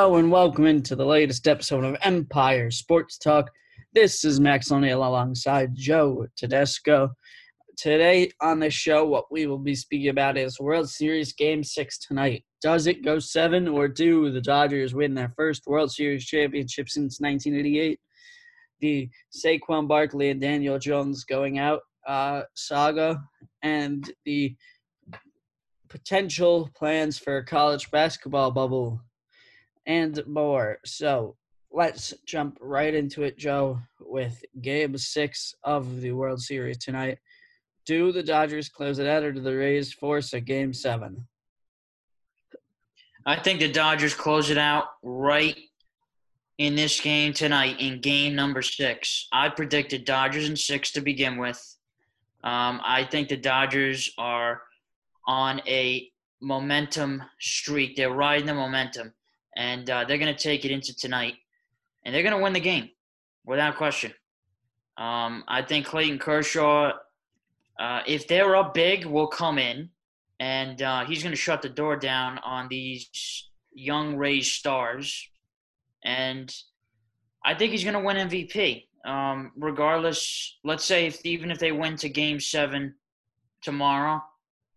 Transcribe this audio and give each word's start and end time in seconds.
And 0.00 0.32
welcome 0.32 0.64
into 0.64 0.96
the 0.96 1.04
latest 1.04 1.46
episode 1.46 1.84
of 1.84 1.94
Empire 2.00 2.70
Sports 2.70 3.18
Talk. 3.18 3.50
This 3.92 4.24
is 4.24 4.40
Max 4.40 4.72
O'Neill 4.72 5.04
alongside 5.04 5.74
Joe 5.74 6.26
Tedesco. 6.36 7.10
Today 7.76 8.30
on 8.40 8.60
the 8.60 8.70
show, 8.70 9.04
what 9.04 9.30
we 9.30 9.46
will 9.46 9.58
be 9.58 9.74
speaking 9.74 10.08
about 10.08 10.38
is 10.38 10.58
World 10.58 10.88
Series 10.88 11.34
Game 11.34 11.62
6 11.62 11.98
tonight. 11.98 12.44
Does 12.62 12.86
it 12.86 13.04
go 13.04 13.18
7 13.18 13.68
or 13.68 13.88
do 13.88 14.30
the 14.30 14.40
Dodgers 14.40 14.94
win 14.94 15.14
their 15.14 15.34
first 15.36 15.66
World 15.66 15.92
Series 15.92 16.24
championship 16.24 16.88
since 16.88 17.20
1988? 17.20 18.00
The 18.80 19.10
Saquon 19.30 19.86
Barkley 19.86 20.30
and 20.30 20.40
Daniel 20.40 20.78
Jones 20.78 21.24
going 21.24 21.58
out 21.58 21.82
uh, 22.08 22.42
saga 22.54 23.22
and 23.62 24.10
the 24.24 24.56
potential 25.90 26.70
plans 26.74 27.18
for 27.18 27.36
a 27.36 27.44
college 27.44 27.90
basketball 27.90 28.50
bubble 28.50 29.02
and 29.86 30.24
more. 30.26 30.78
So 30.84 31.36
let's 31.70 32.14
jump 32.26 32.58
right 32.60 32.94
into 32.94 33.22
it, 33.22 33.38
Joe, 33.38 33.78
with 34.00 34.44
game 34.60 34.96
six 34.98 35.54
of 35.64 36.00
the 36.00 36.12
World 36.12 36.40
Series 36.40 36.78
tonight. 36.78 37.18
Do 37.86 38.12
the 38.12 38.22
Dodgers 38.22 38.68
close 38.68 38.98
it 38.98 39.06
out 39.06 39.22
or 39.22 39.32
do 39.32 39.40
the 39.40 39.56
Rays 39.56 39.92
force 39.92 40.32
a 40.32 40.40
game 40.40 40.72
seven? 40.72 41.26
I 43.26 43.36
think 43.36 43.60
the 43.60 43.70
Dodgers 43.70 44.14
close 44.14 44.50
it 44.50 44.58
out 44.58 44.84
right 45.02 45.56
in 46.58 46.74
this 46.74 47.00
game 47.00 47.32
tonight 47.32 47.76
in 47.80 48.00
game 48.00 48.34
number 48.34 48.62
six. 48.62 49.28
I 49.32 49.48
predicted 49.48 50.04
Dodgers 50.04 50.48
in 50.48 50.56
six 50.56 50.92
to 50.92 51.00
begin 51.00 51.38
with. 51.38 51.58
Um, 52.44 52.80
I 52.84 53.06
think 53.10 53.28
the 53.28 53.36
Dodgers 53.36 54.12
are 54.18 54.62
on 55.26 55.60
a 55.66 56.10
momentum 56.40 57.22
streak. 57.38 57.96
They're 57.96 58.10
riding 58.10 58.46
the 58.46 58.54
momentum, 58.54 59.12
and 59.56 59.88
uh, 59.88 60.04
they're 60.04 60.18
going 60.18 60.34
to 60.34 60.42
take 60.42 60.64
it 60.64 60.70
into 60.70 60.94
tonight, 60.94 61.34
and 62.04 62.14
they're 62.14 62.22
going 62.22 62.36
to 62.36 62.42
win 62.42 62.52
the 62.52 62.60
game 62.60 62.90
without 63.44 63.76
question. 63.76 64.12
Um, 64.96 65.44
I 65.48 65.62
think 65.62 65.86
Clayton 65.86 66.18
Kershaw, 66.18 66.92
uh, 67.78 68.00
if 68.06 68.28
they're 68.28 68.56
up 68.56 68.74
big, 68.74 69.06
will 69.06 69.28
come 69.28 69.58
in, 69.58 69.90
and 70.38 70.80
uh, 70.82 71.04
he's 71.04 71.22
going 71.22 71.32
to 71.32 71.40
shut 71.40 71.62
the 71.62 71.68
door 71.68 71.96
down 71.96 72.38
on 72.38 72.68
these 72.68 73.48
young 73.72 74.16
Rays 74.16 74.52
stars, 74.52 75.28
and 76.04 76.54
I 77.44 77.54
think 77.54 77.72
he's 77.72 77.84
going 77.84 77.94
to 77.94 78.00
win 78.00 78.16
MVP. 78.28 78.86
Um, 79.02 79.52
regardless, 79.56 80.58
let's 80.62 80.84
say 80.84 81.06
if 81.06 81.24
even 81.24 81.50
if 81.50 81.58
they 81.58 81.72
win 81.72 81.96
to 81.96 82.10
Game 82.10 82.38
Seven 82.38 82.94
tomorrow, 83.62 84.22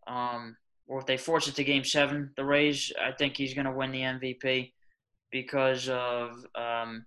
um, 0.07 0.55
or 0.87 0.99
if 0.99 1.05
they 1.05 1.17
force 1.17 1.47
it 1.47 1.55
to 1.55 1.63
Game 1.63 1.83
Seven, 1.83 2.31
the 2.35 2.45
Rays, 2.45 2.91
I 3.01 3.11
think 3.11 3.37
he's 3.37 3.53
going 3.53 3.65
to 3.65 3.71
win 3.71 3.91
the 3.91 4.01
MVP 4.01 4.73
because 5.31 5.89
of 5.89 6.45
um, 6.55 7.05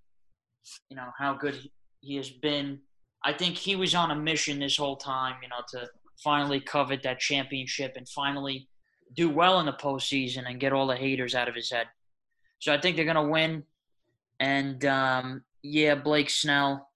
you 0.88 0.96
know 0.96 1.10
how 1.19 1.34
good 1.34 1.58
he 2.00 2.16
has 2.16 2.30
been. 2.30 2.80
I 3.24 3.32
think 3.32 3.56
he 3.56 3.77
was 3.77 3.94
on 3.94 4.10
a 4.10 4.16
mission 4.16 4.58
this 4.58 4.77
whole 4.77 4.97
time, 4.97 5.36
you 5.42 5.48
know, 5.48 5.62
to 5.70 5.88
finally 6.22 6.60
covet 6.60 7.02
that 7.02 7.19
championship 7.19 7.94
and 7.97 8.08
finally 8.08 8.69
do 9.14 9.28
well 9.28 9.60
in 9.60 9.66
the 9.66 9.72
postseason 9.72 10.48
and 10.48 10.60
get 10.60 10.72
all 10.72 10.86
the 10.86 10.97
haters 10.97 11.34
out 11.34 11.48
of 11.48 11.54
his 11.54 11.70
head. 11.70 11.86
So 12.58 12.72
I 12.72 12.80
think 12.80 12.97
they're 12.97 13.04
going 13.04 13.16
to 13.16 13.22
win. 13.22 13.64
And 14.41 14.84
um, 14.84 15.42
yeah, 15.62 15.94
Blake 15.94 16.30
Snell, 16.30 16.88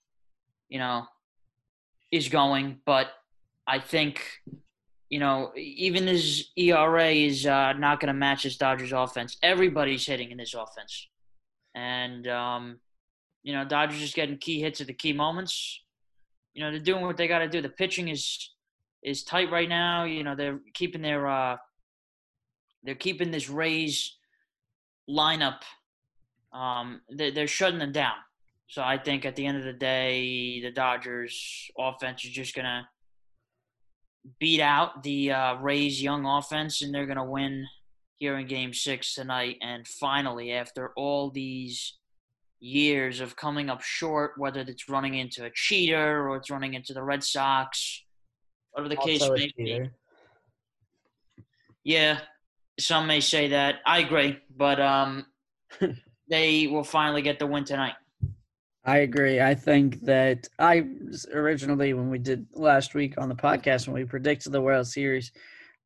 you 0.68 0.78
know, 0.78 1.04
is 2.10 2.28
going, 2.28 2.80
but 2.84 3.08
I 3.66 3.78
think 3.78 4.22
you 5.11 5.19
know, 5.19 5.50
even 5.56 6.06
his 6.06 6.50
ERA 6.56 7.10
is 7.10 7.44
uh, 7.44 7.72
not 7.72 7.98
going 7.98 8.06
to 8.15 8.19
match 8.19 8.44
his 8.44 8.56
Dodgers 8.56 8.93
offense. 8.93 9.37
Everybody's 9.43 10.06
hitting 10.06 10.31
in 10.31 10.38
this 10.38 10.54
offense. 10.54 11.09
And, 11.75 12.28
um, 12.28 12.78
you 13.43 13.53
know, 13.53 13.65
Dodgers 13.65 13.99
just 13.99 14.15
getting 14.15 14.38
key 14.38 14.60
hits 14.60 14.81
at 14.81 14.87
the 14.87 14.94
key 14.94 15.12
moments. 15.12 15.82
You 16.54 16.62
know, 16.62 16.70
they're 16.70 16.81
doing 16.81 17.04
what 17.04 17.16
they 17.16 17.26
got 17.26 17.41
to 17.41 17.49
do. 17.49 17.60
The 17.60 17.69
pitching 17.69 18.09
is 18.09 18.50
is 19.03 19.25
tight 19.25 19.50
right 19.50 19.69
now. 19.69 20.04
You 20.04 20.22
know, 20.22 20.37
they're 20.37 20.60
keeping 20.75 21.03
their 21.03 21.26
uh, 21.26 21.56
they're 22.84 22.94
keeping 22.94 23.31
this 23.31 23.49
Rays 23.49 24.16
lineup. 25.09 25.62
Um, 26.53 27.00
they're, 27.09 27.31
they're 27.31 27.47
shutting 27.47 27.78
them 27.78 27.93
down. 27.93 28.15
So 28.69 28.82
I 28.82 28.99
think 28.99 29.25
at 29.25 29.34
the 29.37 29.47
end 29.47 29.59
of 29.59 29.65
the 29.65 29.72
day, 29.72 30.60
the 30.60 30.70
Dodgers 30.70 31.70
offense 31.76 32.25
is 32.25 32.31
just 32.31 32.54
gonna 32.54 32.88
beat 34.38 34.60
out 34.60 35.03
the 35.03 35.32
uh, 35.32 35.54
Rays' 35.56 36.03
young 36.03 36.26
offense, 36.26 36.82
and 36.82 36.94
they're 36.94 37.06
going 37.06 37.16
to 37.16 37.25
win 37.25 37.66
here 38.16 38.38
in 38.38 38.47
Game 38.47 38.75
Six 38.75 39.14
tonight. 39.14 39.56
And 39.62 39.86
finally, 39.86 40.53
after 40.53 40.92
all 40.97 41.31
these 41.31 41.98
years 42.60 43.20
of 43.20 43.36
coming 43.36 43.70
up 43.70 43.82
short, 43.82 44.32
whether 44.36 44.60
it's 44.60 44.88
running 44.88 45.14
into 45.14 45.44
a 45.44 45.50
cheater 45.53 46.28
or 46.28 46.36
it's 46.36 46.50
running 46.50 46.75
into 46.75 46.92
the 46.92 47.03
Red 47.03 47.25
Sox, 47.25 48.04
whatever 48.72 48.88
the 48.88 48.97
case 48.97 49.28
may 49.28 49.50
be. 49.56 49.91
Yeah, 51.82 52.20
some 52.78 53.06
may 53.06 53.20
say 53.20 53.48
that. 53.48 53.76
I 53.87 54.00
agree, 54.00 54.38
but 54.54 54.78
um, 54.81 55.26
they 56.28 56.66
will 56.66 56.84
finally 56.84 57.22
get 57.22 57.38
the 57.38 57.47
win 57.47 57.64
tonight. 57.64 57.94
I 58.84 58.98
agree. 58.98 59.41
I 59.41 59.54
think 59.54 60.00
that 60.02 60.48
I 60.58 60.84
originally, 61.32 61.92
when 61.92 62.08
we 62.08 62.18
did 62.18 62.46
last 62.54 62.94
week 62.94 63.14
on 63.18 63.28
the 63.28 63.34
podcast, 63.34 63.86
when 63.86 63.94
we 63.94 64.04
predicted 64.04 64.52
the 64.52 64.62
World 64.62 64.86
Series, 64.86 65.32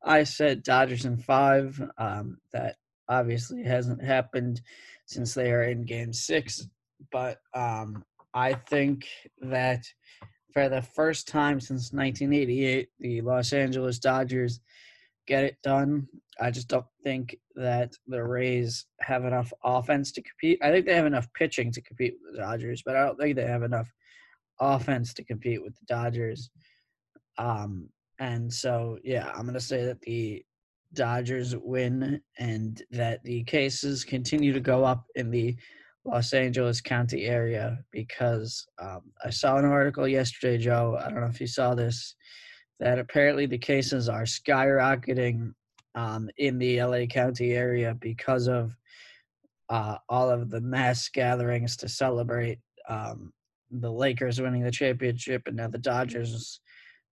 I 0.02 0.24
said 0.24 0.62
Dodgers 0.62 1.04
in 1.04 1.16
five. 1.16 1.80
Um, 1.98 2.38
that 2.52 2.76
obviously 3.08 3.64
hasn't 3.64 4.02
happened 4.02 4.60
since 5.06 5.34
they 5.34 5.50
are 5.50 5.64
in 5.64 5.84
game 5.84 6.12
six. 6.12 6.68
But 7.10 7.38
um, 7.52 8.04
I 8.32 8.54
think 8.54 9.08
that 9.40 9.84
for 10.52 10.68
the 10.68 10.82
first 10.82 11.26
time 11.26 11.60
since 11.60 11.92
1988, 11.92 12.88
the 13.00 13.20
Los 13.22 13.52
Angeles 13.52 13.98
Dodgers 13.98 14.60
get 15.26 15.44
it 15.44 15.56
done. 15.62 16.06
I 16.40 16.50
just 16.50 16.68
don't 16.68 16.86
think 17.02 17.36
that 17.54 17.92
the 18.06 18.22
Rays 18.22 18.86
have 19.00 19.24
enough 19.24 19.52
offense 19.62 20.10
to 20.12 20.22
compete. 20.22 20.58
I 20.62 20.70
think 20.70 20.86
they 20.86 20.94
have 20.94 21.06
enough 21.06 21.32
pitching 21.34 21.70
to 21.72 21.80
compete 21.80 22.14
with 22.22 22.34
the 22.34 22.42
Dodgers, 22.42 22.82
but 22.84 22.96
I 22.96 23.04
don't 23.04 23.18
think 23.18 23.36
they 23.36 23.46
have 23.46 23.62
enough 23.62 23.92
offense 24.60 25.14
to 25.14 25.24
compete 25.24 25.62
with 25.62 25.74
the 25.76 25.86
Dodgers. 25.86 26.50
Um, 27.38 27.88
and 28.18 28.52
so, 28.52 28.98
yeah, 29.04 29.30
I'm 29.34 29.42
going 29.42 29.54
to 29.54 29.60
say 29.60 29.84
that 29.84 30.00
the 30.00 30.44
Dodgers 30.92 31.56
win 31.56 32.20
and 32.38 32.82
that 32.90 33.22
the 33.24 33.42
cases 33.44 34.04
continue 34.04 34.52
to 34.52 34.60
go 34.60 34.84
up 34.84 35.04
in 35.16 35.30
the 35.30 35.56
Los 36.04 36.32
Angeles 36.32 36.80
County 36.80 37.24
area 37.24 37.78
because 37.90 38.66
um, 38.80 39.02
I 39.24 39.30
saw 39.30 39.56
an 39.56 39.64
article 39.64 40.06
yesterday, 40.06 40.58
Joe. 40.58 40.98
I 41.00 41.08
don't 41.08 41.20
know 41.20 41.26
if 41.26 41.40
you 41.40 41.46
saw 41.46 41.74
this 41.74 42.14
that 42.84 42.98
apparently 42.98 43.46
the 43.46 43.56
cases 43.56 44.10
are 44.10 44.24
skyrocketing 44.24 45.54
um, 45.94 46.28
in 46.36 46.58
the 46.58 46.82
LA 46.82 47.06
County 47.06 47.52
area 47.52 47.96
because 47.98 48.46
of 48.46 48.76
uh, 49.70 49.96
all 50.10 50.28
of 50.28 50.50
the 50.50 50.60
mass 50.60 51.08
gatherings 51.08 51.78
to 51.78 51.88
celebrate 51.88 52.58
um, 52.90 53.32
the 53.70 53.90
Lakers 53.90 54.38
winning 54.38 54.62
the 54.62 54.70
championship 54.70 55.44
and 55.46 55.56
now 55.56 55.66
the 55.66 55.78
Dodgers 55.78 56.60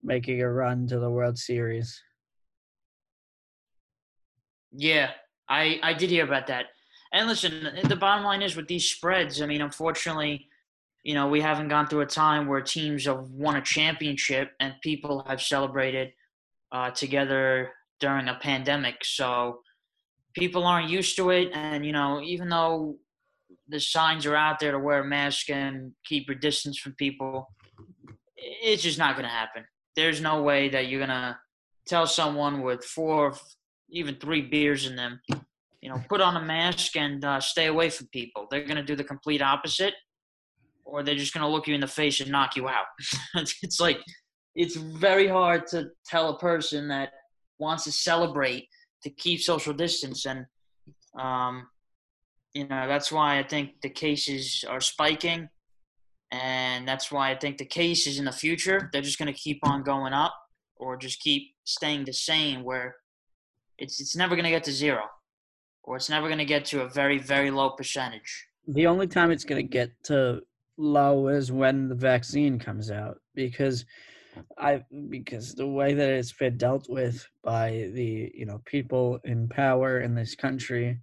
making 0.02 0.42
a 0.42 0.50
run 0.50 0.86
to 0.88 0.98
the 0.98 1.08
World 1.08 1.38
Series. 1.38 1.98
Yeah, 4.72 5.12
I 5.48 5.80
I 5.82 5.94
did 5.94 6.10
hear 6.10 6.24
about 6.24 6.48
that. 6.48 6.66
And 7.14 7.26
listen, 7.26 7.78
the 7.88 7.96
bottom 7.96 8.26
line 8.26 8.42
is 8.42 8.56
with 8.56 8.68
these 8.68 8.90
spreads. 8.90 9.40
I 9.40 9.46
mean, 9.46 9.62
unfortunately, 9.62 10.48
you 11.02 11.14
know, 11.14 11.28
we 11.28 11.40
haven't 11.40 11.68
gone 11.68 11.86
through 11.86 12.02
a 12.02 12.06
time 12.06 12.46
where 12.46 12.60
teams 12.60 13.06
have 13.06 13.28
won 13.30 13.56
a 13.56 13.62
championship 13.62 14.52
and 14.60 14.74
people 14.82 15.24
have 15.26 15.42
celebrated 15.42 16.12
uh, 16.70 16.90
together 16.90 17.72
during 17.98 18.28
a 18.28 18.34
pandemic. 18.34 19.04
So 19.04 19.60
people 20.34 20.64
aren't 20.64 20.90
used 20.90 21.16
to 21.16 21.30
it. 21.30 21.50
And, 21.54 21.84
you 21.84 21.92
know, 21.92 22.20
even 22.22 22.48
though 22.48 22.96
the 23.68 23.80
signs 23.80 24.26
are 24.26 24.36
out 24.36 24.60
there 24.60 24.72
to 24.72 24.78
wear 24.78 25.00
a 25.00 25.04
mask 25.04 25.50
and 25.50 25.92
keep 26.04 26.28
your 26.28 26.38
distance 26.38 26.78
from 26.78 26.92
people, 26.94 27.48
it's 28.36 28.82
just 28.82 28.98
not 28.98 29.16
going 29.16 29.24
to 29.24 29.30
happen. 29.30 29.64
There's 29.96 30.20
no 30.20 30.42
way 30.42 30.68
that 30.68 30.86
you're 30.86 31.00
going 31.00 31.10
to 31.10 31.36
tell 31.86 32.06
someone 32.06 32.62
with 32.62 32.84
four, 32.84 33.34
even 33.90 34.14
three 34.16 34.42
beers 34.42 34.86
in 34.86 34.94
them, 34.94 35.20
you 35.80 35.88
know, 35.88 36.00
put 36.08 36.20
on 36.20 36.36
a 36.36 36.44
mask 36.44 36.96
and 36.96 37.24
uh, 37.24 37.40
stay 37.40 37.66
away 37.66 37.90
from 37.90 38.06
people. 38.12 38.46
They're 38.50 38.64
going 38.64 38.76
to 38.76 38.84
do 38.84 38.96
the 38.96 39.04
complete 39.04 39.42
opposite 39.42 39.94
or 40.84 41.02
they're 41.02 41.14
just 41.14 41.34
going 41.34 41.42
to 41.42 41.48
look 41.48 41.66
you 41.66 41.74
in 41.74 41.80
the 41.80 41.86
face 41.86 42.20
and 42.20 42.30
knock 42.30 42.56
you 42.56 42.68
out. 42.68 42.86
it's 43.62 43.80
like 43.80 43.98
it's 44.54 44.76
very 44.76 45.28
hard 45.28 45.66
to 45.68 45.88
tell 46.06 46.30
a 46.30 46.38
person 46.38 46.88
that 46.88 47.10
wants 47.58 47.84
to 47.84 47.92
celebrate 47.92 48.68
to 49.02 49.10
keep 49.10 49.40
social 49.40 49.72
distance 49.72 50.26
and 50.26 50.46
um, 51.18 51.66
you 52.54 52.66
know 52.66 52.86
that's 52.88 53.10
why 53.10 53.38
I 53.38 53.42
think 53.42 53.80
the 53.82 53.90
cases 53.90 54.64
are 54.68 54.80
spiking 54.80 55.48
and 56.30 56.86
that's 56.88 57.10
why 57.12 57.30
I 57.30 57.38
think 57.38 57.58
the 57.58 57.64
cases 57.64 58.18
in 58.18 58.24
the 58.24 58.32
future 58.32 58.88
they're 58.92 59.02
just 59.02 59.18
going 59.18 59.32
to 59.32 59.38
keep 59.38 59.58
on 59.62 59.82
going 59.82 60.12
up 60.12 60.34
or 60.76 60.96
just 60.96 61.20
keep 61.20 61.54
staying 61.64 62.04
the 62.04 62.12
same 62.12 62.64
where 62.64 62.96
it's 63.78 64.00
it's 64.00 64.16
never 64.16 64.34
going 64.34 64.44
to 64.44 64.50
get 64.50 64.64
to 64.64 64.72
zero. 64.72 65.04
or 65.84 65.96
it's 65.96 66.10
never 66.10 66.28
going 66.28 66.38
to 66.38 66.44
get 66.44 66.64
to 66.64 66.82
a 66.82 66.88
very, 66.88 67.18
very 67.18 67.50
low 67.50 67.70
percentage. 67.70 68.46
The 68.68 68.86
only 68.86 69.08
time 69.08 69.30
it's 69.32 69.44
going 69.44 69.64
to 69.64 69.68
get 69.68 69.90
to 70.04 70.42
low 70.76 71.28
is 71.28 71.52
when 71.52 71.88
the 71.88 71.94
vaccine 71.94 72.58
comes 72.58 72.90
out 72.90 73.18
because 73.34 73.84
I 74.58 74.82
because 75.10 75.54
the 75.54 75.66
way 75.66 75.94
that 75.94 76.08
it's 76.08 76.32
been 76.32 76.56
dealt 76.56 76.88
with 76.88 77.26
by 77.44 77.90
the 77.92 78.32
you 78.34 78.46
know 78.46 78.60
people 78.64 79.18
in 79.24 79.48
power 79.48 80.00
in 80.00 80.14
this 80.14 80.34
country 80.34 81.00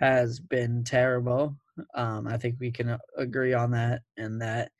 has 0.00 0.40
been 0.40 0.82
terrible. 0.84 1.56
Um, 1.94 2.26
I 2.26 2.36
think 2.36 2.56
we 2.58 2.70
can 2.70 2.98
agree 3.16 3.52
on 3.52 3.70
that, 3.72 4.02
and 4.16 4.40
that 4.40 4.70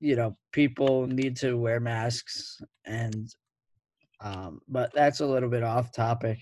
you 0.00 0.16
know 0.16 0.36
people 0.52 1.06
need 1.06 1.36
to 1.38 1.56
wear 1.56 1.80
masks, 1.80 2.60
and 2.86 3.28
um, 4.20 4.60
but 4.68 4.92
that's 4.94 5.20
a 5.20 5.26
little 5.26 5.50
bit 5.50 5.62
off 5.62 5.92
topic. 5.92 6.38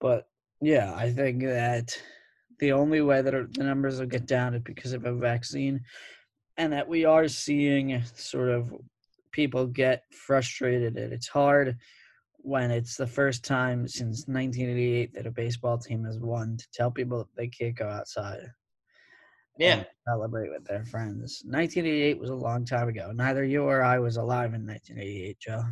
But 0.00 0.24
yeah, 0.60 0.94
I 0.94 1.10
think 1.10 1.42
that 1.42 2.00
the 2.60 2.72
only 2.72 3.00
way 3.00 3.22
that 3.22 3.32
the 3.32 3.64
numbers 3.64 4.00
will 4.00 4.06
get 4.06 4.26
down 4.26 4.54
is 4.54 4.62
because 4.62 4.92
of 4.92 5.04
a 5.04 5.14
vaccine, 5.14 5.80
and 6.58 6.72
that 6.72 6.88
we 6.88 7.04
are 7.04 7.28
seeing 7.28 8.02
sort 8.14 8.50
of 8.50 8.74
people 9.30 9.66
get 9.66 10.02
frustrated. 10.12 10.96
And 10.96 11.12
it's 11.12 11.28
hard 11.28 11.78
when 12.38 12.70
it's 12.70 12.96
the 12.96 13.06
first 13.06 13.44
time 13.44 13.86
since 13.86 14.26
1988 14.26 15.14
that 15.14 15.26
a 15.26 15.30
baseball 15.30 15.78
team 15.78 16.04
has 16.04 16.18
won 16.18 16.56
to 16.56 16.66
tell 16.72 16.90
people 16.90 17.18
that 17.18 17.36
they 17.36 17.46
can't 17.46 17.76
go 17.76 17.88
outside. 17.88 18.40
Yeah. 19.56 19.84
Celebrate 20.06 20.50
with 20.50 20.64
their 20.64 20.84
friends. 20.84 21.42
1988 21.44 22.18
was 22.18 22.30
a 22.30 22.34
long 22.34 22.64
time 22.64 22.88
ago. 22.88 23.12
Neither 23.14 23.44
you 23.44 23.62
or 23.62 23.82
I 23.82 23.98
was 24.00 24.16
alive 24.16 24.54
in 24.54 24.66
1988, 24.66 25.38
Joe. 25.38 25.62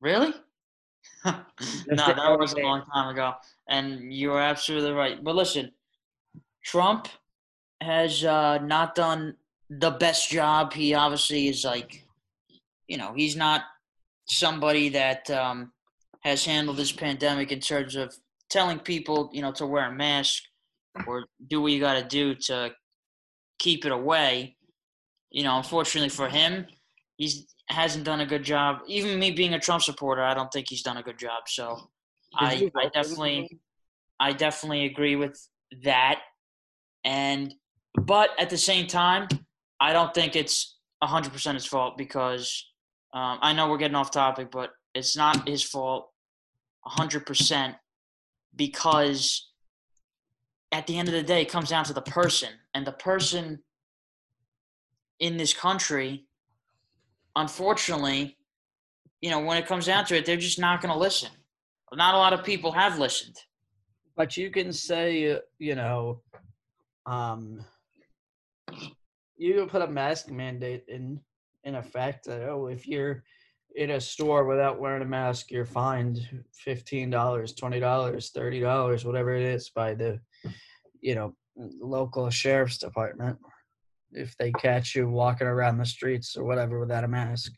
Really? 0.00 0.34
no, 1.24 1.34
that 1.88 2.38
was 2.38 2.54
a 2.54 2.60
long 2.60 2.84
time 2.92 3.08
ago. 3.08 3.34
And 3.68 4.12
you're 4.12 4.40
absolutely 4.40 4.92
right. 4.92 5.22
But 5.22 5.34
listen, 5.34 5.72
Trump 6.62 7.08
has 7.84 8.24
uh, 8.24 8.58
not 8.58 8.94
done 8.94 9.36
the 9.70 9.90
best 9.90 10.30
job. 10.30 10.72
He 10.72 10.94
obviously 10.94 11.48
is 11.48 11.64
like, 11.64 12.04
you 12.88 12.96
know, 12.96 13.12
he's 13.14 13.36
not 13.36 13.62
somebody 14.26 14.88
that 14.90 15.30
um, 15.30 15.72
has 16.20 16.44
handled 16.44 16.76
this 16.76 16.92
pandemic 16.92 17.52
in 17.52 17.60
terms 17.60 17.94
of 17.96 18.14
telling 18.48 18.78
people, 18.78 19.30
you 19.32 19.42
know, 19.42 19.52
to 19.52 19.66
wear 19.66 19.86
a 19.86 19.92
mask 19.92 20.42
or 21.06 21.24
do 21.48 21.60
what 21.60 21.72
you 21.72 21.80
got 21.80 22.00
to 22.00 22.08
do 22.08 22.34
to 22.34 22.70
keep 23.58 23.84
it 23.84 23.92
away. 23.92 24.56
You 25.30 25.44
know, 25.44 25.56
unfortunately 25.56 26.10
for 26.10 26.28
him, 26.28 26.66
he's 27.16 27.46
hasn't 27.68 28.04
done 28.04 28.20
a 28.20 28.26
good 28.26 28.44
job. 28.44 28.80
Even 28.86 29.18
me 29.18 29.30
being 29.30 29.54
a 29.54 29.58
Trump 29.58 29.82
supporter, 29.82 30.22
I 30.22 30.34
don't 30.34 30.52
think 30.52 30.66
he's 30.68 30.82
done 30.82 30.98
a 30.98 31.02
good 31.02 31.18
job. 31.18 31.44
So 31.46 31.90
I, 32.36 32.70
I 32.76 32.88
definitely, 32.88 33.58
I 34.20 34.32
definitely 34.32 34.84
agree 34.84 35.16
with 35.16 35.36
that. 35.82 36.20
And, 37.04 37.54
but 37.94 38.30
at 38.38 38.50
the 38.50 38.58
same 38.58 38.86
time, 38.86 39.28
I 39.80 39.92
don't 39.92 40.14
think 40.14 40.36
it's 40.36 40.78
100% 41.02 41.54
his 41.54 41.66
fault 41.66 41.98
because 41.98 42.66
um, 43.12 43.38
I 43.42 43.52
know 43.52 43.68
we're 43.68 43.78
getting 43.78 43.94
off 43.94 44.10
topic, 44.10 44.50
but 44.50 44.70
it's 44.94 45.16
not 45.16 45.48
his 45.48 45.62
fault 45.62 46.10
100% 46.86 47.74
because 48.56 49.50
at 50.72 50.86
the 50.86 50.98
end 50.98 51.08
of 51.08 51.14
the 51.14 51.22
day, 51.22 51.42
it 51.42 51.50
comes 51.50 51.70
down 51.70 51.84
to 51.84 51.92
the 51.92 52.02
person. 52.02 52.50
And 52.74 52.86
the 52.86 52.92
person 52.92 53.60
in 55.20 55.36
this 55.36 55.54
country 55.54 56.26
unfortunately, 57.36 58.36
you 59.20 59.30
know, 59.30 59.40
when 59.40 59.56
it 59.56 59.66
comes 59.66 59.86
down 59.86 60.04
to 60.06 60.16
it, 60.16 60.26
they're 60.26 60.36
just 60.36 60.58
not 60.58 60.80
going 60.80 60.92
to 60.92 60.98
listen. 60.98 61.30
Not 61.92 62.14
a 62.14 62.18
lot 62.18 62.32
of 62.32 62.44
people 62.44 62.72
have 62.72 62.98
listened. 62.98 63.36
But 64.16 64.36
you 64.36 64.50
can 64.50 64.72
say, 64.72 65.38
you 65.58 65.74
know, 65.74 66.20
um, 67.06 67.64
you 69.36 69.66
put 69.66 69.82
a 69.82 69.86
mask 69.86 70.30
mandate 70.30 70.84
in 70.88 71.20
in 71.64 71.74
effect 71.76 72.26
that 72.26 72.48
oh, 72.48 72.66
if 72.66 72.86
you're 72.86 73.22
in 73.76 73.90
a 73.90 74.00
store 74.00 74.44
without 74.44 74.78
wearing 74.78 75.02
a 75.02 75.06
mask, 75.06 75.50
you're 75.50 75.64
fined 75.64 76.26
fifteen 76.52 77.10
dollars, 77.10 77.54
twenty 77.54 77.80
dollars, 77.80 78.30
thirty 78.30 78.60
dollars, 78.60 79.04
whatever 79.04 79.34
it 79.34 79.42
is, 79.42 79.70
by 79.70 79.94
the 79.94 80.20
you 81.00 81.14
know 81.14 81.34
local 81.56 82.28
sheriff's 82.30 82.78
department 82.78 83.38
if 84.14 84.36
they 84.38 84.52
catch 84.52 84.94
you 84.94 85.08
walking 85.08 85.46
around 85.46 85.78
the 85.78 85.84
streets 85.84 86.36
or 86.36 86.44
whatever 86.44 86.78
without 86.78 87.04
a 87.04 87.08
mask. 87.08 87.52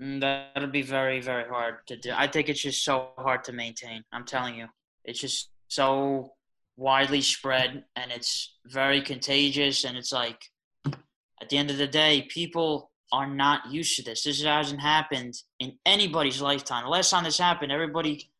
Mm, 0.00 0.20
that'll 0.20 0.68
be 0.68 0.82
very, 0.82 1.20
very 1.20 1.48
hard 1.48 1.86
to 1.86 1.96
do. 1.96 2.10
I 2.14 2.26
think 2.26 2.48
it's 2.48 2.60
just 2.60 2.84
so 2.84 3.10
hard 3.16 3.44
to 3.44 3.52
maintain. 3.52 4.02
I'm 4.12 4.24
telling 4.24 4.56
you, 4.56 4.66
it's 5.04 5.20
just 5.20 5.50
so 5.68 6.33
widely 6.76 7.20
spread 7.20 7.84
and 7.96 8.10
it's 8.10 8.56
very 8.66 9.00
contagious. 9.00 9.84
And 9.84 9.96
it's 9.96 10.12
like, 10.12 10.50
at 10.86 11.48
the 11.48 11.56
end 11.56 11.70
of 11.70 11.78
the 11.78 11.86
day, 11.86 12.26
people 12.28 12.90
are 13.12 13.26
not 13.26 13.70
used 13.70 13.96
to 13.96 14.02
this. 14.02 14.24
This 14.24 14.42
hasn't 14.42 14.80
happened 14.80 15.34
in 15.60 15.78
anybody's 15.86 16.40
lifetime. 16.40 16.84
The 16.84 16.90
last 16.90 17.10
time 17.10 17.24
this 17.24 17.38
happened, 17.38 17.70
everybody, 17.70 18.30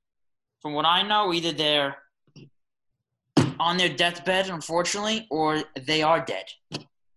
from 0.60 0.72
what 0.72 0.86
I 0.86 1.02
know, 1.02 1.32
either 1.32 1.52
they're 1.52 1.96
on 3.60 3.76
their 3.76 3.88
deathbed, 3.88 4.48
unfortunately, 4.48 5.26
or 5.30 5.62
they 5.86 6.02
are 6.02 6.24
dead. 6.24 6.46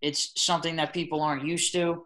It's 0.02 0.32
something 0.36 0.76
that 0.76 0.94
people 0.94 1.22
aren't 1.22 1.46
used 1.46 1.74
to. 1.74 2.06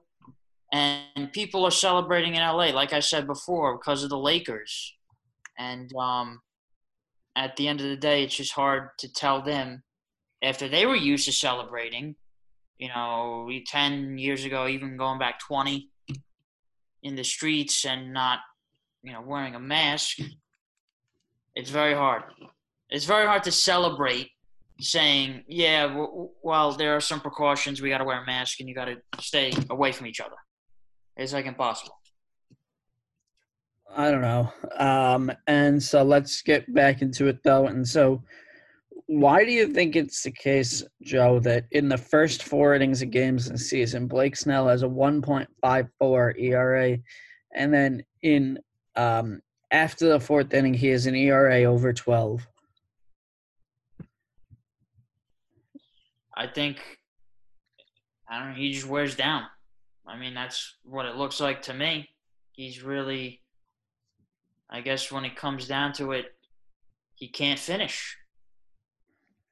And 0.74 1.34
people 1.34 1.66
are 1.66 1.72
celebrating 1.72 2.36
in 2.36 2.42
LA, 2.42 2.68
like 2.68 2.94
I 2.94 3.02
said 3.02 3.28
before, 3.28 3.78
because 3.78 4.04
of 4.04 4.10
the 4.10 4.18
Lakers. 4.18 4.96
And 5.58 5.92
um, 5.98 6.40
at 7.36 7.56
the 7.56 7.68
end 7.68 7.82
of 7.82 7.88
the 7.88 7.98
day, 7.98 8.24
it's 8.24 8.36
just 8.36 8.54
hard 8.54 8.90
to 9.00 9.12
tell 9.12 9.42
them 9.42 9.84
after 10.44 10.68
they 10.68 10.86
were 10.86 10.96
used 10.96 11.26
to 11.26 11.32
celebrating, 11.32 12.16
you 12.78 12.90
know, 12.90 13.50
10 13.68 14.18
years 14.18 14.44
ago, 14.46 14.68
even 14.68 14.98
going 14.98 15.20
back 15.20 15.40
20 15.40 15.90
in 17.04 17.16
the 17.16 17.24
streets 17.24 17.86
and 17.86 18.14
not, 18.14 18.40
you 19.04 19.14
know, 19.14 19.22
wearing 19.22 19.56
a 19.56 19.60
mask. 19.60 20.18
It's 21.56 21.70
very 21.70 21.94
hard. 21.94 22.24
It's 22.90 23.06
very 23.06 23.26
hard 23.26 23.44
to 23.44 23.52
celebrate 23.52 24.30
saying, 24.80 25.44
yeah, 25.48 26.06
well, 26.44 26.72
there 26.74 26.96
are 26.96 27.02
some 27.02 27.22
precautions. 27.22 27.82
We 27.82 27.90
got 27.90 28.00
to 28.00 28.04
wear 28.04 28.22
a 28.22 28.26
mask 28.26 28.60
and 28.60 28.68
you 28.68 28.76
got 28.76 28.86
to 28.86 28.98
stay 29.20 29.54
away 29.70 29.92
from 29.92 30.08
each 30.08 30.20
other. 30.20 30.36
It's 31.16 31.34
like 31.34 31.46
impossible. 31.46 32.01
I 33.96 34.12
don't 34.12 34.22
know. 34.22 34.52
Um, 34.78 35.32
and 35.48 35.82
so 35.82 36.04
let's 36.04 36.42
get 36.42 36.72
back 36.74 37.02
into 37.02 37.28
it 37.28 37.40
though. 37.44 37.68
And 37.68 37.88
so, 37.88 38.24
why 39.08 39.44
do 39.44 39.52
you 39.52 39.68
think 39.68 39.96
it's 39.96 40.24
the 40.24 40.32
case, 40.32 40.84
Joe, 41.02 41.40
that 41.40 41.66
in 41.72 41.90
the 41.90 41.98
first 41.98 42.44
four 42.44 42.76
innings 42.76 43.02
of 43.02 43.12
games 43.12 43.50
this 43.50 43.70
season, 43.70 44.08
Blake 44.08 44.38
Snell 44.38 44.70
has 44.70 44.84
a 44.84 44.88
1.54 44.88 46.40
ERA, 46.40 46.98
and 47.54 47.74
then 47.74 48.04
in 48.22 48.58
um, 48.96 49.42
after 49.72 50.08
the 50.08 50.20
fourth 50.20 50.54
inning, 50.54 50.74
he 50.74 50.88
has 50.88 51.08
an 51.08 51.16
ERA 51.16 51.64
over 51.64 51.92
12? 51.92 52.48
I 56.38 56.48
think 56.48 56.80
I 58.30 58.40
don't 58.40 58.50
know, 58.50 58.56
he 58.56 58.72
just 58.72 58.88
wears 58.88 59.16
down. 59.16 59.44
I 60.08 60.18
mean, 60.18 60.34
that's 60.34 60.78
what 60.84 61.06
it 61.06 61.18
looks 61.18 61.42
like 61.42 61.62
to 61.64 61.74
me. 61.74 62.10
He's 62.54 62.82
really 62.82 63.42
I 64.72 64.82
guess 64.82 65.12
when 65.12 65.26
it 65.26 65.36
comes 65.36 65.68
down 65.68 65.94
to 65.94 66.12
it, 66.14 66.34
he 67.16 67.28
can't 67.28 67.60
finish. 67.60 68.18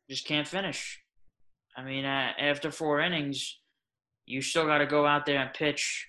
Just 0.10 0.26
can't 0.26 0.48
finish. 0.48 1.02
I 1.76 1.84
mean, 1.84 2.06
uh, 2.06 2.32
after 2.40 2.72
four 2.72 3.02
innings, 3.02 3.60
you 4.26 4.42
still 4.42 4.66
got 4.66 4.80
to 4.80 4.86
go 4.86 5.06
out 5.06 5.26
there 5.26 5.40
and 5.40 5.54
pitch 5.54 6.08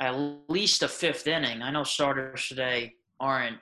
at 0.00 0.16
least 0.48 0.82
a 0.82 0.88
fifth 0.88 1.26
inning. 1.26 1.62
I 1.62 1.70
know 1.70 1.84
starters 1.84 2.48
today 2.48 2.94
aren't 3.20 3.58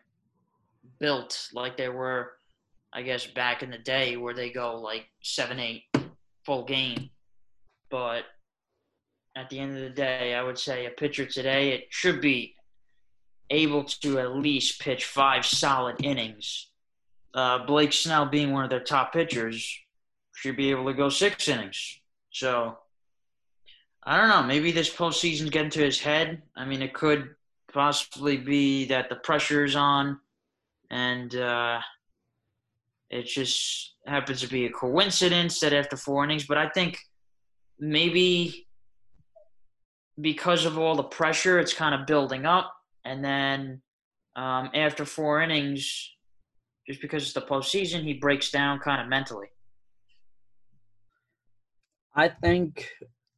built 0.99 1.49
like 1.53 1.77
they 1.77 1.89
were 1.89 2.33
I 2.93 3.03
guess 3.03 3.27
back 3.27 3.63
in 3.63 3.71
the 3.71 3.79
day 3.79 4.17
where 4.17 4.35
they 4.35 4.51
go 4.51 4.81
like 4.81 5.07
seven, 5.23 5.61
eight 5.61 5.85
full 6.45 6.65
game. 6.65 7.11
But 7.91 8.25
at 9.37 9.49
the 9.49 9.61
end 9.61 9.77
of 9.77 9.83
the 9.83 9.91
day, 9.91 10.35
I 10.35 10.43
would 10.43 10.59
say 10.59 10.87
a 10.87 10.91
pitcher 10.91 11.25
today 11.25 11.71
it 11.73 11.85
should 11.91 12.21
be 12.21 12.55
able 13.51 13.85
to 13.85 14.19
at 14.19 14.37
least 14.37 14.81
pitch 14.81 15.05
five 15.05 15.45
solid 15.45 16.05
innings. 16.05 16.69
Uh, 17.35 17.65
Blake 17.65 17.93
Snell 17.93 18.27
being 18.27 18.53
one 18.53 18.65
of 18.65 18.71
their 18.71 18.81
top 18.83 19.13
pitchers 19.13 19.79
should 20.35 20.57
be 20.57 20.71
able 20.71 20.87
to 20.87 20.95
go 20.95 21.09
six 21.09 21.49
innings. 21.49 22.01
So 22.31 22.79
I 24.03 24.17
don't 24.17 24.29
know. 24.29 24.43
Maybe 24.43 24.73
this 24.73 24.91
postseason's 24.95 25.51
getting 25.51 25.71
to 25.71 25.85
his 25.85 26.01
head. 26.01 26.43
I 26.57 26.65
mean, 26.65 26.83
it 26.83 26.95
could 26.95 27.35
possibly 27.73 28.37
be 28.37 28.87
that 28.87 29.09
the 29.09 29.17
pressure 29.17 29.65
is 29.65 29.77
on, 29.77 30.19
and 30.91 31.35
uh, 31.37 31.81
it 33.11 33.27
just 33.27 33.95
happens 34.07 34.41
to 34.41 34.49
be 34.49 34.67
a 34.67 34.71
coincidence 34.71 35.61
that 35.61 35.73
after 35.73 35.97
four 35.97 36.25
innings, 36.25 36.47
but 36.47 36.59
I 36.59 36.69
think 36.69 36.99
maybe 37.79 38.67
because 40.21 40.65
of 40.65 40.79
all 40.79 40.97
the 40.97 41.03
pressure, 41.03 41.59
it's 41.59 41.75
kind 41.75 41.95
of 41.95 42.07
building 42.07 42.47
up. 42.47 42.73
And 43.11 43.25
then 43.25 43.83
um, 44.37 44.71
after 44.73 45.05
four 45.05 45.43
innings, 45.43 46.15
just 46.87 47.01
because 47.01 47.25
it's 47.25 47.33
the 47.33 47.41
postseason, 47.41 48.05
he 48.05 48.15
breaks 48.15 48.53
down 48.53 48.79
kind 48.79 49.03
of 49.03 49.09
mentally. 49.09 49.49
I 52.15 52.29
think 52.29 52.89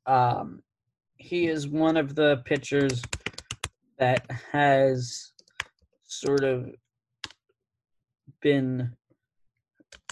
um, 0.04 0.62
he 1.16 1.46
is 1.46 1.66
one 1.66 1.96
of 1.96 2.14
the 2.14 2.42
pitchers 2.44 3.00
that 3.98 4.30
has 4.52 5.32
sort 6.04 6.44
of 6.44 6.66
been 8.42 8.92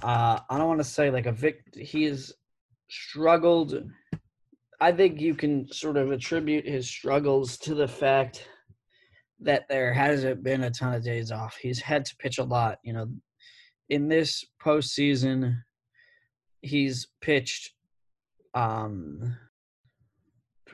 uh, 0.03 0.39
I 0.49 0.57
don't 0.57 0.69
want 0.69 0.81
to 0.81 0.85
say 0.85 1.11
like 1.11 1.27
a 1.27 1.33
vict. 1.33 1.77
He 1.77 2.05
has 2.05 2.33
struggled. 2.89 3.75
I 4.81 4.93
think 4.93 5.21
you 5.21 5.35
can 5.35 5.71
sort 5.71 5.99
of 5.99 6.11
attribute 6.13 6.67
his 6.67 6.89
struggles 6.89 7.59
to 7.59 7.75
the 7.75 7.89
fact 7.89 8.49
that 9.41 9.69
there 9.69 9.93
hasn't 9.93 10.43
been 10.43 10.65
a 10.65 10.71
ton 10.71 10.95
of 10.95 11.05
days 11.05 11.33
off. 11.33 11.57
He's 11.57 11.81
had 11.81 12.05
to 12.07 12.17
pitch 12.17 12.39
a 12.39 12.45
lot. 12.45 12.79
You 12.85 12.93
know, 12.93 13.09
in 13.89 14.09
this 14.09 14.45
postseason, 14.63 15.57
he's 16.63 17.09
pitched 17.21 17.73
um 18.55 19.37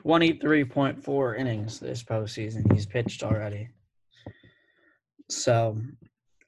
23.4 0.03 1.37
innings 1.37 1.79
this 1.79 2.03
postseason. 2.03 2.71
He's 2.73 2.85
pitched 2.85 3.23
already. 3.23 3.69
So 5.29 5.77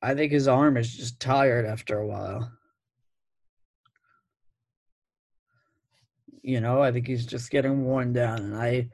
I 0.01 0.13
think 0.13 0.31
his 0.31 0.47
arm 0.47 0.77
is 0.77 0.95
just 0.95 1.19
tired 1.19 1.65
after 1.65 1.99
a 1.99 2.07
while. 2.07 2.51
You 6.41 6.61
know, 6.61 6.81
I 6.81 6.91
think 6.91 7.07
he's 7.07 7.25
just 7.25 7.51
getting 7.51 7.83
worn 7.83 8.13
down, 8.13 8.39
and 8.39 8.55
I. 8.55 8.89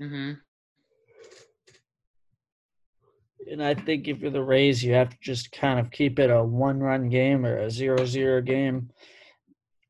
Mm-hmm. 0.00 0.32
And 3.50 3.62
I 3.62 3.74
think 3.74 4.08
if 4.08 4.20
you're 4.20 4.30
the 4.30 4.42
Rays, 4.42 4.82
you 4.82 4.94
have 4.94 5.10
to 5.10 5.16
just 5.20 5.50
kind 5.52 5.78
of 5.78 5.90
keep 5.90 6.18
it 6.18 6.30
a 6.30 6.42
one-run 6.42 7.08
game 7.08 7.44
or 7.44 7.58
a 7.58 7.70
zero-zero 7.70 8.40
game 8.40 8.90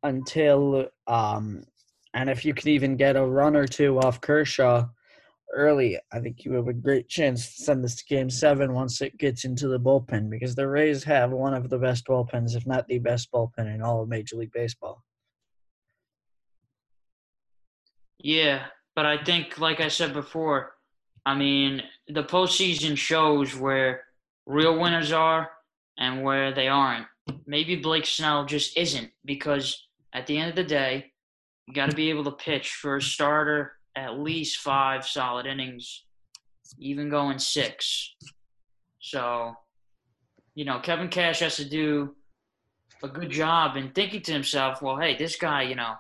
until, 0.03 0.89
um, 1.07 1.63
and 2.15 2.31
if 2.31 2.45
you 2.45 2.55
can 2.55 2.69
even 2.69 2.97
get 2.97 3.17
a 3.17 3.25
run 3.25 3.57
or 3.57 3.67
two 3.67 3.99
off 3.99 4.21
Kershaw 4.21 4.87
early, 5.55 5.99
I 6.13 6.21
think 6.21 6.45
you 6.45 6.53
have 6.55 6.69
a 6.69 6.73
great 6.73 7.09
chance 7.09 7.55
to 7.57 7.63
send 7.63 7.85
this 7.85 7.97
to 7.97 8.05
Game 8.07 8.31
Seven 8.31 8.73
once 8.73 9.01
it 9.03 9.19
gets 9.19 9.45
into 9.45 9.69
the 9.69 9.79
bullpen 9.79 10.31
because 10.31 10.55
the 10.55 10.67
Rays 10.67 11.05
have 11.05 11.31
one 11.31 11.55
of 11.55 11.69
the 11.69 11.79
best 11.79 12.07
bullpens, 12.07 12.57
if 12.57 12.67
not 12.67 12.87
the 12.89 12.99
best 12.99 13.31
bullpen 13.31 13.73
in 13.73 13.83
all 13.83 14.03
of 14.03 14.09
Major 14.09 14.37
League 14.37 14.53
Baseball. 14.53 15.03
Yeah, 18.19 18.67
but 18.95 19.05
I 19.05 19.23
think, 19.23 19.59
like 19.59 19.81
I 19.81 19.89
said 19.89 20.13
before, 20.13 20.73
I 21.25 21.35
mean, 21.35 21.83
the 22.09 22.25
postseason 22.25 22.97
shows 22.97 23.57
where 23.57 24.05
real 24.47 24.79
winners 24.79 25.13
are 25.13 25.51
and 25.99 26.23
where 26.23 26.53
they 26.53 26.69
aren't. 26.69 27.07
Maybe 27.47 27.77
Blake 27.77 28.07
Snell 28.07 28.45
just 28.45 28.77
isn't 28.77 29.11
because 29.25 29.87
at 30.13 30.27
the 30.27 30.37
end 30.37 30.51
of 30.51 30.57
the 30.57 30.65
day, 30.65 31.13
you 31.67 31.75
got 31.75 31.91
to 31.91 31.97
be 31.97 32.11
able 32.11 32.25
to 32.25 32.33
pitch 32.33 32.71
for 32.71 32.97
a 32.97 33.03
starter 33.03 33.73
at 33.95 34.19
least 34.19 34.59
five 34.59 35.07
solid 35.07 35.47
innings, 35.47 36.05
even 36.79 37.09
going 37.09 37.39
six. 37.39 38.15
So, 39.01 39.55
you 40.55 40.65
know, 40.65 40.81
Kevin 40.81 41.09
Cash 41.09 41.41
has 41.41 41.57
to 41.57 41.65
do 41.65 42.17
a 43.03 43.09
good 43.09 43.31
job 43.31 43.77
in 43.77 43.91
thinking 43.91 44.23
to 44.23 44.33
himself, 44.33 44.81
well, 44.83 44.97
hey, 44.97 45.17
this 45.17 45.37
guy, 45.37 45.63
you 45.63 45.75
know, 45.75 45.95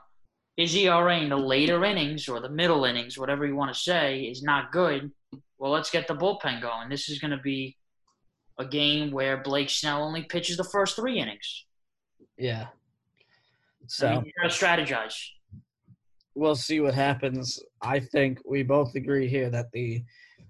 his 0.56 0.74
ERA 0.74 1.18
in 1.18 1.30
the 1.30 1.36
later 1.36 1.84
innings 1.84 2.28
or 2.28 2.40
the 2.40 2.48
middle 2.48 2.84
innings, 2.84 3.18
whatever 3.18 3.46
you 3.46 3.56
want 3.56 3.72
to 3.72 3.80
say, 3.80 4.22
is 4.22 4.42
not 4.42 4.72
good. 4.72 5.10
Well, 5.58 5.70
let's 5.70 5.90
get 5.90 6.06
the 6.06 6.14
bullpen 6.14 6.60
going. 6.60 6.88
This 6.88 7.08
is 7.08 7.18
going 7.18 7.30
to 7.30 7.42
be 7.42 7.76
a 8.58 8.64
game 8.64 9.10
where 9.10 9.42
Blake 9.42 9.70
Snell 9.70 10.02
only 10.02 10.24
pitches 10.24 10.56
the 10.56 10.64
first 10.64 10.96
three 10.96 11.18
innings. 11.18 11.64
Yeah. 12.36 12.66
So 13.86 14.08
I 14.08 14.14
mean, 14.16 14.24
you 14.26 14.32
got 14.40 14.50
to 14.50 14.64
strategize. 14.64 15.14
We'll 16.34 16.56
see 16.56 16.80
what 16.80 16.94
happens. 16.94 17.60
I 17.80 18.00
think 18.00 18.40
we 18.44 18.62
both 18.62 18.94
agree 18.94 19.28
here 19.28 19.50
that 19.50 19.70
the 19.72 20.02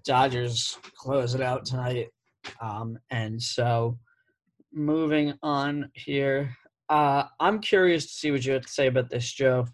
Dodgers 0.05 0.77
close 0.97 1.33
it 1.33 1.41
out 1.41 1.65
tonight. 1.65 2.09
Um, 2.61 2.97
and 3.09 3.41
so 3.41 3.97
moving 4.73 5.33
on 5.41 5.89
here, 5.93 6.55
uh, 6.89 7.23
I'm 7.39 7.59
curious 7.59 8.05
to 8.05 8.13
see 8.13 8.31
what 8.31 8.45
you 8.45 8.53
have 8.53 8.63
to 8.63 8.71
say 8.71 8.87
about 8.87 9.09
this, 9.09 9.31
Joe. 9.31 9.65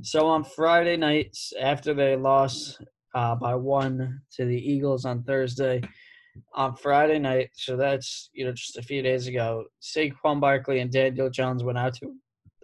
So 0.00 0.26
on 0.26 0.44
Friday 0.44 0.96
nights, 0.96 1.52
after 1.60 1.92
they 1.92 2.16
lost 2.16 2.82
uh, 3.14 3.34
by 3.34 3.54
one 3.54 4.22
to 4.36 4.46
the 4.46 4.56
Eagles 4.56 5.04
on 5.04 5.22
Thursday, 5.22 5.82
on 6.54 6.74
Friday 6.76 7.18
night, 7.18 7.50
so 7.52 7.76
that's 7.76 8.30
you 8.32 8.46
know 8.46 8.52
just 8.52 8.78
a 8.78 8.82
few 8.82 9.02
days 9.02 9.26
ago, 9.26 9.64
Saquon 9.82 10.40
Barkley 10.40 10.80
and 10.80 10.90
Daniel 10.90 11.28
Jones 11.28 11.62
went 11.62 11.76
out 11.76 11.94
to 11.96 12.14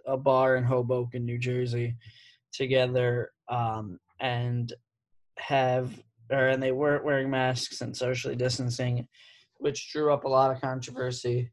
a 0.07 0.17
bar 0.17 0.55
in 0.55 0.63
Hoboken, 0.63 1.23
New 1.23 1.37
Jersey, 1.37 1.95
together, 2.51 3.31
um, 3.47 3.99
and 4.19 4.73
have 5.37 5.91
or 6.31 6.47
and 6.47 6.61
they 6.61 6.71
weren't 6.71 7.05
wearing 7.05 7.29
masks 7.29 7.81
and 7.81 7.95
socially 7.95 8.35
distancing, 8.35 9.07
which 9.57 9.91
drew 9.91 10.11
up 10.11 10.23
a 10.23 10.29
lot 10.29 10.51
of 10.51 10.61
controversy. 10.61 11.51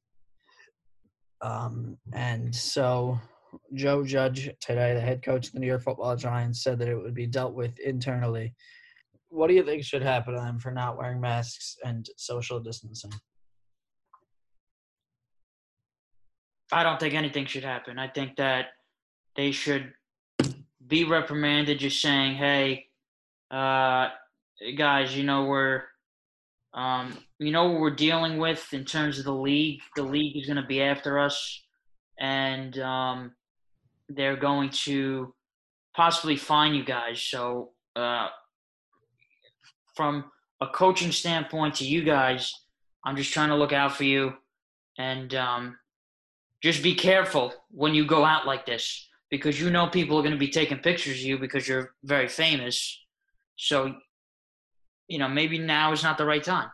Um, 1.43 1.99
and 2.15 2.55
so 2.55 3.21
Joe 3.75 4.05
Judge 4.05 4.51
today, 4.61 4.95
the 4.95 5.01
head 5.01 5.23
coach 5.23 5.47
of 5.49 5.53
the 5.53 5.61
New 5.61 5.67
York 5.67 5.83
Football 5.83 6.17
Giants, 6.17 6.63
said 6.63 6.79
that 6.79 6.89
it 6.89 6.97
would 6.97 7.15
be 7.15 7.27
dealt 7.27 7.55
with 7.55 7.79
internally. 7.79 8.55
What 9.29 9.49
do 9.49 9.55
you 9.55 9.65
think 9.65 9.85
should 9.85 10.03
happen 10.03 10.35
to 10.35 10.41
them 10.41 10.59
for 10.59 10.71
not 10.71 10.97
wearing 10.97 11.21
masks 11.21 11.77
and 11.85 12.09
social 12.17 12.61
distancing? 12.61 13.13
I 16.73 16.83
don't 16.83 16.99
think 16.99 17.15
anything 17.15 17.47
should 17.47 17.65
happen. 17.65 17.99
I 17.99 18.09
think 18.09 18.37
that 18.37 18.67
they 19.37 19.53
should 19.53 19.93
be 20.87 21.05
reprimanded, 21.05 21.79
just 21.79 22.01
saying, 22.01 22.37
"Hey, 22.37 22.89
uh, 23.51 24.09
guys, 24.77 25.17
you 25.17 25.23
know 25.25 25.45
we're, 25.45 25.85
um, 26.75 27.17
you 27.39 27.53
know 27.53 27.71
what 27.71 27.81
we're 27.81 27.95
dealing 27.95 28.39
with 28.39 28.73
in 28.73 28.85
terms 28.85 29.19
of 29.19 29.25
the 29.25 29.35
league. 29.35 29.81
The 29.95 30.03
league 30.03 30.37
is 30.37 30.47
going 30.47 30.61
to 30.61 30.67
be 30.67 30.83
after 30.83 31.19
us, 31.19 31.63
and 32.19 32.79
um, 32.81 33.36
they're 34.09 34.37
going 34.37 34.71
to 34.71 35.35
possibly 35.95 36.37
fine 36.37 36.75
you 36.75 36.85
guys. 36.85 37.21
So, 37.21 37.71
uh, 37.95 38.29
from 39.95 40.25
a 40.61 40.67
coaching 40.67 41.13
standpoint 41.13 41.77
to 41.77 41.87
you 41.87 42.05
guys, 42.05 42.53
I'm 43.05 43.17
just 43.17 43.33
trying 43.33 43.49
to 43.49 43.57
look 43.57 43.73
out 43.73 43.97
for 43.97 44.05
you 44.05 44.35
and 44.99 45.35
um, 45.35 45.79
just 46.63 46.83
be 46.83 46.95
careful 46.95 47.55
when 47.71 47.95
you 47.95 48.07
go 48.07 48.25
out 48.25 48.47
like 48.47 48.67
this 48.67 49.09
because 49.31 49.61
you 49.61 49.71
know 49.71 49.87
people 49.87 50.19
are 50.19 50.23
going 50.23 50.33
to 50.33 50.39
be 50.39 50.49
taking 50.49 50.79
pictures 50.79 51.19
of 51.19 51.23
you 51.23 51.39
because 51.39 51.67
you're 51.67 51.95
very 52.05 52.29
famous. 52.29 53.05
So, 53.57 53.95
you 55.09 55.19
know, 55.19 55.29
maybe 55.29 55.59
now 55.59 55.93
is 55.93 56.03
not 56.03 56.19
the 56.19 56.27
right 56.27 56.43
time. 56.43 56.71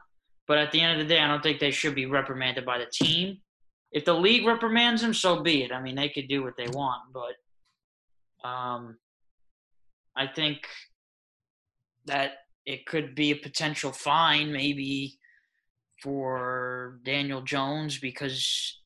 But 0.49 0.59
at 0.59 0.73
the 0.73 0.81
end 0.81 1.01
of 1.01 1.07
the 1.07 1.15
day, 1.15 1.21
I 1.21 1.29
don't 1.29 1.43
think 1.43 1.61
they 1.61 1.71
should 1.71 1.95
be 1.95 2.07
reprimanded 2.07 2.67
by 2.67 2.79
the 2.79 2.87
team 2.93 3.39
if 3.93 4.05
the 4.05 4.15
league 4.15 4.47
reprimands 4.47 5.03
him, 5.03 5.13
so 5.13 5.43
be 5.43 5.63
it. 5.65 5.73
I 5.73 5.81
mean, 5.81 5.95
they 5.95 6.09
could 6.09 6.29
do 6.29 6.43
what 6.43 6.57
they 6.57 6.69
want, 6.69 7.03
but 7.13 8.49
um, 8.49 8.97
I 10.17 10.27
think 10.27 10.67
that 12.07 12.33
it 12.65 12.87
could 12.87 13.15
be 13.15 13.31
a 13.31 13.37
potential 13.37 13.93
fine, 13.93 14.53
maybe 14.53 15.19
for 16.03 17.01
Daniel 17.05 17.43
Jones 17.43 17.99
because 17.99 18.81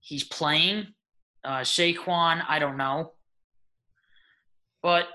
he's 0.00 0.24
playing. 0.24 0.86
Uh, 1.44 1.60
Saquon, 1.60 2.42
I 2.48 2.58
don't 2.58 2.78
know, 2.78 3.12
but 4.82 5.06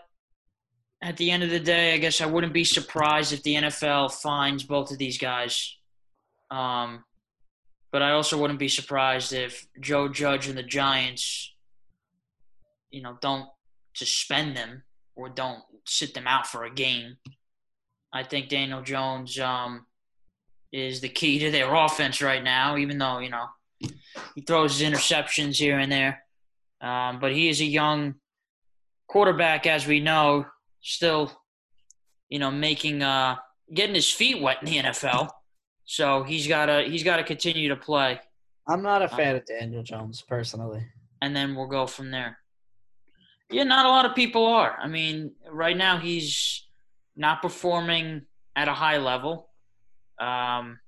at 1.01 1.17
the 1.17 1.31
end 1.31 1.43
of 1.43 1.49
the 1.49 1.59
day, 1.59 1.93
I 1.93 1.97
guess 1.97 2.21
I 2.21 2.25
wouldn't 2.27 2.53
be 2.53 2.63
surprised 2.63 3.33
if 3.33 3.41
the 3.41 3.55
NFL 3.55 4.13
fines 4.13 4.63
both 4.63 4.91
of 4.91 4.97
these 4.97 5.17
guys. 5.17 5.75
Um, 6.51 7.03
but 7.91 8.01
I 8.01 8.11
also 8.11 8.37
wouldn't 8.37 8.59
be 8.59 8.67
surprised 8.67 9.33
if 9.33 9.67
Joe 9.79 10.07
Judge 10.07 10.47
and 10.47 10.57
the 10.57 10.63
Giants, 10.63 11.53
you 12.91 13.01
know, 13.01 13.17
don't 13.21 13.47
suspend 13.95 14.55
them 14.55 14.83
or 15.15 15.29
don't 15.29 15.63
sit 15.85 16.13
them 16.13 16.27
out 16.27 16.47
for 16.47 16.63
a 16.63 16.73
game. 16.73 17.17
I 18.13 18.23
think 18.23 18.49
Daniel 18.49 18.81
Jones 18.81 19.39
um, 19.39 19.85
is 20.71 21.01
the 21.01 21.09
key 21.09 21.39
to 21.39 21.51
their 21.51 21.73
offense 21.85 22.21
right 22.21 22.43
now, 22.43 22.77
even 22.77 22.97
though, 22.97 23.19
you 23.19 23.29
know, 23.29 23.47
he 24.35 24.41
throws 24.41 24.79
his 24.79 24.89
interceptions 24.89 25.57
here 25.57 25.79
and 25.79 25.91
there. 25.91 26.23
Um, 26.81 27.19
but 27.19 27.33
he 27.33 27.49
is 27.49 27.59
a 27.59 27.65
young 27.65 28.15
quarterback, 29.07 29.65
as 29.65 29.87
we 29.87 29.99
know, 29.99 30.45
still, 30.81 31.31
you 32.29 32.39
know, 32.39 32.51
making, 32.51 33.01
uh, 33.01 33.35
getting 33.73 33.95
his 33.95 34.09
feet 34.09 34.41
wet 34.41 34.57
in 34.61 34.65
the 34.65 34.77
NFL. 34.89 35.29
So 35.89 36.21
he's 36.23 36.47
got 36.47 36.67
to 36.67 36.83
he's 36.83 37.03
got 37.03 37.17
to 37.17 37.23
continue 37.23 37.69
to 37.69 37.75
play. 37.75 38.19
I'm 38.67 38.83
not 38.83 39.01
a 39.01 39.07
fan 39.07 39.31
um, 39.31 39.35
of 39.37 39.45
Daniel 39.45 39.81
Jones 39.81 40.21
personally. 40.21 40.85
And 41.21 41.35
then 41.35 41.55
we'll 41.55 41.67
go 41.67 41.87
from 41.87 42.11
there. 42.11 42.37
Yeah, 43.49 43.63
not 43.63 43.87
a 43.87 43.89
lot 43.89 44.05
of 44.05 44.13
people 44.13 44.45
are. 44.45 44.77
I 44.79 44.87
mean, 44.87 45.31
right 45.49 45.75
now 45.75 45.97
he's 45.97 46.67
not 47.15 47.41
performing 47.41 48.21
at 48.55 48.67
a 48.67 48.73
high 48.73 48.97
level. 48.97 49.49
Um, 50.19 50.79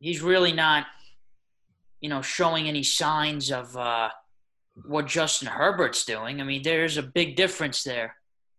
he's 0.00 0.22
really 0.22 0.52
not 0.52 0.86
you 2.04 2.10
know, 2.10 2.20
showing 2.20 2.68
any 2.68 2.82
signs 2.82 3.50
of 3.50 3.74
uh, 3.78 4.10
what 4.86 5.06
Justin 5.06 5.48
Herbert's 5.48 6.04
doing. 6.04 6.38
I 6.38 6.44
mean, 6.44 6.62
there's 6.62 6.98
a 6.98 7.02
big 7.02 7.34
difference 7.34 7.82
there 7.82 8.16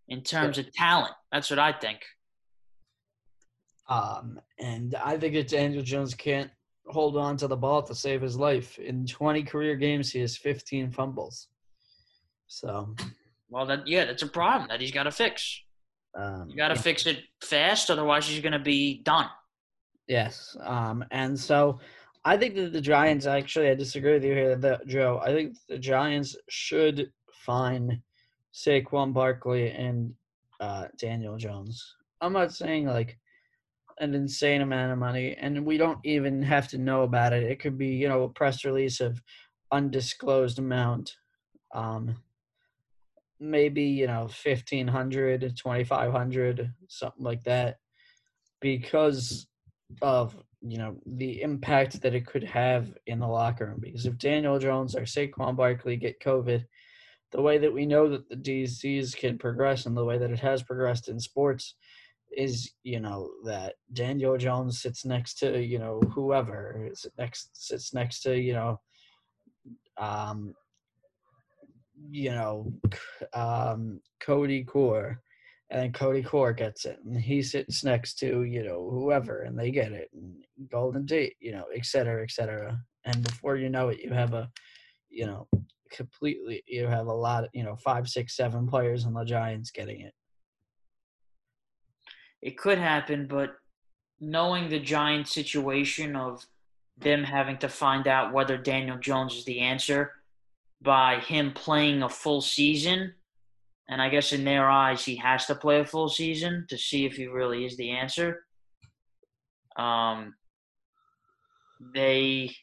in 0.07 0.23
terms 0.23 0.57
of 0.57 0.73
talent. 0.73 1.13
That's 1.31 1.51
what 1.51 1.59
I 1.59 1.71
think. 1.71 1.99
Um, 3.87 4.39
and 4.59 4.95
I 4.95 5.17
think 5.17 5.35
that 5.35 5.47
Daniel 5.47 5.83
Jones 5.83 6.13
can't 6.13 6.49
hold 6.87 7.17
on 7.17 7.37
to 7.37 7.47
the 7.47 7.55
ball 7.55 7.83
to 7.83 7.95
save 7.95 8.21
his 8.21 8.37
life. 8.37 8.77
In 8.79 9.05
20 9.05 9.43
career 9.43 9.75
games, 9.75 10.11
he 10.11 10.19
has 10.19 10.37
15 10.37 10.91
fumbles. 10.91 11.47
So, 12.47 12.95
well, 13.49 13.65
that 13.65 13.87
yeah, 13.87 14.05
that's 14.05 14.23
a 14.23 14.27
problem 14.27 14.69
that 14.69 14.81
he's 14.81 14.91
got 14.91 15.03
to 15.03 15.11
fix. 15.11 15.61
Um, 16.15 16.47
you 16.49 16.55
got 16.55 16.69
to 16.69 16.75
yeah. 16.75 16.81
fix 16.81 17.05
it 17.05 17.19
fast, 17.41 17.89
otherwise 17.89 18.27
he's 18.27 18.41
going 18.41 18.53
to 18.53 18.59
be 18.59 19.01
done. 19.03 19.27
Yes, 20.07 20.55
um, 20.61 21.03
and 21.11 21.37
so 21.37 21.79
I 22.23 22.37
think 22.37 22.55
that 22.55 22.73
the 22.73 22.81
Giants 22.81 23.25
actually, 23.25 23.69
I 23.69 23.75
disagree 23.75 24.13
with 24.13 24.23
you 24.23 24.33
here, 24.33 24.55
that 24.55 24.85
Joe. 24.87 25.19
I 25.23 25.33
think 25.33 25.57
the 25.67 25.79
Giants 25.79 26.35
should 26.47 27.11
find 27.31 27.99
Saquon 28.53 29.13
Barkley 29.13 29.71
and 29.71 30.13
uh, 30.59 30.87
Daniel 30.97 31.37
Jones. 31.37 31.95
I'm 32.21 32.33
not 32.33 32.53
saying 32.53 32.85
like 32.85 33.17
an 33.99 34.13
insane 34.13 34.61
amount 34.61 34.91
of 34.91 34.97
money, 34.97 35.35
and 35.39 35.65
we 35.65 35.77
don't 35.77 35.99
even 36.03 36.41
have 36.41 36.67
to 36.69 36.77
know 36.77 37.03
about 37.03 37.33
it. 37.33 37.43
It 37.43 37.59
could 37.59 37.77
be, 37.77 37.87
you 37.87 38.09
know, 38.09 38.23
a 38.23 38.29
press 38.29 38.65
release 38.65 38.99
of 38.99 39.21
undisclosed 39.71 40.59
amount. 40.59 41.15
Um, 41.73 42.17
maybe, 43.39 43.83
you 43.83 44.07
know, 44.07 44.29
1500 44.43 45.55
2500 45.57 46.73
something 46.87 47.23
like 47.23 47.43
that, 47.43 47.77
because 48.59 49.47
of, 50.01 50.35
you 50.61 50.77
know, 50.77 50.97
the 51.05 51.41
impact 51.41 52.01
that 52.01 52.15
it 52.15 52.25
could 52.25 52.43
have 52.43 52.97
in 53.07 53.19
the 53.19 53.27
locker 53.27 53.67
room. 53.67 53.79
Because 53.81 54.05
if 54.05 54.17
Daniel 54.17 54.59
Jones 54.59 54.95
or 54.95 55.01
Saquon 55.01 55.55
Barkley 55.55 55.95
get 55.95 56.21
COVID, 56.21 56.65
the 57.31 57.41
way 57.41 57.57
that 57.57 57.73
we 57.73 57.85
know 57.85 58.09
that 58.09 58.27
the 58.29 58.35
disease 58.35 59.15
can 59.15 59.37
progress 59.37 59.85
and 59.85 59.95
the 59.95 60.05
way 60.05 60.17
that 60.17 60.31
it 60.31 60.39
has 60.39 60.63
progressed 60.63 61.07
in 61.07 61.17
sports– 61.17 61.75
is 62.35 62.71
you 62.83 62.99
know 62.99 63.29
that 63.45 63.75
Daniel 63.93 64.37
Jones 64.37 64.81
sits 64.81 65.05
next 65.05 65.35
to 65.39 65.61
you 65.61 65.79
know 65.79 66.01
whoever 66.13 66.87
is 66.91 67.05
next 67.17 67.49
sits 67.53 67.93
next 67.93 68.21
to 68.21 68.37
you 68.37 68.53
know 68.53 68.79
um 69.97 70.53
you 72.11 72.31
know 72.31 72.71
um 73.33 74.01
Cody 74.19 74.63
Core 74.63 75.21
and 75.69 75.93
Cody 75.93 76.21
Core 76.21 76.53
gets 76.53 76.85
it 76.85 76.99
and 77.05 77.19
he 77.19 77.41
sits 77.41 77.83
next 77.83 78.19
to 78.19 78.43
you 78.43 78.63
know 78.63 78.89
whoever 78.91 79.43
and 79.43 79.57
they 79.57 79.71
get 79.71 79.91
it 79.91 80.09
and 80.13 80.43
Golden 80.69 81.07
Tate 81.07 81.35
you 81.39 81.51
know 81.51 81.65
et 81.75 81.85
cetera 81.85 82.23
et 82.23 82.31
cetera 82.31 82.77
and 83.05 83.23
before 83.23 83.55
you 83.55 83.69
know 83.69 83.89
it 83.89 83.99
you 83.99 84.11
have 84.11 84.33
a 84.33 84.49
you 85.09 85.25
know 85.25 85.47
completely 85.91 86.61
you 86.67 86.87
have 86.87 87.07
a 87.07 87.13
lot 87.13 87.45
of 87.45 87.49
you 87.53 87.63
know 87.63 87.75
five 87.77 88.07
six 88.07 88.35
seven 88.35 88.67
players 88.67 89.05
on 89.05 89.13
the 89.13 89.23
Giants 89.23 89.71
getting 89.71 90.01
it 90.01 90.13
it 92.41 92.57
could 92.57 92.77
happen, 92.77 93.27
but 93.27 93.55
knowing 94.19 94.69
the 94.69 94.79
Giants' 94.79 95.33
situation 95.33 96.15
of 96.15 96.45
them 96.97 97.23
having 97.23 97.57
to 97.57 97.69
find 97.69 98.07
out 98.07 98.33
whether 98.33 98.57
Daniel 98.57 98.97
Jones 98.97 99.35
is 99.35 99.45
the 99.45 99.59
answer 99.59 100.13
by 100.81 101.19
him 101.19 101.51
playing 101.53 102.03
a 102.03 102.09
full 102.09 102.41
season, 102.41 103.13
and 103.89 104.01
I 104.01 104.09
guess 104.09 104.33
in 104.33 104.43
their 104.43 104.69
eyes, 104.69 105.03
he 105.03 105.15
has 105.17 105.45
to 105.47 105.55
play 105.55 105.79
a 105.79 105.85
full 105.85 106.09
season 106.09 106.65
to 106.69 106.77
see 106.77 107.05
if 107.05 107.15
he 107.15 107.27
really 107.27 107.65
is 107.65 107.77
the 107.77 107.91
answer. 107.91 108.45
Um, 109.75 110.35
they, 111.93 112.55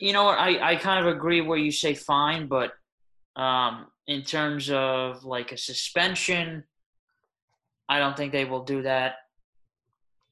you 0.00 0.12
know, 0.12 0.28
I, 0.28 0.72
I 0.72 0.76
kind 0.76 1.04
of 1.04 1.12
agree 1.12 1.40
where 1.40 1.58
you 1.58 1.72
say 1.72 1.94
fine, 1.94 2.46
but 2.46 2.72
um, 3.36 3.86
in 4.06 4.22
terms 4.22 4.70
of 4.70 5.24
like 5.24 5.52
a 5.52 5.58
suspension 5.58 6.64
I 7.88 7.98
don't 7.98 8.16
think 8.16 8.32
they 8.32 8.44
will 8.44 8.64
do 8.64 8.82
that. 8.82 9.16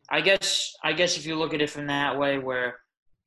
I 0.09 0.21
guess 0.21 0.75
I 0.85 0.93
guess 0.93 1.17
if 1.17 1.27
you 1.27 1.37
look 1.37 1.55
at 1.55 1.61
it 1.61 1.71
from 1.71 1.87
that 1.89 2.19
way, 2.19 2.39
where 2.39 2.77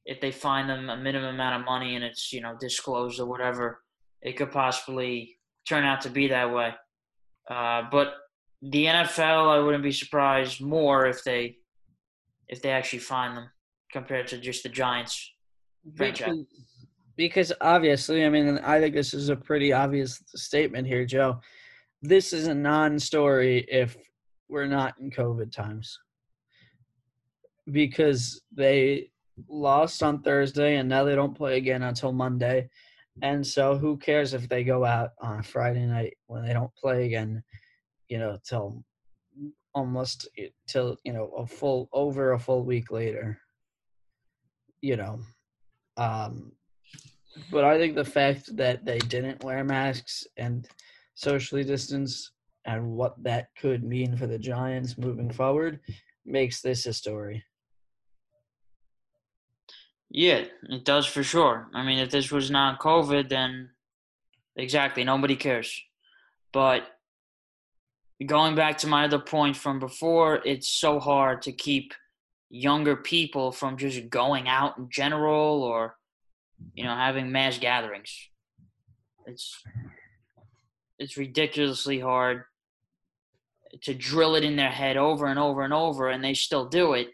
if 0.06 0.22
they 0.22 0.32
find 0.32 0.70
them 0.70 0.90
a 0.90 0.98
minimum 0.98 1.36
amount 1.36 1.60
of 1.60 1.66
money 1.66 1.96
and 1.96 2.04
it's 2.04 2.32
you 2.32 2.42
know 2.42 2.56
disclosed 2.60 3.20
or 3.20 3.26
whatever, 3.26 3.82
it 4.22 4.38
could 4.38 4.52
possibly 4.52 5.38
turn 5.68 5.84
out 5.84 6.02
to 6.02 6.10
be 6.10 6.28
that 6.28 6.54
way. 6.54 6.74
Uh, 7.50 7.84
but 7.92 8.14
the 8.62 8.86
NFL, 8.86 9.50
I 9.50 9.60
wouldn't 9.60 9.84
be 9.84 9.92
surprised 9.92 10.62
more 10.62 11.08
if 11.08 11.24
they 11.24 11.58
if 12.48 12.62
they 12.62 12.72
actually 12.72 13.00
find 13.00 13.38
them 13.38 13.50
compared 13.92 14.28
to 14.28 14.38
just 14.38 14.64
the 14.64 14.70
Giants 14.70 15.34
franchise. 15.96 16.46
Because, 17.16 17.52
obviously, 17.60 18.26
I 18.26 18.30
mean, 18.30 18.60
I 18.60 18.80
think 18.80 18.96
this 18.96 19.14
is 19.14 19.28
a 19.28 19.36
pretty 19.36 19.74
obvious 19.74 20.24
statement 20.36 20.88
here, 20.88 21.06
Joe. 21.06 21.42
This 22.02 22.32
is 22.32 22.48
a 22.48 22.56
non-story 22.56 23.66
if 23.68 23.98
we're 24.50 24.66
not 24.66 24.96
in 25.00 25.12
COVID 25.12 25.52
times 25.52 26.00
because 27.72 28.42
they 28.52 29.12
lost 29.48 30.04
on 30.04 30.22
Thursday 30.22 30.78
and 30.78 30.90
now 30.90 31.04
they 31.04 31.16
don't 31.16 31.38
play 31.38 31.58
again 31.58 31.84
until 31.84 32.12
Monday. 32.12 32.70
And 33.22 33.46
so 33.46 33.78
who 33.78 33.98
cares 33.98 34.34
if 34.34 34.50
they 34.50 34.64
go 34.64 34.86
out 34.86 35.12
on 35.22 35.40
a 35.40 35.44
Friday 35.44 35.86
night 35.86 36.18
when 36.28 36.46
they 36.46 36.54
don't 36.54 36.74
play 36.76 37.06
again, 37.06 37.44
you 38.08 38.18
know, 38.18 38.38
till 38.44 38.84
almost 39.74 40.28
till, 40.68 40.98
you 41.04 41.14
know, 41.14 41.32
a 41.38 41.46
full 41.46 41.90
over 41.94 42.34
a 42.34 42.40
full 42.40 42.66
week 42.66 42.92
later. 42.92 43.40
You 44.82 44.98
know. 44.98 45.20
Um 45.98 46.54
but 47.52 47.64
I 47.64 47.78
think 47.78 47.96
the 47.96 48.06
fact 48.06 48.56
that 48.58 48.86
they 48.86 48.98
didn't 48.98 49.44
wear 49.44 49.64
masks 49.64 50.26
and 50.38 50.68
socially 51.14 51.64
distance 51.64 52.32
and 52.70 52.92
what 52.92 53.22
that 53.24 53.50
could 53.60 53.84
mean 53.84 54.16
for 54.16 54.28
the 54.28 54.38
Giants 54.38 54.98
moving 54.98 55.32
forward 55.32 55.80
makes 56.26 56.62
this 56.62 56.86
a 56.86 56.94
story. 56.94 57.44
Yeah, 60.12 60.46
it 60.70 60.86
does 60.86 61.06
for 61.06 61.24
sure. 61.24 61.68
I 61.74 61.84
mean, 61.84 62.00
if 62.00 62.12
this 62.12 62.32
was 62.32 62.52
not 62.52 62.80
COVID, 62.80 63.30
then 63.30 63.70
exactly 64.56 65.04
nobody 65.04 65.36
cares. 65.36 65.82
But 66.52 66.84
going 68.26 68.56
back 68.56 68.78
to 68.80 68.88
my 68.88 69.06
other 69.06 69.20
point 69.20 69.56
from 69.56 69.80
before, 69.80 70.42
it's 70.46 70.70
so 70.70 71.00
hard 71.00 71.42
to 71.44 71.52
keep 71.52 71.94
younger 72.52 72.96
people 72.96 73.52
from 73.52 73.78
just 73.78 74.10
going 74.10 74.48
out 74.48 74.78
in 74.78 74.90
general 74.90 75.64
or 75.64 75.96
you 76.74 76.84
know 76.84 76.96
having 76.96 77.32
mass 77.32 77.58
gatherings. 77.58 78.12
It's 79.26 79.64
it's 81.00 81.18
ridiculously 81.18 82.00
hard 82.00 82.44
to 83.82 83.94
drill 83.94 84.36
it 84.36 84.44
in 84.44 84.56
their 84.56 84.72
head 84.72 84.98
over 84.98 85.28
and 85.28 85.40
over 85.40 85.64
and 85.64 85.74
over 85.74 86.10
and 86.10 86.24
they 86.24 86.34
still 86.34 86.68
do 86.68 86.94
it 86.94 87.10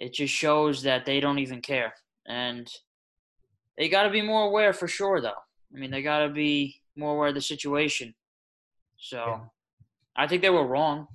it 0.00 0.14
just 0.14 0.32
shows 0.32 0.82
that 0.82 1.04
they 1.04 1.20
don't 1.20 1.38
even 1.38 1.60
care. 1.60 1.92
And 2.26 2.66
they 3.76 3.88
got 3.88 4.04
to 4.04 4.10
be 4.10 4.22
more 4.22 4.46
aware 4.46 4.72
for 4.72 4.88
sure 4.88 5.20
though. 5.20 5.28
I 5.72 5.78
mean 5.78 5.90
they 5.90 6.02
got 6.02 6.20
to 6.20 6.30
be 6.30 6.80
more 6.96 7.14
aware 7.14 7.28
of 7.28 7.34
the 7.34 7.40
situation. 7.40 8.14
So 8.98 9.18
yeah. 9.18 9.38
i 10.16 10.26
think 10.26 10.42
they 10.42 10.50
were 10.50 10.66
wrong. 10.66 11.06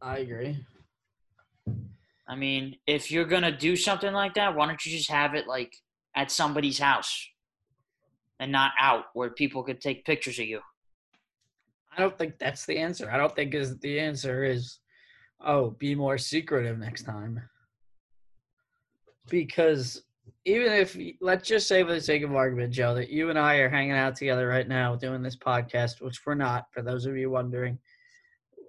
I 0.00 0.18
agree. 0.18 0.64
I 2.28 2.36
mean 2.36 2.76
if 2.86 3.10
you're 3.10 3.24
gonna 3.24 3.56
do 3.56 3.74
something 3.74 4.12
like 4.12 4.34
that 4.34 4.54
why 4.54 4.66
don't 4.66 4.84
you 4.84 4.96
just 4.96 5.10
have 5.10 5.34
it 5.34 5.46
like 5.46 5.74
at 6.14 6.30
somebody's 6.30 6.78
house 6.78 7.26
and 8.38 8.52
not 8.52 8.72
out 8.78 9.04
where 9.14 9.30
people 9.30 9.62
could 9.62 9.80
take 9.80 10.04
pictures 10.04 10.38
of 10.38 10.46
you 10.46 10.60
I 11.96 12.00
don't 12.00 12.16
think 12.18 12.38
that's 12.38 12.66
the 12.66 12.78
answer. 12.78 13.10
I 13.10 13.16
don't 13.16 13.34
think 13.34 13.54
is 13.54 13.78
the 13.78 14.00
answer 14.00 14.44
is, 14.44 14.78
oh, 15.44 15.70
be 15.70 15.94
more 15.94 16.18
secretive 16.18 16.78
next 16.78 17.04
time. 17.04 17.40
Because 19.30 20.02
even 20.44 20.72
if 20.72 20.96
let's 21.20 21.48
just 21.48 21.68
say 21.68 21.82
for 21.82 21.92
the 21.92 22.00
sake 22.00 22.22
of 22.22 22.34
argument, 22.34 22.72
Joe, 22.72 22.94
that 22.94 23.10
you 23.10 23.30
and 23.30 23.38
I 23.38 23.56
are 23.56 23.68
hanging 23.68 23.92
out 23.92 24.16
together 24.16 24.48
right 24.48 24.68
now 24.68 24.94
doing 24.96 25.22
this 25.22 25.36
podcast, 25.36 26.00
which 26.00 26.20
we're 26.26 26.34
not. 26.34 26.66
For 26.72 26.82
those 26.82 27.06
of 27.06 27.16
you 27.16 27.30
wondering, 27.30 27.78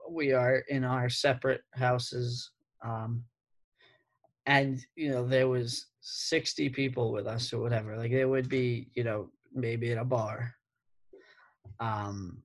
we 0.10 0.32
are 0.32 0.58
in 0.70 0.84
our 0.84 1.10
separate 1.10 1.62
houses, 1.74 2.52
um, 2.84 3.24
and 4.46 4.80
you 4.96 5.10
know 5.10 5.28
there 5.28 5.48
was 5.48 5.88
sixty 6.02 6.70
people 6.70 7.12
with 7.12 7.28
us 7.28 7.52
or 7.52 7.60
whatever. 7.60 7.98
Like 7.98 8.12
it 8.12 8.26
would 8.26 8.48
be, 8.48 8.88
you 8.94 9.04
know, 9.04 9.30
maybe 9.54 9.92
in 9.92 9.98
a 9.98 10.06
bar. 10.06 10.54
Um, 11.80 12.44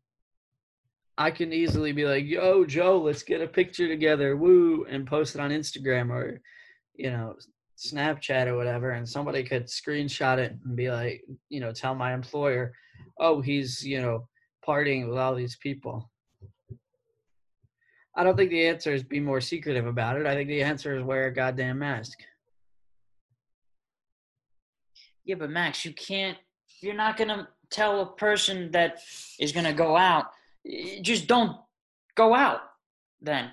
I 1.20 1.30
can 1.30 1.52
easily 1.52 1.92
be 1.92 2.06
like, 2.06 2.24
"Yo, 2.24 2.64
Joe, 2.64 2.96
let's 2.98 3.22
get 3.22 3.42
a 3.42 3.46
picture 3.46 3.86
together, 3.86 4.38
woo," 4.38 4.86
and 4.86 5.06
post 5.06 5.34
it 5.34 5.40
on 5.42 5.50
Instagram 5.50 6.08
or, 6.08 6.40
you 6.94 7.10
know, 7.10 7.36
Snapchat 7.76 8.46
or 8.46 8.56
whatever, 8.56 8.92
and 8.92 9.06
somebody 9.06 9.44
could 9.44 9.66
screenshot 9.66 10.38
it 10.38 10.52
and 10.64 10.74
be 10.74 10.90
like, 10.90 11.22
you 11.50 11.60
know, 11.60 11.72
tell 11.72 11.94
my 11.94 12.14
employer, 12.14 12.72
"Oh, 13.18 13.42
he's 13.42 13.84
you 13.84 14.00
know 14.00 14.28
partying 14.66 15.08
with 15.10 15.18
all 15.18 15.34
these 15.34 15.56
people." 15.56 16.10
I 18.16 18.24
don't 18.24 18.36
think 18.36 18.48
the 18.50 18.66
answer 18.66 18.94
is 18.94 19.02
be 19.02 19.20
more 19.20 19.42
secretive 19.42 19.86
about 19.86 20.18
it. 20.18 20.26
I 20.26 20.34
think 20.34 20.48
the 20.48 20.62
answer 20.62 20.96
is 20.96 21.02
wear 21.02 21.26
a 21.26 21.34
goddamn 21.34 21.80
mask. 21.80 22.18
Yeah, 25.24 25.34
but 25.34 25.50
Max, 25.50 25.84
you 25.84 25.92
can't. 25.92 26.38
You're 26.80 26.94
not 26.94 27.18
gonna 27.18 27.46
tell 27.68 28.00
a 28.00 28.16
person 28.16 28.70
that 28.70 29.02
is 29.38 29.52
gonna 29.52 29.74
go 29.74 29.98
out. 29.98 30.32
Just 31.02 31.26
don't 31.26 31.56
go 32.16 32.34
out. 32.34 32.60
Then 33.20 33.50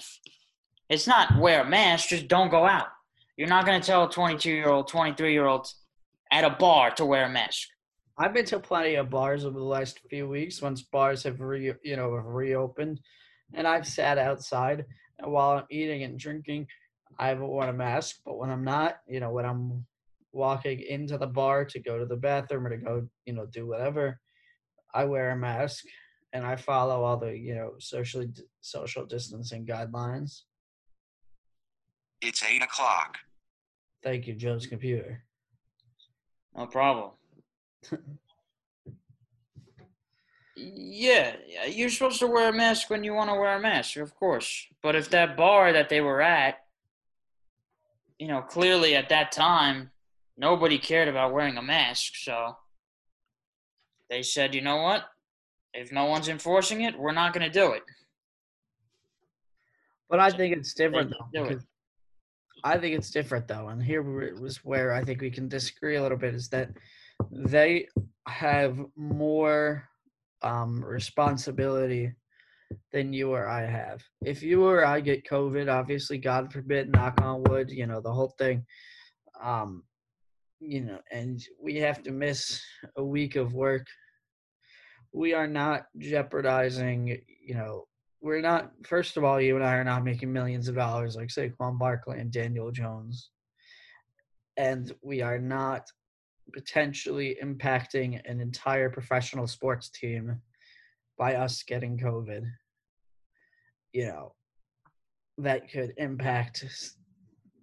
it's 0.89 1.07
not 1.07 1.37
wear 1.37 1.61
a 1.61 1.69
mask. 1.69 2.09
Just 2.09 2.27
don't 2.27 2.49
go 2.49 2.65
out. 2.65 2.87
You're 3.37 3.47
not 3.47 3.65
gonna 3.65 3.81
tell 3.81 4.05
a 4.05 4.09
22 4.09 4.51
year 4.51 4.69
old, 4.69 4.87
23 4.87 5.31
year 5.31 5.45
old 5.45 5.67
at 6.31 6.43
a 6.43 6.49
bar 6.49 6.91
to 6.91 7.05
wear 7.05 7.25
a 7.25 7.29
mask. 7.29 7.67
I've 8.17 8.33
been 8.33 8.45
to 8.45 8.59
plenty 8.59 8.95
of 8.95 9.09
bars 9.09 9.45
over 9.45 9.59
the 9.59 9.65
last 9.65 9.99
few 10.09 10.27
weeks 10.27 10.61
once 10.61 10.81
bars 10.81 11.23
have 11.23 11.39
re, 11.39 11.73
you 11.83 11.95
know 11.95 12.09
reopened, 12.09 12.99
and 13.53 13.67
I've 13.67 13.87
sat 13.87 14.17
outside 14.17 14.85
and 15.19 15.31
while 15.31 15.57
I'm 15.57 15.65
eating 15.69 16.03
and 16.03 16.19
drinking. 16.19 16.67
I 17.19 17.29
haven't 17.29 17.47
worn 17.47 17.69
a 17.69 17.73
mask, 17.73 18.17
but 18.25 18.37
when 18.37 18.49
I'm 18.49 18.63
not, 18.63 18.97
you 19.07 19.19
know, 19.19 19.31
when 19.31 19.45
I'm 19.45 19.85
walking 20.33 20.81
into 20.81 21.17
the 21.17 21.25
bar 21.25 21.65
to 21.65 21.79
go 21.79 21.97
to 21.97 22.05
the 22.05 22.15
bathroom 22.15 22.67
or 22.67 22.69
to 22.69 22.77
go, 22.77 23.07
you 23.25 23.33
know, 23.33 23.47
do 23.47 23.65
whatever, 23.65 24.19
I 24.93 25.05
wear 25.05 25.31
a 25.31 25.35
mask 25.35 25.83
and 26.33 26.45
I 26.45 26.55
follow 26.55 27.03
all 27.03 27.17
the, 27.17 27.37
you 27.37 27.55
know, 27.55 27.73
socially 27.79 28.29
social 28.61 29.05
distancing 29.05 29.65
guidelines. 29.65 30.41
It's 32.21 32.43
8 32.43 32.63
o'clock. 32.63 33.17
Thank 34.03 34.27
you, 34.27 34.33
Joe's 34.35 34.67
computer. 34.67 35.23
No 36.55 36.65
problem. 36.65 37.11
yeah, 40.55 41.35
you're 41.67 41.89
supposed 41.89 42.19
to 42.19 42.27
wear 42.27 42.49
a 42.49 42.53
mask 42.53 42.89
when 42.89 43.03
you 43.03 43.13
want 43.13 43.29
to 43.29 43.35
wear 43.35 43.55
a 43.55 43.61
mask, 43.61 43.97
of 43.97 44.15
course. 44.15 44.65
But 44.81 44.95
if 44.95 45.09
that 45.11 45.37
bar 45.37 45.71
that 45.73 45.89
they 45.89 46.01
were 46.01 46.21
at, 46.21 46.59
you 48.17 48.27
know, 48.27 48.41
clearly 48.41 48.95
at 48.95 49.09
that 49.09 49.31
time, 49.31 49.91
nobody 50.37 50.79
cared 50.79 51.07
about 51.07 51.33
wearing 51.33 51.57
a 51.57 51.61
mask. 51.61 52.13
So 52.15 52.57
they 54.09 54.23
said, 54.23 54.55
you 54.55 54.61
know 54.61 54.77
what? 54.77 55.03
If 55.77 55.91
no 55.91 56.05
one's 56.05 56.27
enforcing 56.27 56.81
it, 56.81 56.97
we're 56.97 57.11
not 57.11 57.33
going 57.33 57.45
to 57.45 57.51
do 57.51 57.73
it. 57.73 57.83
But 60.09 60.19
I 60.19 60.31
think 60.31 60.57
it's 60.57 60.73
different 60.73 61.11
though. 61.11 61.43
do 61.45 61.49
it. 61.51 61.59
I 62.63 62.79
think 62.79 62.95
it's 62.95 63.11
different 63.11 63.47
though, 63.47 63.67
and 63.67 63.83
here 63.83 64.01
was 64.33 64.57
where 64.65 64.91
I 64.91 65.03
think 65.03 65.21
we 65.21 65.29
can 65.29 65.47
disagree 65.47 65.97
a 65.97 66.01
little 66.01 66.17
bit. 66.17 66.33
Is 66.33 66.49
that 66.49 66.71
they 67.31 67.87
have 68.27 68.79
more 68.95 69.87
um, 70.41 70.83
responsibility 70.83 72.13
than 72.91 73.13
you 73.13 73.31
or 73.31 73.47
I 73.47 73.65
have. 73.65 74.01
If 74.25 74.41
you 74.41 74.65
or 74.65 74.83
I 74.83 74.99
get 74.99 75.27
COVID, 75.29 75.71
obviously, 75.71 76.17
God 76.17 76.51
forbid, 76.51 76.91
knock 76.91 77.21
on 77.21 77.43
wood, 77.43 77.69
you 77.69 77.85
know 77.85 78.01
the 78.01 78.11
whole 78.11 78.33
thing. 78.39 78.65
Um, 79.39 79.83
you 80.59 80.81
know, 80.81 80.99
and 81.11 81.39
we 81.61 81.75
have 81.75 82.01
to 82.03 82.11
miss 82.11 82.59
a 82.95 83.03
week 83.03 83.35
of 83.35 83.53
work. 83.53 83.85
We 85.17 85.33
are 85.33 85.47
not 85.47 85.87
jeopardizing, 85.97 87.19
you 87.43 87.55
know, 87.55 87.87
we're 88.21 88.41
not 88.41 88.71
first 88.83 89.15
of 89.15 89.23
all 89.23 89.39
you 89.39 89.55
and 89.55 89.63
i 89.63 89.75
are 89.75 89.83
not 89.83 90.03
making 90.03 90.31
millions 90.31 90.67
of 90.67 90.75
dollars 90.75 91.15
like 91.15 91.29
saquon 91.29 91.77
barkley 91.77 92.19
and 92.19 92.31
daniel 92.31 92.71
jones 92.71 93.29
and 94.57 94.93
we 95.01 95.21
are 95.21 95.37
not 95.37 95.83
potentially 96.53 97.37
impacting 97.43 98.19
an 98.25 98.39
entire 98.39 98.89
professional 98.89 99.45
sports 99.45 99.89
team 99.89 100.41
by 101.17 101.35
us 101.35 101.63
getting 101.63 101.97
covid 101.97 102.43
you 103.93 104.05
know 104.07 104.33
that 105.37 105.69
could 105.71 105.93
impact 105.97 106.65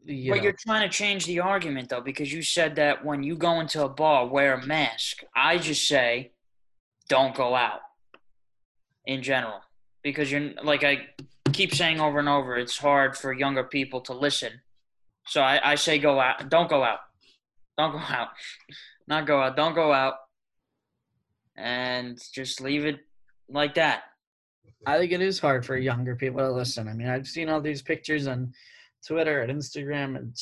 you 0.07 0.31
But 0.31 0.37
know, 0.37 0.43
you're 0.45 0.53
trying 0.53 0.83
to 0.83 0.95
change 0.95 1.25
the 1.25 1.40
argument, 1.40 1.88
though, 1.88 2.03
because 2.03 2.31
you 2.31 2.43
said 2.43 2.77
that 2.77 3.03
when 3.03 3.23
you 3.23 3.37
go 3.37 3.61
into 3.61 3.83
a 3.83 3.88
bar, 3.88 4.27
wear 4.27 4.53
a 4.53 4.67
mask. 4.67 5.25
I 5.35 5.57
just 5.57 5.88
say, 5.88 6.33
don't 7.09 7.35
go 7.35 7.55
out 7.55 7.81
in 9.07 9.23
general. 9.23 9.61
Because 10.03 10.31
you're, 10.31 10.53
like 10.62 10.85
I 10.85 11.09
keep 11.53 11.75
saying 11.75 12.01
over 12.01 12.19
and 12.19 12.29
over, 12.29 12.57
it's 12.57 12.79
hard 12.79 13.17
for 13.17 13.33
younger 13.33 13.64
people 13.64 14.01
to 14.03 14.12
listen. 14.12 14.53
So 15.27 15.40
I, 15.40 15.73
I 15.73 15.75
say, 15.77 15.99
go 15.99 16.21
out. 16.21 16.51
Don't 16.51 16.69
go 16.69 16.83
out. 16.83 17.01
Don't 17.79 17.93
go 17.93 17.99
out. 17.99 18.29
Not 19.09 19.27
go 19.27 19.40
out. 19.40 19.57
Don't 19.57 19.75
go 19.75 19.93
out. 19.93 20.14
And 21.57 22.19
just 22.33 22.61
leave 22.61 22.85
it 22.85 23.01
like 23.49 23.75
that. 23.75 24.05
I 24.87 24.99
think 24.99 25.12
it 25.12 25.23
is 25.23 25.38
hard 25.38 25.64
for 25.64 25.77
younger 25.77 26.17
people 26.17 26.40
to 26.40 26.51
listen. 26.51 26.88
I 26.88 26.95
mean, 26.95 27.09
I've 27.09 27.27
seen 27.27 27.49
all 27.49 27.61
these 27.61 27.81
pictures 27.81 28.27
on 28.27 28.53
Twitter 29.07 29.43
and 29.43 29.53
Instagram 29.53 30.17
and 30.17 30.35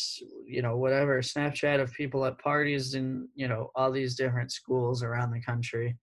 you 0.47 0.63
know 0.63 0.77
whatever 0.77 1.21
Snapchat 1.21 1.81
of 1.81 1.93
people 1.93 2.25
at 2.25 2.39
parties 2.39 2.95
in 2.95 3.29
you 3.35 3.49
know 3.49 3.71
all 3.75 3.91
these 3.91 4.15
different 4.15 4.53
schools 4.53 5.03
around 5.03 5.33
the 5.33 5.41
country, 5.41 5.97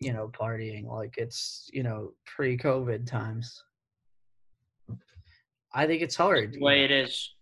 you 0.00 0.12
know, 0.12 0.28
partying 0.28 0.86
like 0.88 1.14
it's 1.16 1.68
you 1.72 1.82
know 1.82 2.12
pre-COVID 2.26 3.06
times. 3.06 3.62
I 5.72 5.86
think 5.86 6.02
it's 6.02 6.16
hard. 6.16 6.52
The 6.52 6.60
way 6.60 6.78
know. 6.78 6.84
it 6.84 6.90
is. 6.90 7.34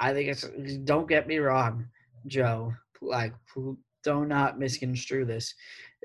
I 0.00 0.12
think 0.12 0.28
it's. 0.28 0.44
Eh, 0.44 0.78
don't 0.84 1.08
get 1.08 1.26
me 1.26 1.38
wrong, 1.38 1.86
Joe. 2.26 2.74
Like, 3.00 3.34
do 3.54 4.24
not 4.24 4.58
misconstrue 4.58 5.24
this. 5.24 5.54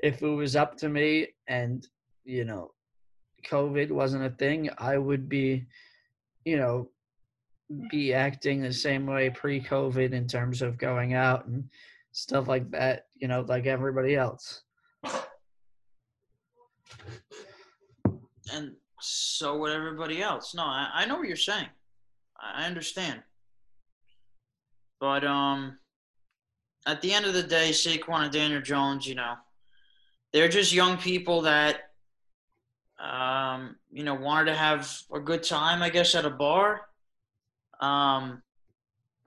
If 0.02 0.22
it 0.22 0.28
was 0.28 0.56
up 0.56 0.76
to 0.78 0.88
me, 0.88 1.28
and 1.48 1.86
you 2.24 2.44
know, 2.44 2.72
COVID 3.46 3.90
wasn't 3.90 4.24
a 4.24 4.30
thing, 4.30 4.70
I 4.78 4.98
would 4.98 5.28
be, 5.28 5.66
you 6.44 6.56
know, 6.56 6.90
be 7.90 8.14
acting 8.14 8.62
the 8.62 8.72
same 8.72 9.06
way 9.06 9.30
pre-COVID 9.30 10.12
in 10.12 10.26
terms 10.26 10.62
of 10.62 10.78
going 10.78 11.14
out 11.14 11.46
and 11.46 11.64
stuff 12.12 12.48
like 12.48 12.70
that. 12.70 13.06
You 13.16 13.28
know, 13.28 13.44
like 13.48 13.66
everybody 13.66 14.16
else. 14.16 14.62
And 18.52 18.72
so 19.00 19.58
would 19.58 19.72
everybody 19.72 20.22
else. 20.22 20.54
No, 20.54 20.62
I, 20.62 20.90
I 20.94 21.06
know 21.06 21.16
what 21.16 21.28
you're 21.28 21.36
saying. 21.36 21.68
I 22.40 22.62
I 22.62 22.66
understand. 22.66 23.22
But 25.00 25.24
um, 25.24 25.78
at 26.86 27.00
the 27.02 27.12
end 27.12 27.24
of 27.26 27.34
the 27.34 27.42
day, 27.42 27.70
Saquon 27.70 28.24
and 28.24 28.32
Daniel 28.32 28.60
Jones, 28.60 29.06
you 29.06 29.14
know, 29.14 29.34
they're 30.32 30.48
just 30.48 30.72
young 30.72 30.96
people 30.98 31.42
that, 31.42 31.90
um, 32.98 33.76
you 33.90 34.02
know, 34.02 34.14
wanted 34.14 34.46
to 34.46 34.56
have 34.56 34.90
a 35.12 35.20
good 35.20 35.42
time, 35.42 35.82
I 35.82 35.90
guess, 35.90 36.14
at 36.14 36.24
a 36.24 36.30
bar. 36.30 36.82
Um, 37.80 38.42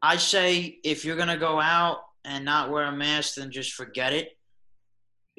I 0.01 0.17
say 0.17 0.79
if 0.83 1.05
you're 1.05 1.15
gonna 1.15 1.37
go 1.37 1.61
out 1.61 1.99
and 2.25 2.43
not 2.43 2.69
wear 2.69 2.83
a 2.83 2.91
mask, 2.91 3.35
then 3.35 3.49
just 3.51 3.73
forget 3.73 4.13
it 4.13 4.37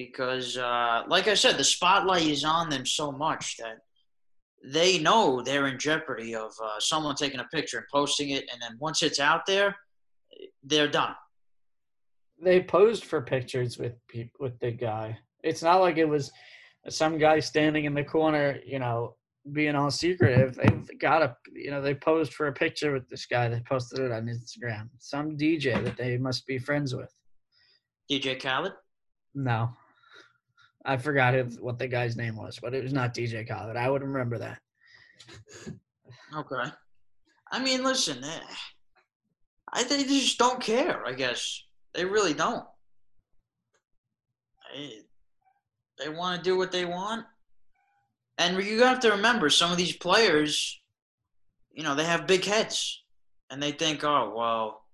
because, 0.06 0.56
uh, 0.56 1.02
like 1.08 1.28
I 1.28 1.34
said, 1.34 1.56
the 1.56 1.64
spotlight 1.64 2.26
is 2.26 2.44
on 2.44 2.70
them 2.70 2.86
so 2.86 3.12
much 3.12 3.56
that 3.58 3.78
they 4.64 4.98
know 4.98 5.42
they're 5.42 5.66
in 5.66 5.78
jeopardy 5.78 6.34
of 6.34 6.52
uh, 6.62 6.78
someone 6.78 7.16
taking 7.16 7.40
a 7.40 7.44
picture 7.44 7.78
and 7.78 7.86
posting 7.92 8.30
it, 8.30 8.44
and 8.52 8.60
then 8.60 8.76
once 8.78 9.02
it's 9.02 9.20
out 9.20 9.42
there, 9.46 9.76
they're 10.62 10.88
done. 10.88 11.14
They 12.40 12.62
posed 12.62 13.04
for 13.04 13.20
pictures 13.22 13.78
with 13.78 13.94
peop 14.08 14.30
with 14.40 14.58
the 14.60 14.72
guy. 14.72 15.18
It's 15.42 15.62
not 15.62 15.80
like 15.80 15.96
it 15.96 16.08
was 16.08 16.30
some 16.88 17.18
guy 17.18 17.40
standing 17.40 17.84
in 17.84 17.94
the 17.94 18.04
corner, 18.04 18.58
you 18.66 18.78
know, 18.78 19.16
being 19.52 19.74
all 19.74 19.90
secretive. 19.90 20.54
They've 20.54 20.98
got 20.98 21.22
a, 21.22 21.36
you 21.52 21.70
know, 21.70 21.80
they 21.80 21.94
posed 21.94 22.34
for 22.34 22.46
a 22.48 22.52
picture 22.52 22.92
with 22.92 23.08
this 23.08 23.26
guy. 23.26 23.48
They 23.48 23.60
posted 23.68 24.00
it 24.00 24.12
on 24.12 24.26
Instagram. 24.26 24.88
Some 24.98 25.36
DJ 25.36 25.82
that 25.84 25.96
they 25.96 26.16
must 26.16 26.46
be 26.46 26.58
friends 26.58 26.94
with. 26.94 27.12
DJ 28.10 28.40
Khaled. 28.40 28.72
No, 29.34 29.70
I 30.84 30.96
forgot 30.96 31.34
his, 31.34 31.60
what 31.60 31.78
the 31.78 31.86
guy's 31.86 32.16
name 32.16 32.36
was, 32.36 32.58
but 32.60 32.74
it 32.74 32.82
was 32.82 32.92
not 32.92 33.14
DJ 33.14 33.46
Khaled. 33.46 33.76
I 33.76 33.88
would 33.88 34.02
remember 34.02 34.38
that. 34.38 34.58
Okay. 36.34 36.70
I 37.52 37.62
mean, 37.62 37.84
listen, 37.84 38.24
eh, 38.24 38.40
I 39.72 39.84
they 39.84 40.04
just 40.04 40.38
don't 40.38 40.60
care. 40.60 41.04
I 41.06 41.12
guess 41.12 41.62
they 41.94 42.04
really 42.04 42.34
don't. 42.34 42.64
They, 44.74 45.00
they 45.98 46.08
want 46.08 46.38
to 46.38 46.50
do 46.50 46.56
what 46.56 46.72
they 46.72 46.86
want, 46.86 47.26
and 48.38 48.56
you 48.64 48.82
have 48.82 49.00
to 49.00 49.10
remember 49.10 49.50
some 49.50 49.70
of 49.70 49.76
these 49.76 49.94
players. 49.94 50.80
You 51.72 51.82
know, 51.82 51.94
they 51.94 52.04
have 52.04 52.26
big 52.26 52.44
heads, 52.44 53.02
and 53.50 53.62
they 53.62 53.72
think, 53.72 54.02
"Oh, 54.02 54.32
well, 54.34 54.84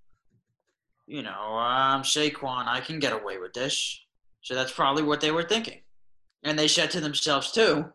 you 1.07 1.23
know, 1.23 1.55
I'm 1.57 2.03
Saquon. 2.03 2.67
I 2.67 2.81
can 2.81 2.99
get 2.99 3.13
away 3.13 3.39
with 3.39 3.53
this." 3.53 4.01
So 4.43 4.55
that's 4.55 4.73
probably 4.73 5.03
what 5.03 5.21
they 5.21 5.31
were 5.31 5.43
thinking, 5.43 5.81
and 6.43 6.59
they 6.59 6.69
said 6.69 6.91
to 6.93 7.01
themselves 7.01 7.53
too, 7.53 7.93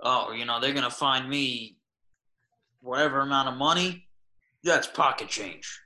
"Oh, 0.00 0.32
you 0.32 0.44
know, 0.44 0.60
they're 0.60 0.74
gonna 0.74 0.90
find 0.90 1.28
me 1.28 1.78
whatever 2.80 3.20
amount 3.20 3.48
of 3.48 3.56
money, 3.56 4.08
that's 4.64 4.86
pocket 4.86 5.28
change. 5.28 5.80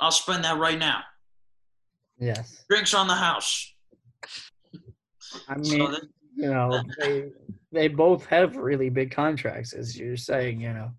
I'll 0.00 0.10
spend 0.10 0.44
that 0.44 0.58
right 0.58 0.78
now. 0.78 1.02
Yes, 2.18 2.64
Drinks 2.68 2.94
on 2.94 3.06
the 3.06 3.14
house. 3.14 3.74
I 5.48 5.60
So 5.62 5.76
mean, 5.76 5.92
that- 5.92 6.08
you 6.34 6.50
know, 6.50 6.82
they 6.98 7.30
they 7.70 7.88
both 7.88 8.24
have 8.26 8.56
really 8.56 8.88
big 8.90 9.10
contracts, 9.10 9.72
as 9.72 9.96
you're 9.98 10.16
saying. 10.16 10.60
You 10.60 10.72
know, 10.72 10.90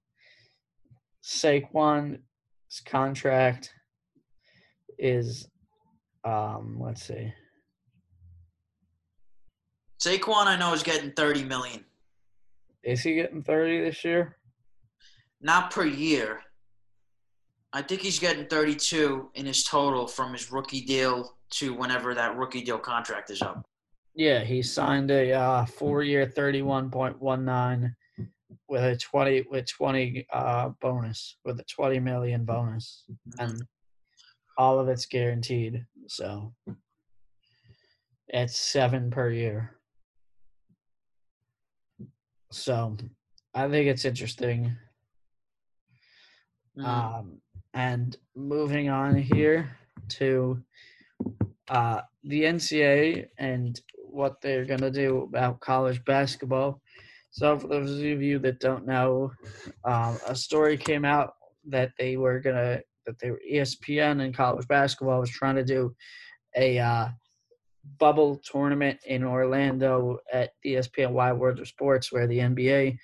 Saquon's 1.23 2.19
contract 2.85 3.73
is, 4.97 5.47
um, 6.23 6.79
let's 6.79 7.03
see, 7.03 7.33
Saquon, 9.99 10.45
I 10.47 10.55
know, 10.57 10.73
is 10.73 10.83
getting 10.83 11.11
thirty 11.11 11.43
million, 11.43 11.83
is 12.83 13.01
he 13.01 13.15
getting 13.15 13.43
thirty 13.43 13.81
this 13.81 14.03
year? 14.03 14.37
not 15.41 15.71
per 15.71 15.85
year. 15.85 16.41
I 17.71 17.81
think 17.81 18.01
he's 18.01 18.19
getting 18.19 18.45
thirty-two 18.47 19.29
in 19.35 19.45
his 19.45 19.63
total 19.63 20.07
from 20.07 20.33
his 20.33 20.51
rookie 20.51 20.81
deal 20.81 21.35
to 21.51 21.73
whenever 21.73 22.13
that 22.13 22.35
rookie 22.35 22.61
deal 22.61 22.79
contract 22.79 23.29
is 23.29 23.41
up. 23.41 23.65
Yeah, 24.15 24.43
he 24.43 24.61
signed 24.61 25.11
a 25.11 25.31
uh, 25.31 25.65
four-year, 25.65 26.25
thirty-one 26.25 26.89
point 26.89 27.21
one 27.21 27.45
nine, 27.45 27.95
with 28.67 28.83
a 28.83 28.97
twenty 28.97 29.45
with 29.49 29.67
twenty 29.69 30.25
uh, 30.33 30.69
bonus 30.81 31.37
with 31.45 31.59
a 31.59 31.63
twenty 31.63 31.99
million 31.99 32.43
bonus, 32.43 33.03
and 33.37 33.61
all 34.57 34.79
of 34.79 34.89
it's 34.89 35.05
guaranteed. 35.05 35.85
So 36.07 36.53
it's 38.29 38.59
seven 38.59 39.11
per 39.11 39.29
year. 39.29 39.75
So 42.51 42.97
I 43.53 43.67
think 43.67 43.87
it's 43.87 44.05
interesting. 44.05 44.75
Mhm. 46.77 46.85
Um, 46.85 47.41
and 47.73 48.17
moving 48.35 48.89
on 48.89 49.15
here 49.15 49.77
to 50.09 50.63
uh, 51.69 52.01
the 52.23 52.43
NCAA 52.43 53.27
and 53.37 53.79
what 53.95 54.41
they're 54.41 54.65
going 54.65 54.81
to 54.81 54.91
do 54.91 55.21
about 55.21 55.59
college 55.59 56.03
basketball. 56.05 56.81
So, 57.31 57.59
for 57.59 57.67
those 57.67 57.91
of 57.91 58.23
you 58.23 58.39
that 58.39 58.59
don't 58.59 58.87
know, 58.87 59.31
um, 59.83 60.17
a 60.27 60.35
story 60.35 60.77
came 60.77 61.05
out 61.05 61.35
that 61.67 61.91
they 61.99 62.17
were 62.17 62.39
going 62.39 62.55
to, 62.55 62.83
that 63.05 63.19
they 63.19 63.29
were 63.29 63.41
ESPN 63.47 64.23
and 64.23 64.35
college 64.35 64.67
basketball 64.67 65.19
was 65.19 65.29
trying 65.29 65.55
to 65.55 65.63
do 65.63 65.95
a 66.55 66.79
uh, 66.79 67.09
bubble 67.97 68.41
tournament 68.43 68.99
in 69.05 69.23
Orlando 69.23 70.19
at 70.31 70.51
E 70.65 70.73
ESPN 70.73 71.11
Wide 71.11 71.33
World 71.33 71.59
of 71.59 71.67
Sports, 71.67 72.11
where 72.11 72.27
the 72.27 72.39
NBA 72.39 72.97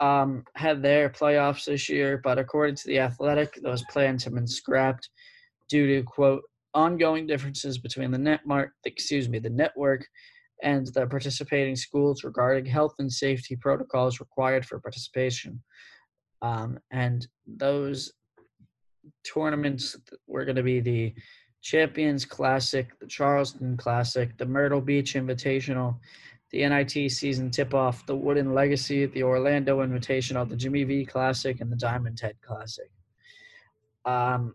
um, 0.00 0.44
had 0.54 0.82
their 0.82 1.10
playoffs 1.10 1.66
this 1.66 1.88
year, 1.88 2.20
but 2.22 2.38
according 2.38 2.76
to 2.76 2.86
the 2.86 2.98
Athletic, 2.98 3.58
those 3.62 3.84
plans 3.90 4.24
have 4.24 4.34
been 4.34 4.46
scrapped 4.46 5.10
due 5.68 5.86
to 5.86 6.02
quote 6.02 6.42
ongoing 6.74 7.26
differences 7.26 7.78
between 7.78 8.10
the 8.10 8.18
netmark, 8.18 8.68
excuse 8.84 9.28
me, 9.28 9.38
the 9.38 9.50
network 9.50 10.06
and 10.62 10.86
the 10.88 11.06
participating 11.06 11.76
schools 11.76 12.24
regarding 12.24 12.64
health 12.64 12.94
and 12.98 13.12
safety 13.12 13.56
protocols 13.56 14.20
required 14.20 14.64
for 14.64 14.80
participation. 14.80 15.62
Um, 16.42 16.78
and 16.90 17.26
those 17.46 18.12
tournaments 19.24 19.96
were 20.26 20.44
going 20.44 20.56
to 20.56 20.62
be 20.62 20.80
the 20.80 21.14
Champions 21.62 22.24
Classic, 22.24 22.98
the 22.98 23.06
Charleston 23.06 23.76
Classic, 23.76 24.36
the 24.38 24.46
Myrtle 24.46 24.80
Beach 24.80 25.14
Invitational, 25.14 25.96
the 26.50 26.66
NIT 26.66 27.10
season 27.10 27.50
tip 27.50 27.74
off, 27.74 28.06
the 28.06 28.16
Wooden 28.16 28.54
Legacy, 28.54 29.06
the 29.06 29.22
Orlando 29.22 29.84
Invitational, 29.84 30.48
the 30.48 30.56
Jimmy 30.56 30.84
V 30.84 31.04
Classic, 31.04 31.60
and 31.60 31.70
the 31.70 31.76
Diamond 31.76 32.18
Head 32.18 32.36
Classic. 32.40 32.90
Um, 34.04 34.54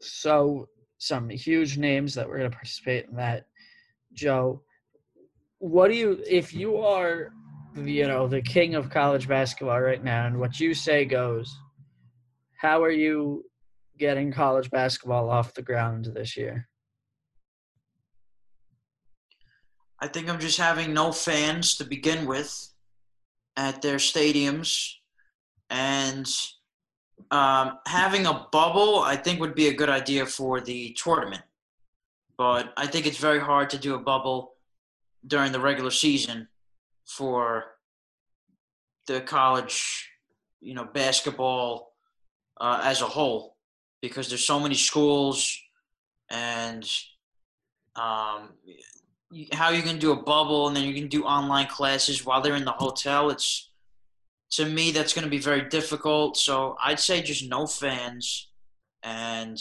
so 0.00 0.68
some 0.98 1.28
huge 1.28 1.78
names 1.78 2.14
that 2.14 2.28
were 2.28 2.38
going 2.38 2.50
to 2.50 2.56
participate 2.56 3.06
in 3.06 3.16
that. 3.16 3.46
Joe, 4.12 4.62
what 5.58 5.88
do 5.88 5.96
you, 5.96 6.22
if 6.28 6.52
you 6.52 6.78
are, 6.78 7.32
you 7.76 8.06
know, 8.06 8.28
the 8.28 8.42
king 8.42 8.74
of 8.74 8.90
college 8.90 9.26
basketball 9.28 9.80
right 9.80 10.02
now, 10.02 10.26
and 10.26 10.38
what 10.38 10.60
you 10.60 10.74
say 10.74 11.04
goes, 11.04 11.56
how 12.60 12.82
are 12.82 12.90
you 12.90 13.44
getting 13.98 14.32
college 14.32 14.70
basketball 14.70 15.30
off 15.30 15.54
the 15.54 15.62
ground 15.62 16.06
this 16.06 16.36
year? 16.36 16.68
I 20.00 20.08
think 20.08 20.28
I'm 20.28 20.40
just 20.40 20.58
having 20.58 20.92
no 20.92 21.12
fans 21.12 21.76
to 21.76 21.84
begin 21.84 22.26
with 22.26 22.72
at 23.56 23.80
their 23.80 23.96
stadiums, 23.96 24.92
and 25.70 26.28
um, 27.30 27.78
having 27.86 28.26
a 28.26 28.46
bubble 28.52 28.98
I 28.98 29.16
think 29.16 29.40
would 29.40 29.54
be 29.54 29.68
a 29.68 29.74
good 29.74 29.88
idea 29.88 30.26
for 30.26 30.60
the 30.60 30.94
tournament. 31.00 31.42
But 32.36 32.72
I 32.76 32.86
think 32.86 33.06
it's 33.06 33.18
very 33.18 33.38
hard 33.38 33.70
to 33.70 33.78
do 33.78 33.94
a 33.94 33.98
bubble 33.98 34.54
during 35.26 35.52
the 35.52 35.60
regular 35.60 35.92
season 35.92 36.48
for 37.06 37.64
the 39.06 39.20
college, 39.20 40.10
you 40.60 40.74
know, 40.74 40.84
basketball 40.84 41.92
uh, 42.60 42.80
as 42.82 43.02
a 43.02 43.06
whole 43.06 43.53
because 44.04 44.28
there's 44.28 44.44
so 44.44 44.60
many 44.60 44.74
schools 44.74 45.58
and 46.28 46.84
um, 47.96 48.50
how 49.52 49.70
you 49.70 49.82
can 49.82 49.98
do 49.98 50.12
a 50.12 50.22
bubble 50.22 50.68
and 50.68 50.76
then 50.76 50.84
you 50.84 50.92
can 50.92 51.08
do 51.08 51.24
online 51.24 51.66
classes 51.68 52.22
while 52.22 52.42
they're 52.42 52.54
in 52.54 52.66
the 52.66 52.72
hotel. 52.72 53.30
It's 53.30 53.70
to 54.50 54.66
me 54.66 54.90
that's 54.90 55.14
going 55.14 55.24
to 55.24 55.30
be 55.30 55.38
very 55.38 55.70
difficult. 55.70 56.36
So 56.36 56.76
I'd 56.84 57.00
say 57.00 57.22
just 57.22 57.48
no 57.48 57.66
fans 57.66 58.48
and 59.02 59.58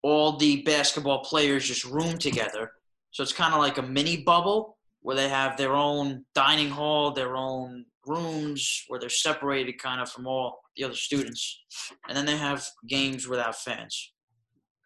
all 0.00 0.38
the 0.38 0.62
basketball 0.62 1.22
players 1.22 1.68
just 1.68 1.84
room 1.84 2.16
together. 2.16 2.72
So 3.10 3.22
it's 3.22 3.34
kind 3.34 3.52
of 3.52 3.60
like 3.60 3.76
a 3.76 3.82
mini 3.82 4.16
bubble 4.16 4.77
where 5.08 5.16
they 5.16 5.30
have 5.30 5.56
their 5.56 5.74
own 5.74 6.22
dining 6.34 6.68
hall, 6.68 7.12
their 7.12 7.34
own 7.34 7.82
rooms 8.06 8.84
where 8.88 9.00
they're 9.00 9.08
separated 9.08 9.80
kind 9.80 10.02
of 10.02 10.12
from 10.12 10.26
all 10.26 10.60
the 10.76 10.84
other 10.84 10.94
students. 10.94 11.62
And 12.06 12.14
then 12.14 12.26
they 12.26 12.36
have 12.36 12.62
games 12.86 13.26
without 13.26 13.56
fans. 13.56 14.12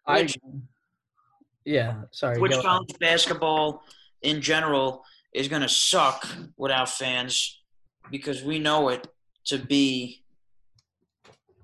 I, 0.07 0.29
yeah, 1.65 2.03
sorry. 2.11 2.39
which 2.39 2.53
college 2.53 2.97
basketball 3.01 3.83
in 4.21 4.39
general 4.39 5.03
is 5.35 5.49
going 5.49 5.61
to 5.61 5.67
suck 5.67 6.25
without 6.55 6.87
fans 6.87 7.59
because 8.09 8.43
we 8.43 8.59
know 8.59 8.87
it 8.87 9.05
to 9.47 9.57
be 9.57 10.23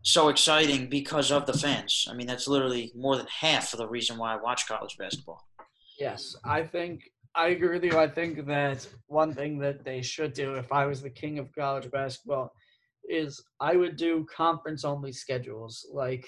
so 0.02 0.28
exciting 0.28 0.90
because 0.90 1.32
of 1.32 1.46
the 1.46 1.54
fans. 1.54 2.10
I 2.12 2.14
mean, 2.14 2.28
that's 2.28 2.50
literally 2.50 2.92
more 2.94 3.16
than 3.16 3.28
half 3.28 3.72
of 3.72 3.80
the 3.80 3.88
reason 3.88 4.18
why 4.18 4.34
I 4.34 4.36
watch 4.36 4.68
college 4.68 4.98
basketball. 4.98 5.48
Yes, 5.98 6.36
I 6.44 6.64
think 6.64 7.04
I 7.40 7.50
agree 7.50 7.70
with 7.70 7.86
you. 7.86 7.98
I 7.98 8.10
think 8.10 8.46
that 8.48 8.86
one 9.08 9.34
thing 9.34 9.60
that 9.60 9.86
they 9.86 10.02
should 10.02 10.34
do, 10.34 10.56
if 10.56 10.74
I 10.74 10.86
was 10.86 11.02
the 11.02 11.10
king 11.10 11.40
of 11.40 11.56
college 11.56 11.90
basketball, 11.90 12.52
is 13.08 13.42
I 13.62 13.78
would 13.78 13.96
do 13.96 14.26
conference 14.26 14.84
only 14.84 15.14
schedules 15.14 15.88
like 15.94 16.28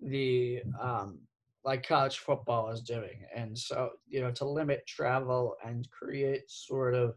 the 0.00 0.62
um, 0.80 1.18
like 1.66 1.86
college 1.86 2.20
football 2.20 2.70
is 2.70 2.80
doing, 2.80 3.26
and 3.36 3.56
so 3.56 3.90
you 4.08 4.22
know 4.22 4.30
to 4.30 4.46
limit 4.46 4.86
travel 4.86 5.54
and 5.66 5.86
create 5.90 6.50
sort 6.50 6.94
of 6.94 7.14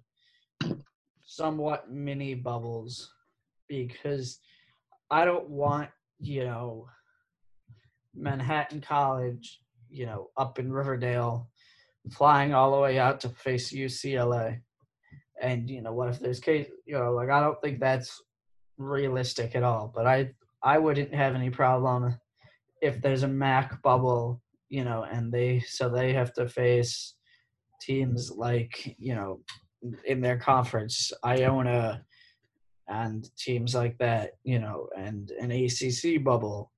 somewhat 1.23 1.89
mini 1.89 2.33
bubbles 2.33 3.13
because 3.69 4.39
I 5.09 5.23
don't 5.23 5.49
want 5.49 5.89
you 6.19 6.43
know 6.43 6.89
Manhattan 8.13 8.81
College, 8.81 9.61
you 9.89 10.05
know, 10.05 10.31
up 10.35 10.59
in 10.59 10.69
Riverdale 10.69 11.49
flying 12.11 12.53
all 12.53 12.71
the 12.71 12.81
way 12.81 12.99
out 12.99 13.19
to 13.21 13.29
face 13.29 13.73
UCLA. 13.73 14.61
And 15.41 15.69
you 15.69 15.81
know, 15.81 15.93
what 15.93 16.09
if 16.09 16.19
there's 16.19 16.39
case? 16.39 16.67
You 16.85 16.97
know, 16.97 17.13
like 17.13 17.29
I 17.29 17.41
don't 17.41 17.61
think 17.61 17.79
that's 17.79 18.21
realistic 18.77 19.55
at 19.55 19.63
all. 19.63 19.91
But 19.93 20.07
I 20.07 20.31
I 20.63 20.77
wouldn't 20.77 21.13
have 21.13 21.35
any 21.35 21.49
problem 21.49 22.17
if 22.81 23.01
there's 23.01 23.23
a 23.23 23.27
MAAC 23.27 23.81
bubble, 23.81 24.41
you 24.69 24.83
know, 24.83 25.03
and 25.03 25.31
they 25.31 25.59
so 25.59 25.89
they 25.89 26.13
have 26.13 26.33
to 26.33 26.47
face 26.47 27.15
teams 27.81 28.31
like 28.31 28.95
you 28.97 29.15
know 29.15 29.41
in 30.05 30.21
their 30.21 30.37
conference, 30.37 31.11
Iona, 31.23 32.03
and 32.87 33.29
teams 33.37 33.75
like 33.75 33.97
that, 33.97 34.31
you 34.43 34.59
know, 34.59 34.87
and 34.97 35.31
an 35.39 35.51
ACC 35.51 36.23
bubble 36.23 36.71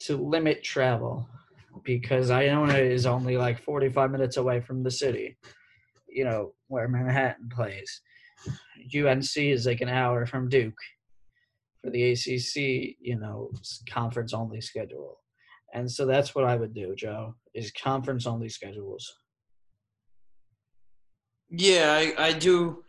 to 0.00 0.16
limit 0.16 0.62
travel 0.62 1.28
because 1.84 2.30
Iona 2.30 2.74
is 2.74 3.06
only 3.06 3.36
like 3.36 3.62
45 3.62 4.10
minutes 4.10 4.36
away 4.36 4.60
from 4.60 4.82
the 4.82 4.90
city, 4.90 5.36
you 6.08 6.24
know, 6.24 6.52
where 6.68 6.88
Manhattan 6.88 7.48
plays. 7.48 8.00
UNC 8.96 9.36
is 9.36 9.66
like 9.66 9.80
an 9.80 9.88
hour 9.88 10.26
from 10.26 10.48
Duke 10.48 10.78
for 11.82 11.90
the 11.90 12.12
ACC, 12.12 12.96
you 13.00 13.18
know, 13.18 13.50
conference 13.88 14.32
only 14.32 14.60
schedule. 14.60 15.20
And 15.74 15.90
so 15.90 16.06
that's 16.06 16.34
what 16.34 16.44
I 16.44 16.56
would 16.56 16.74
do, 16.74 16.94
Joe, 16.96 17.34
is 17.54 17.72
conference 17.72 18.26
only 18.26 18.48
schedules. 18.48 19.12
Yeah, 21.50 21.92
I, 21.92 22.28
I 22.28 22.32
do 22.32 22.84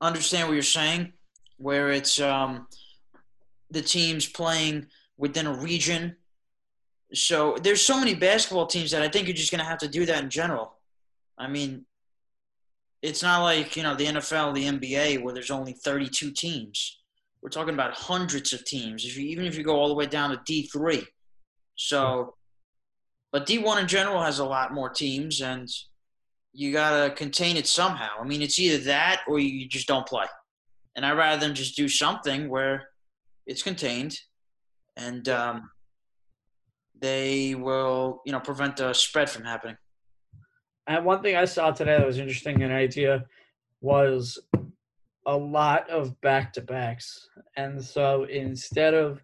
understand 0.00 0.48
what 0.48 0.54
you're 0.54 0.62
saying, 0.62 1.12
where 1.58 1.90
it's 1.90 2.20
um, 2.20 2.66
the 3.70 3.82
teams 3.82 4.26
playing 4.26 4.86
within 5.16 5.46
a 5.46 5.52
region. 5.52 6.16
So 7.14 7.56
there's 7.62 7.82
so 7.82 7.98
many 7.98 8.14
basketball 8.14 8.66
teams 8.66 8.90
that 8.90 9.02
I 9.02 9.08
think 9.08 9.26
you're 9.26 9.36
just 9.36 9.50
going 9.50 9.60
to 9.60 9.68
have 9.68 9.78
to 9.78 9.88
do 9.88 10.06
that 10.06 10.22
in 10.22 10.30
general. 10.30 10.74
I 11.38 11.46
mean, 11.48 11.84
it's 13.02 13.22
not 13.22 13.42
like 13.42 13.76
you 13.76 13.82
know 13.82 13.94
the 13.94 14.06
NFL, 14.06 14.54
the 14.54 14.64
NBA, 14.64 15.22
where 15.22 15.34
there's 15.34 15.50
only 15.50 15.72
32 15.72 16.32
teams. 16.32 16.98
We're 17.42 17.50
talking 17.50 17.74
about 17.74 17.94
hundreds 17.94 18.52
of 18.52 18.64
teams. 18.64 19.04
If 19.04 19.16
you 19.16 19.26
even 19.28 19.44
if 19.44 19.56
you 19.56 19.62
go 19.62 19.76
all 19.76 19.88
the 19.88 19.94
way 19.94 20.06
down 20.06 20.30
to 20.30 20.38
D3, 20.38 21.06
so, 21.76 22.34
but 23.32 23.46
D1 23.46 23.80
in 23.80 23.86
general 23.86 24.22
has 24.22 24.38
a 24.38 24.44
lot 24.44 24.74
more 24.74 24.88
teams, 24.88 25.40
and 25.42 25.68
you 26.52 26.72
gotta 26.72 27.14
contain 27.14 27.56
it 27.56 27.66
somehow. 27.66 28.10
I 28.18 28.24
mean, 28.24 28.42
it's 28.42 28.58
either 28.58 28.82
that 28.84 29.20
or 29.28 29.38
you 29.38 29.68
just 29.68 29.86
don't 29.86 30.06
play. 30.06 30.24
And 30.96 31.04
I'd 31.04 31.12
rather 31.12 31.38
them 31.38 31.54
just 31.54 31.76
do 31.76 31.88
something 31.88 32.48
where 32.48 32.88
it's 33.46 33.62
contained, 33.62 34.18
and 34.96 35.28
um, 35.28 35.70
they 37.00 37.54
will, 37.54 38.22
you 38.24 38.32
know, 38.32 38.40
prevent 38.40 38.76
the 38.76 38.92
spread 38.92 39.30
from 39.30 39.44
happening. 39.44 39.76
And 40.86 41.04
one 41.04 41.22
thing 41.22 41.36
I 41.36 41.44
saw 41.44 41.70
today 41.70 41.98
that 41.98 42.06
was 42.06 42.18
interesting, 42.18 42.62
an 42.62 42.72
idea 42.72 43.24
was 43.80 44.38
a 45.26 45.36
lot 45.36 45.88
of 45.90 46.18
back 46.20 46.52
to 46.54 46.60
backs. 46.60 47.28
And 47.56 47.82
so 47.82 48.24
instead 48.24 48.94
of 48.94 49.22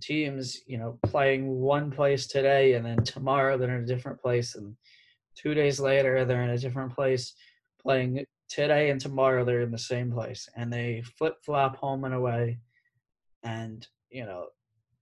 teams, 0.00 0.60
you 0.66 0.78
know, 0.78 0.98
playing 1.04 1.48
one 1.48 1.90
place 1.90 2.26
today 2.26 2.74
and 2.74 2.86
then 2.86 3.02
tomorrow 3.04 3.58
they're 3.58 3.76
in 3.76 3.84
a 3.84 3.86
different 3.86 4.20
place 4.20 4.54
and 4.54 4.76
two 5.34 5.54
days 5.54 5.80
later 5.80 6.24
they're 6.24 6.42
in 6.42 6.50
a 6.50 6.58
different 6.58 6.94
place 6.94 7.34
playing 7.80 8.24
today 8.48 8.90
and 8.90 9.00
tomorrow 9.00 9.44
they're 9.44 9.62
in 9.62 9.70
the 9.70 9.78
same 9.78 10.12
place 10.12 10.48
and 10.56 10.72
they 10.72 11.02
flip 11.16 11.36
flop 11.44 11.76
home 11.76 12.04
and 12.04 12.14
away 12.14 12.58
and 13.42 13.88
you 14.10 14.26
know 14.26 14.46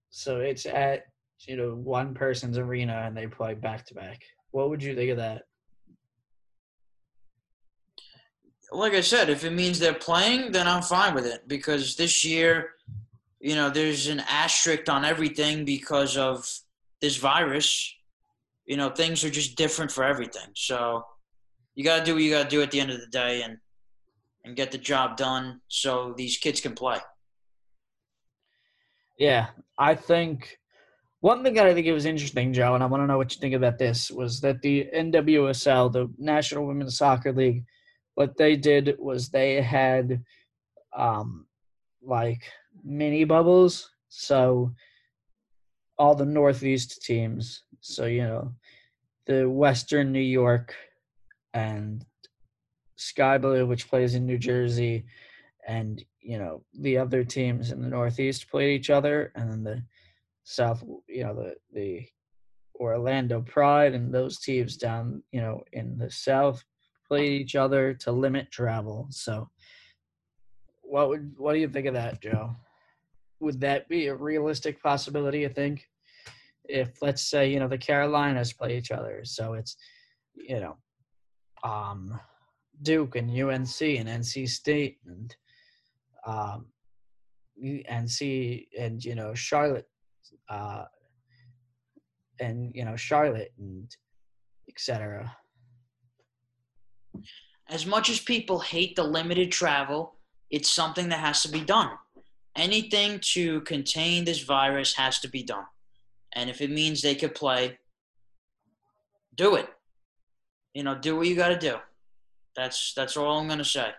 so 0.09 0.39
it's 0.39 0.65
at 0.65 1.03
you 1.47 1.57
know 1.57 1.73
one 1.75 2.13
person's 2.13 2.57
arena 2.57 3.03
and 3.05 3.15
they 3.15 3.27
play 3.27 3.53
back 3.53 3.85
to 3.85 3.93
back 3.93 4.21
what 4.51 4.69
would 4.69 4.83
you 4.83 4.95
think 4.95 5.11
of 5.11 5.17
that 5.17 5.43
like 8.71 8.93
I 8.93 9.01
said, 9.01 9.29
if 9.29 9.43
it 9.43 9.51
means 9.51 9.79
they're 9.79 9.93
playing, 9.93 10.51
then 10.53 10.67
I'm 10.67 10.81
fine 10.81 11.13
with 11.13 11.25
it 11.25 11.47
because 11.47 11.95
this 11.95 12.23
year, 12.23 12.71
you 13.39 13.55
know, 13.55 13.69
there's 13.69 14.07
an 14.07 14.21
asterisk 14.21 14.87
on 14.89 15.03
everything 15.03 15.65
because 15.65 16.15
of 16.17 16.47
this 17.01 17.17
virus. 17.17 17.93
You 18.65 18.77
know, 18.77 18.89
things 18.89 19.25
are 19.25 19.29
just 19.29 19.57
different 19.57 19.91
for 19.91 20.05
everything. 20.05 20.47
So 20.55 21.03
you 21.75 21.83
got 21.83 21.99
to 21.99 22.05
do 22.05 22.13
what 22.13 22.23
you 22.23 22.31
got 22.31 22.43
to 22.43 22.49
do 22.49 22.61
at 22.61 22.71
the 22.71 22.79
end 22.79 22.91
of 22.91 22.99
the 22.99 23.07
day 23.07 23.43
and 23.43 23.57
and 24.43 24.55
get 24.55 24.71
the 24.71 24.77
job 24.77 25.17
done 25.17 25.61
so 25.67 26.15
these 26.17 26.37
kids 26.37 26.61
can 26.61 26.73
play. 26.73 26.97
Yeah, 29.19 29.47
I 29.77 29.93
think 29.93 30.57
one 31.21 31.43
thing 31.43 31.53
that 31.55 31.65
I 31.65 31.73
think 31.73 31.87
it 31.87 31.93
was 31.93 32.05
interesting, 32.05 32.53
Joe, 32.53 32.75
and 32.75 32.83
I 32.83 32.87
want 32.87 33.03
to 33.03 33.07
know 33.07 33.17
what 33.17 33.33
you 33.33 33.39
think 33.39 33.55
about 33.55 33.77
this, 33.77 34.11
was 34.11 34.41
that 34.41 34.61
the 34.61 34.87
NWSL, 34.93 35.91
the 35.91 36.11
National 36.17 36.67
Women's 36.67 36.97
Soccer 36.97 37.31
League, 37.31 37.63
what 38.15 38.37
they 38.37 38.55
did 38.55 38.95
was 38.99 39.29
they 39.29 39.61
had 39.61 40.23
um 40.95 41.45
like 42.03 42.43
mini 42.83 43.23
bubbles. 43.23 43.89
So 44.09 44.73
all 46.01 46.15
the 46.15 46.25
northeast 46.25 47.03
teams 47.03 47.61
so 47.79 48.05
you 48.05 48.23
know 48.23 48.51
the 49.27 49.47
western 49.47 50.11
new 50.11 50.19
york 50.19 50.73
and 51.53 52.03
sky 52.95 53.37
blue 53.37 53.67
which 53.67 53.87
plays 53.87 54.15
in 54.15 54.25
new 54.25 54.37
jersey 54.37 55.05
and 55.67 56.03
you 56.19 56.39
know 56.39 56.63
the 56.79 56.97
other 56.97 57.23
teams 57.23 57.71
in 57.71 57.83
the 57.83 57.87
northeast 57.87 58.49
played 58.49 58.73
each 58.73 58.89
other 58.89 59.31
and 59.35 59.51
then 59.51 59.63
the 59.63 59.83
south 60.43 60.83
you 61.07 61.23
know 61.23 61.33
the 61.33 61.55
the 61.73 62.05
orlando 62.79 63.41
pride 63.41 63.93
and 63.93 64.13
those 64.13 64.39
teams 64.39 64.75
down 64.75 65.21
you 65.31 65.39
know 65.39 65.63
in 65.73 65.97
the 65.97 66.09
south 66.09 66.63
played 67.11 67.41
each 67.41 67.57
other 67.57 67.93
to 67.93 68.09
limit 68.09 68.49
travel. 68.51 69.05
So, 69.09 69.49
what 70.81 71.09
would 71.09 71.33
what 71.35 71.51
do 71.51 71.59
you 71.59 71.67
think 71.67 71.87
of 71.87 71.93
that, 71.93 72.21
Joe? 72.21 72.55
Would 73.41 73.59
that 73.59 73.89
be 73.89 74.07
a 74.07 74.15
realistic 74.15 74.81
possibility? 74.81 75.39
You 75.39 75.49
think, 75.49 75.85
if 76.63 77.01
let's 77.01 77.21
say 77.21 77.51
you 77.51 77.59
know 77.59 77.67
the 77.67 77.77
Carolinas 77.77 78.53
play 78.53 78.77
each 78.77 78.91
other, 78.91 79.25
so 79.25 79.55
it's 79.55 79.75
you 80.35 80.61
know, 80.61 80.77
um, 81.69 82.17
Duke 82.81 83.17
and 83.17 83.29
UNC 83.29 83.81
and 83.81 84.07
NC 84.07 84.47
State 84.47 84.99
and 85.05 85.35
um, 86.25 86.67
NC 87.61 88.67
and 88.79 89.03
you 89.03 89.15
know 89.15 89.33
Charlotte, 89.33 89.89
uh, 90.49 90.85
and 92.39 92.71
you 92.75 92.85
know 92.85 92.95
Charlotte 92.95 93.53
and 93.57 93.89
etc 94.69 95.35
as 97.71 97.85
much 97.85 98.09
as 98.09 98.19
people 98.19 98.59
hate 98.59 98.95
the 98.95 99.03
limited 99.03 99.51
travel, 99.51 100.15
it's 100.49 100.69
something 100.69 101.07
that 101.09 101.19
has 101.19 101.41
to 101.43 101.49
be 101.49 101.61
done. 101.61 101.89
Anything 102.55 103.19
to 103.33 103.61
contain 103.61 104.25
this 104.25 104.41
virus 104.41 104.93
has 104.95 105.19
to 105.19 105.29
be 105.29 105.41
done. 105.41 105.63
And 106.33 106.49
if 106.49 106.59
it 106.59 106.69
means 106.69 107.01
they 107.01 107.15
could 107.15 107.33
play, 107.33 107.79
do 109.35 109.55
it. 109.55 109.69
You 110.73 110.83
know, 110.83 110.95
do 110.95 111.15
what 111.15 111.27
you 111.27 111.35
got 111.35 111.49
to 111.49 111.57
do. 111.57 111.77
That's 112.55 112.93
that's 112.93 113.15
all 113.15 113.39
I'm 113.39 113.47
gonna 113.47 113.63
say. 113.63 113.91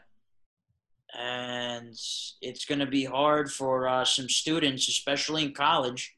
And 1.18 1.96
it's 2.42 2.64
gonna 2.66 2.86
be 2.86 3.04
hard 3.04 3.50
for 3.50 3.88
uh, 3.88 4.04
some 4.04 4.28
students, 4.28 4.88
especially 4.88 5.44
in 5.44 5.54
college, 5.54 6.14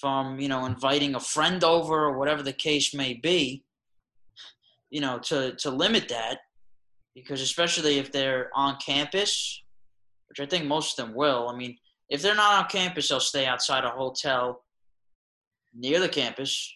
from 0.00 0.38
you 0.38 0.48
know 0.48 0.66
inviting 0.66 1.14
a 1.14 1.20
friend 1.20 1.64
over 1.64 2.04
or 2.04 2.18
whatever 2.18 2.42
the 2.42 2.52
case 2.52 2.94
may 2.94 3.14
be 3.14 3.64
you 4.90 5.00
know, 5.00 5.18
to 5.18 5.54
to 5.56 5.70
limit 5.70 6.08
that, 6.08 6.38
because 7.14 7.40
especially 7.40 7.98
if 7.98 8.12
they're 8.12 8.50
on 8.54 8.76
campus, 8.84 9.62
which 10.28 10.40
I 10.40 10.46
think 10.46 10.66
most 10.66 10.98
of 10.98 11.06
them 11.06 11.14
will. 11.14 11.48
I 11.48 11.56
mean, 11.56 11.76
if 12.08 12.22
they're 12.22 12.34
not 12.34 12.64
on 12.64 12.70
campus, 12.70 13.08
they'll 13.08 13.20
stay 13.20 13.46
outside 13.46 13.84
a 13.84 13.90
hotel 13.90 14.64
near 15.74 16.00
the 16.00 16.08
campus 16.08 16.72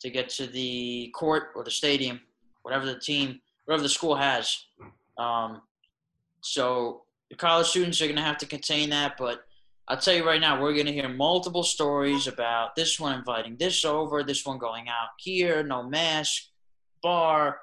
to 0.00 0.10
get 0.10 0.28
to 0.30 0.46
the 0.46 1.12
court 1.14 1.50
or 1.54 1.64
the 1.64 1.70
stadium, 1.70 2.20
whatever 2.62 2.86
the 2.86 2.98
team, 2.98 3.40
whatever 3.64 3.82
the 3.82 3.88
school 3.88 4.16
has. 4.16 4.56
Um, 5.18 5.62
so 6.40 7.02
the 7.30 7.36
college 7.36 7.66
students 7.66 8.00
are 8.00 8.06
going 8.06 8.16
to 8.16 8.22
have 8.22 8.38
to 8.38 8.46
contain 8.46 8.90
that, 8.90 9.16
but 9.18 9.44
I'll 9.88 9.98
tell 9.98 10.14
you 10.14 10.24
right 10.24 10.40
now, 10.40 10.60
we're 10.60 10.74
going 10.74 10.86
to 10.86 10.92
hear 10.92 11.08
multiple 11.08 11.64
stories 11.64 12.26
about 12.26 12.76
this 12.76 13.00
one 13.00 13.18
inviting 13.18 13.56
this 13.56 13.84
over, 13.84 14.22
this 14.22 14.46
one 14.46 14.58
going 14.58 14.88
out 14.88 15.08
here, 15.18 15.62
no 15.62 15.82
mask, 15.82 16.44
bar. 17.02 17.58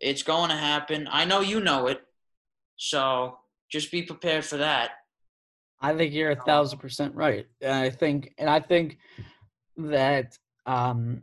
It's 0.00 0.22
going 0.22 0.50
to 0.50 0.56
happen. 0.56 1.08
I 1.10 1.24
know 1.24 1.40
you 1.40 1.60
know 1.60 1.86
it. 1.86 2.00
So 2.76 3.38
just 3.70 3.92
be 3.92 4.02
prepared 4.02 4.44
for 4.44 4.56
that. 4.56 4.90
I 5.80 5.94
think 5.94 6.14
you're 6.14 6.30
a 6.30 6.44
thousand 6.44 6.78
percent 6.78 7.14
right. 7.14 7.46
And 7.60 7.72
I 7.72 7.90
think, 7.90 8.32
and 8.38 8.48
I 8.48 8.60
think 8.60 8.98
that 9.76 10.36
um, 10.66 11.22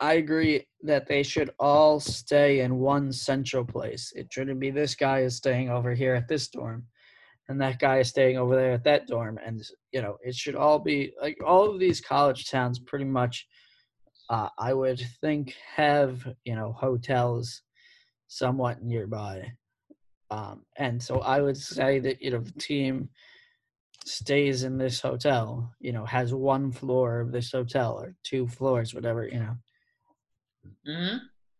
I 0.00 0.14
agree 0.14 0.66
that 0.82 1.06
they 1.06 1.22
should 1.22 1.50
all 1.58 2.00
stay 2.00 2.60
in 2.60 2.78
one 2.78 3.12
central 3.12 3.64
place. 3.64 4.12
It 4.14 4.32
shouldn't 4.32 4.60
be 4.60 4.70
this 4.70 4.94
guy 4.94 5.20
is 5.20 5.36
staying 5.36 5.70
over 5.70 5.94
here 5.94 6.14
at 6.14 6.28
this 6.28 6.48
dorm, 6.48 6.84
and 7.48 7.60
that 7.60 7.78
guy 7.78 7.98
is 7.98 8.08
staying 8.08 8.38
over 8.38 8.56
there 8.56 8.72
at 8.72 8.84
that 8.84 9.06
dorm, 9.06 9.38
and 9.44 9.62
you 9.92 10.02
know 10.02 10.16
it 10.22 10.34
should 10.34 10.56
all 10.56 10.78
be 10.78 11.12
like 11.20 11.38
all 11.44 11.70
of 11.70 11.78
these 11.78 12.00
college 12.00 12.50
towns 12.50 12.78
pretty 12.78 13.04
much 13.04 13.46
uh, 14.30 14.48
I 14.58 14.72
would 14.72 15.02
think 15.20 15.54
have 15.76 16.26
you 16.44 16.54
know 16.54 16.72
hotels 16.72 17.62
somewhat 18.28 18.82
nearby, 18.82 19.52
um, 20.30 20.64
and 20.76 21.02
so 21.02 21.20
I 21.20 21.40
would 21.40 21.56
say 21.56 21.98
that 22.00 22.22
you 22.22 22.30
know 22.30 22.40
the 22.40 22.52
team 22.52 23.08
stays 24.04 24.64
in 24.64 24.76
this 24.76 25.00
hotel, 25.00 25.72
you 25.80 25.92
know, 25.92 26.04
has 26.04 26.34
one 26.34 26.70
floor 26.70 27.20
of 27.20 27.32
this 27.32 27.50
hotel 27.50 27.94
or 27.94 28.14
two 28.22 28.46
floors, 28.46 28.94
whatever, 28.94 29.26
you 29.26 29.38
know, 29.38 29.56
mm-hmm. 30.86 31.16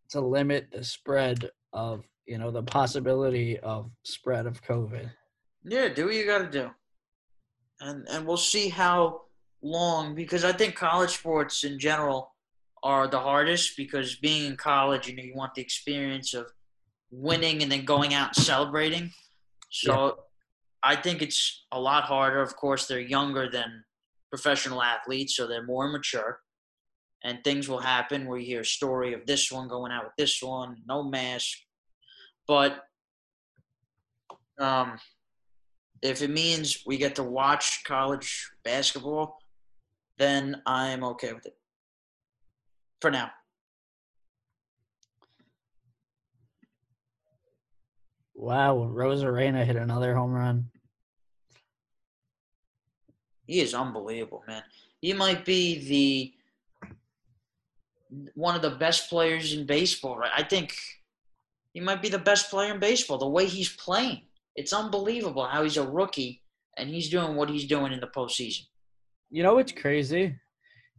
to 0.09 0.21
limit 0.21 0.67
the 0.71 0.83
spread 0.83 1.49
of 1.73 2.05
you 2.25 2.37
know 2.37 2.51
the 2.51 2.63
possibility 2.63 3.59
of 3.59 3.91
spread 4.03 4.45
of 4.45 4.63
COVID. 4.63 5.11
Yeah, 5.67 5.89
do 5.89 6.05
what 6.05 6.15
you 6.15 6.25
got 6.25 6.39
to 6.39 6.49
do, 6.49 6.69
and 7.81 8.07
and 8.09 8.25
we'll 8.25 8.37
see 8.37 8.69
how 8.69 9.23
long 9.63 10.13
because 10.13 10.45
I 10.45 10.51
think 10.51 10.75
college 10.75 11.11
sports 11.11 11.63
in 11.63 11.79
general 11.79 12.35
are 12.83 13.07
the 13.07 13.19
hardest 13.19 13.75
because 13.75 14.15
being 14.15 14.45
in 14.45 14.55
college, 14.55 15.07
you 15.07 15.15
know, 15.15 15.23
you 15.23 15.33
want 15.35 15.55
the 15.55 15.61
experience 15.61 16.35
of 16.35 16.51
winning 17.09 17.63
and 17.63 17.71
then 17.71 17.83
going 17.83 18.13
out 18.13 18.37
and 18.37 18.45
celebrating. 18.45 19.11
So 19.71 20.05
yeah. 20.05 20.11
I 20.83 20.95
think 20.95 21.23
it's 21.23 21.65
a 21.71 21.79
lot 21.79 22.03
harder. 22.03 22.41
Of 22.41 22.55
course, 22.55 22.85
they're 22.85 22.99
younger 22.99 23.49
than 23.49 23.83
professional 24.29 24.83
athletes, 24.83 25.35
so 25.35 25.47
they're 25.47 25.65
more 25.65 25.89
mature. 25.89 26.41
And 27.23 27.43
things 27.43 27.67
will 27.67 27.79
happen 27.79 28.27
where 28.27 28.37
you 28.37 28.45
hear 28.45 28.61
a 28.61 28.65
story 28.65 29.13
of 29.13 29.25
this 29.25 29.51
one 29.51 29.67
going 29.67 29.91
out 29.91 30.03
with 30.03 30.13
this 30.15 30.43
one, 30.43 30.77
no 30.85 31.01
mask. 31.03 31.57
But 32.47 32.83
um, 34.59 34.99
if 36.01 36.21
it 36.21 36.29
means 36.29 36.83
we 36.85 36.97
get 36.97 37.15
to 37.15 37.23
watch 37.23 37.83
college 37.83 38.51
basketball, 38.63 39.39
then 40.17 40.61
I'm 40.65 41.03
okay 41.03 41.33
with 41.33 41.45
it 41.45 41.57
for 43.01 43.11
now. 43.11 43.31
Wow, 48.33 48.91
Rosarena 48.93 49.65
hit 49.65 49.77
another 49.77 50.13
home 50.13 50.31
run. 50.31 50.69
He 53.47 53.61
is 53.61 53.73
unbelievable, 53.73 54.43
man. 54.47 54.63
He 55.01 55.13
might 55.13 55.45
be 55.45 55.87
the 55.87 56.33
one 58.33 58.55
of 58.55 58.61
the 58.61 58.71
best 58.71 59.09
players 59.09 59.53
in 59.53 59.65
baseball, 59.65 60.17
right? 60.17 60.31
I 60.35 60.43
think 60.43 60.75
he 61.73 61.79
might 61.79 62.01
be 62.01 62.09
the 62.09 62.19
best 62.19 62.49
player 62.49 62.73
in 62.73 62.79
baseball. 62.79 63.17
The 63.17 63.27
way 63.27 63.45
he's 63.45 63.69
playing, 63.69 64.21
it's 64.55 64.73
unbelievable 64.73 65.45
how 65.45 65.63
he's 65.63 65.77
a 65.77 65.87
rookie 65.87 66.41
and 66.77 66.89
he's 66.89 67.09
doing 67.09 67.35
what 67.35 67.49
he's 67.49 67.65
doing 67.67 67.91
in 67.93 67.99
the 67.99 68.07
postseason. 68.07 68.61
You 69.29 69.43
know 69.43 69.55
what's 69.55 69.71
crazy? 69.71 70.35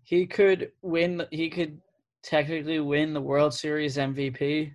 He 0.05 0.27
could 0.27 0.71
win. 0.83 1.25
He 1.31 1.49
could 1.51 1.81
technically 2.23 2.81
win 2.81 3.13
the 3.15 3.21
World 3.21 3.55
Series 3.55 3.97
MVP, 3.97 4.73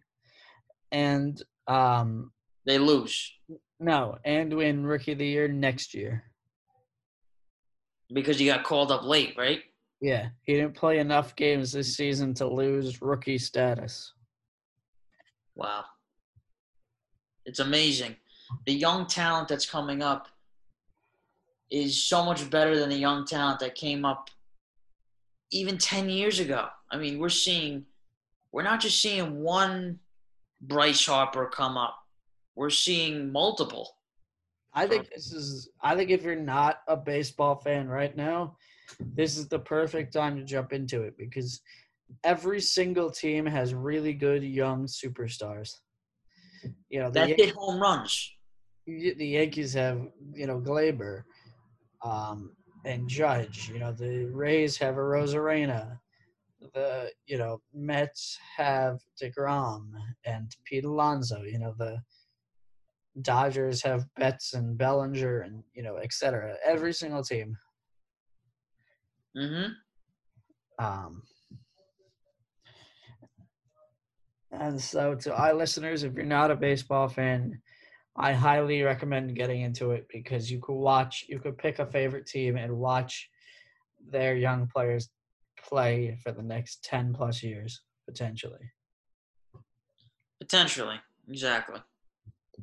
and 0.92 1.42
um, 1.68 2.32
They 2.66 2.78
lose 2.78 3.32
no, 3.80 4.18
and 4.26 4.54
win 4.56 4.86
Rookie 4.86 5.14
of 5.14 5.18
the 5.18 5.26
Year 5.26 5.48
next 5.48 5.94
year. 5.94 6.24
because 8.14 8.38
he 8.38 8.46
got 8.46 8.64
called 8.64 8.92
up 8.92 9.04
late, 9.04 9.34
right? 9.38 9.62
Yeah, 10.02 10.30
he 10.44 10.54
didn't 10.54 10.76
play 10.76 11.00
enough 11.00 11.36
games 11.36 11.72
this 11.72 11.96
season 11.96 12.34
to 12.36 12.48
lose 12.48 13.02
rookie 13.02 13.38
status. 13.38 14.14
Wow. 15.56 15.86
It's 17.46 17.60
amazing. 17.60 18.16
The 18.66 18.74
young 18.74 19.06
talent 19.08 19.48
that's 19.48 19.66
coming 19.66 20.02
up 20.02 20.28
is 21.70 22.04
so 22.04 22.24
much 22.24 22.50
better 22.50 22.78
than 22.78 22.90
the 22.90 22.98
young 22.98 23.26
talent 23.26 23.60
that 23.60 23.76
came 23.76 24.06
up 24.06 24.30
even 25.52 25.78
10 25.78 26.10
years 26.10 26.40
ago. 26.40 26.68
I 26.90 26.98
mean, 26.98 27.20
we're 27.20 27.30
seeing, 27.30 27.86
we're 28.52 28.64
not 28.64 28.82
just 28.82 29.02
seeing 29.02 29.42
one 29.42 30.00
Bryce 30.62 31.06
Harper 31.06 31.48
come 31.48 31.78
up, 31.78 31.96
we're 32.56 32.70
seeing 32.70 33.32
multiple. 33.32 33.96
I 34.74 34.88
think 34.88 35.10
this 35.10 35.34
is. 35.34 35.70
I 35.82 35.96
think 35.96 36.12
if 36.12 36.24
you're 36.24 36.36
not 36.36 36.80
a 36.88 36.96
baseball 36.96 37.56
fan 37.56 37.90
right 37.90 38.16
now, 38.16 38.56
this 39.00 39.38
is 39.38 39.50
the 39.50 39.60
perfect 39.60 40.14
time 40.14 40.38
to 40.38 40.44
jump 40.44 40.72
into 40.72 41.02
it 41.02 41.18
because 41.18 41.62
every 42.24 42.62
single 42.62 43.10
team 43.10 43.46
has 43.46 43.74
really 43.74 44.14
good 44.14 44.44
young 44.44 44.86
superstars. 44.86 45.72
You 46.90 47.02
know, 47.02 47.12
That 47.12 47.30
hit 47.30 47.54
home 47.54 47.82
runs. 47.82 48.32
The 49.18 49.26
Yankees 49.28 49.74
have 49.74 50.02
you 50.34 50.48
know 50.48 50.60
Gleyber, 50.60 51.24
um, 52.04 52.52
and 52.86 53.08
Judge. 53.08 53.70
You 53.70 53.80
know, 53.80 53.92
the 53.92 54.26
Rays 54.26 54.78
have 54.78 54.96
Arozarena. 54.96 55.98
The 56.74 57.12
you 57.26 57.38
know 57.38 57.62
Mets 57.74 58.38
have 58.58 59.00
Degrom 59.22 59.92
and 60.26 60.56
Pete 60.66 60.86
Alonso. 60.86 61.42
You 61.44 61.60
know 61.60 61.74
the 61.78 62.02
Dodgers 63.22 63.82
have 63.84 64.06
Betts 64.16 64.54
and 64.54 64.78
Bellinger 64.78 65.42
and 65.42 65.64
you 65.74 65.84
know 65.84 65.98
et 65.98 66.14
cetera. 66.14 66.56
Every 66.66 66.94
single 66.94 67.24
team. 67.24 67.58
hmm 69.36 69.68
Um, 70.80 71.24
and 74.52 74.82
so, 74.82 75.16
to 75.16 75.36
our 75.36 75.54
listeners, 75.54 76.04
if 76.04 76.14
you're 76.14 76.26
not 76.26 76.52
a 76.52 76.56
baseball 76.56 77.08
fan, 77.08 77.62
I 78.16 78.34
highly 78.34 78.82
recommend 78.84 79.36
getting 79.36 79.62
into 79.62 79.92
it 79.92 80.08
because 80.10 80.52
you 80.52 80.60
could 80.60 80.76
watch, 80.76 81.26
you 81.30 81.40
could 81.40 81.58
pick 81.58 81.80
a 81.80 81.86
favorite 81.86 82.26
team 82.26 82.58
and 82.58 82.78
watch 82.78 83.30
their 84.10 84.36
young 84.36 84.68
players 84.68 85.10
play 85.64 86.18
for 86.24 86.32
the 86.32 86.42
next 86.42 86.84
10 86.84 87.14
plus 87.14 87.42
years, 87.42 87.82
potentially. 88.06 88.72
Potentially. 90.40 91.00
Exactly. 91.30 91.80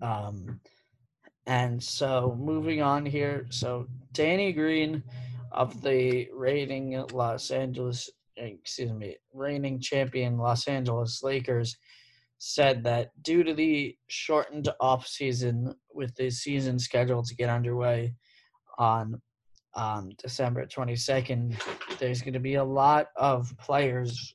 Um, 0.03 0.61
and 1.47 1.83
so 1.83 2.37
moving 2.39 2.83
on 2.83 3.07
here, 3.07 3.47
so 3.49 3.87
Danny 4.13 4.53
Green 4.53 5.03
of 5.53 5.81
the 5.81 6.29
reigning 6.35 7.03
Los 7.13 7.51
Angeles, 7.51 8.11
excuse 8.37 8.93
me, 8.93 9.17
reigning 9.33 9.81
champion 9.81 10.37
Los 10.37 10.69
Angeles 10.69 11.23
Lakers 11.23 11.79
said 12.39 12.85
that 12.85 13.11
due 13.23 13.43
to 13.43 13.53
the 13.53 13.97
shortened 14.09 14.69
off 14.81 15.07
season 15.07 15.75
with 15.93 16.15
the 16.15 16.31
season 16.31 16.79
scheduled 16.79 17.27
to 17.27 17.35
get 17.35 17.51
underway 17.51 18.15
on 18.79 19.21
um, 19.75 20.11
December 20.23 20.65
22nd, 20.67 21.61
there's 21.99 22.23
going 22.23 22.33
to 22.33 22.41
be 22.41 22.55
a 22.55 22.65
lot 22.65 23.09
of 23.17 23.53
players 23.59 24.35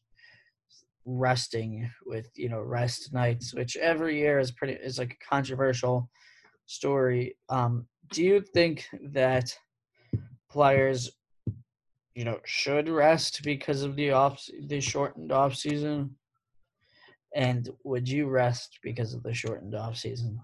resting 1.05 1.89
with 2.05 2.29
you 2.35 2.47
know 2.47 2.61
rest 2.61 3.13
nights 3.13 3.53
which 3.53 3.75
every 3.75 4.17
year 4.17 4.39
is 4.39 4.51
pretty 4.51 4.73
is 4.73 4.97
like 4.97 5.17
a 5.21 5.25
controversial 5.29 6.09
story. 6.65 7.35
Um 7.49 7.87
do 8.11 8.23
you 8.23 8.41
think 8.53 8.85
that 9.11 9.53
players 10.49 11.11
you 12.15 12.23
know 12.23 12.39
should 12.45 12.87
rest 12.87 13.41
because 13.43 13.81
of 13.83 13.97
the 13.97 14.11
off 14.11 14.47
the 14.67 14.79
shortened 14.79 15.31
off 15.31 15.55
season 15.55 16.15
and 17.35 17.69
would 17.83 18.07
you 18.07 18.27
rest 18.27 18.79
because 18.83 19.13
of 19.13 19.23
the 19.23 19.33
shortened 19.33 19.75
off 19.75 19.97
season 19.97 20.39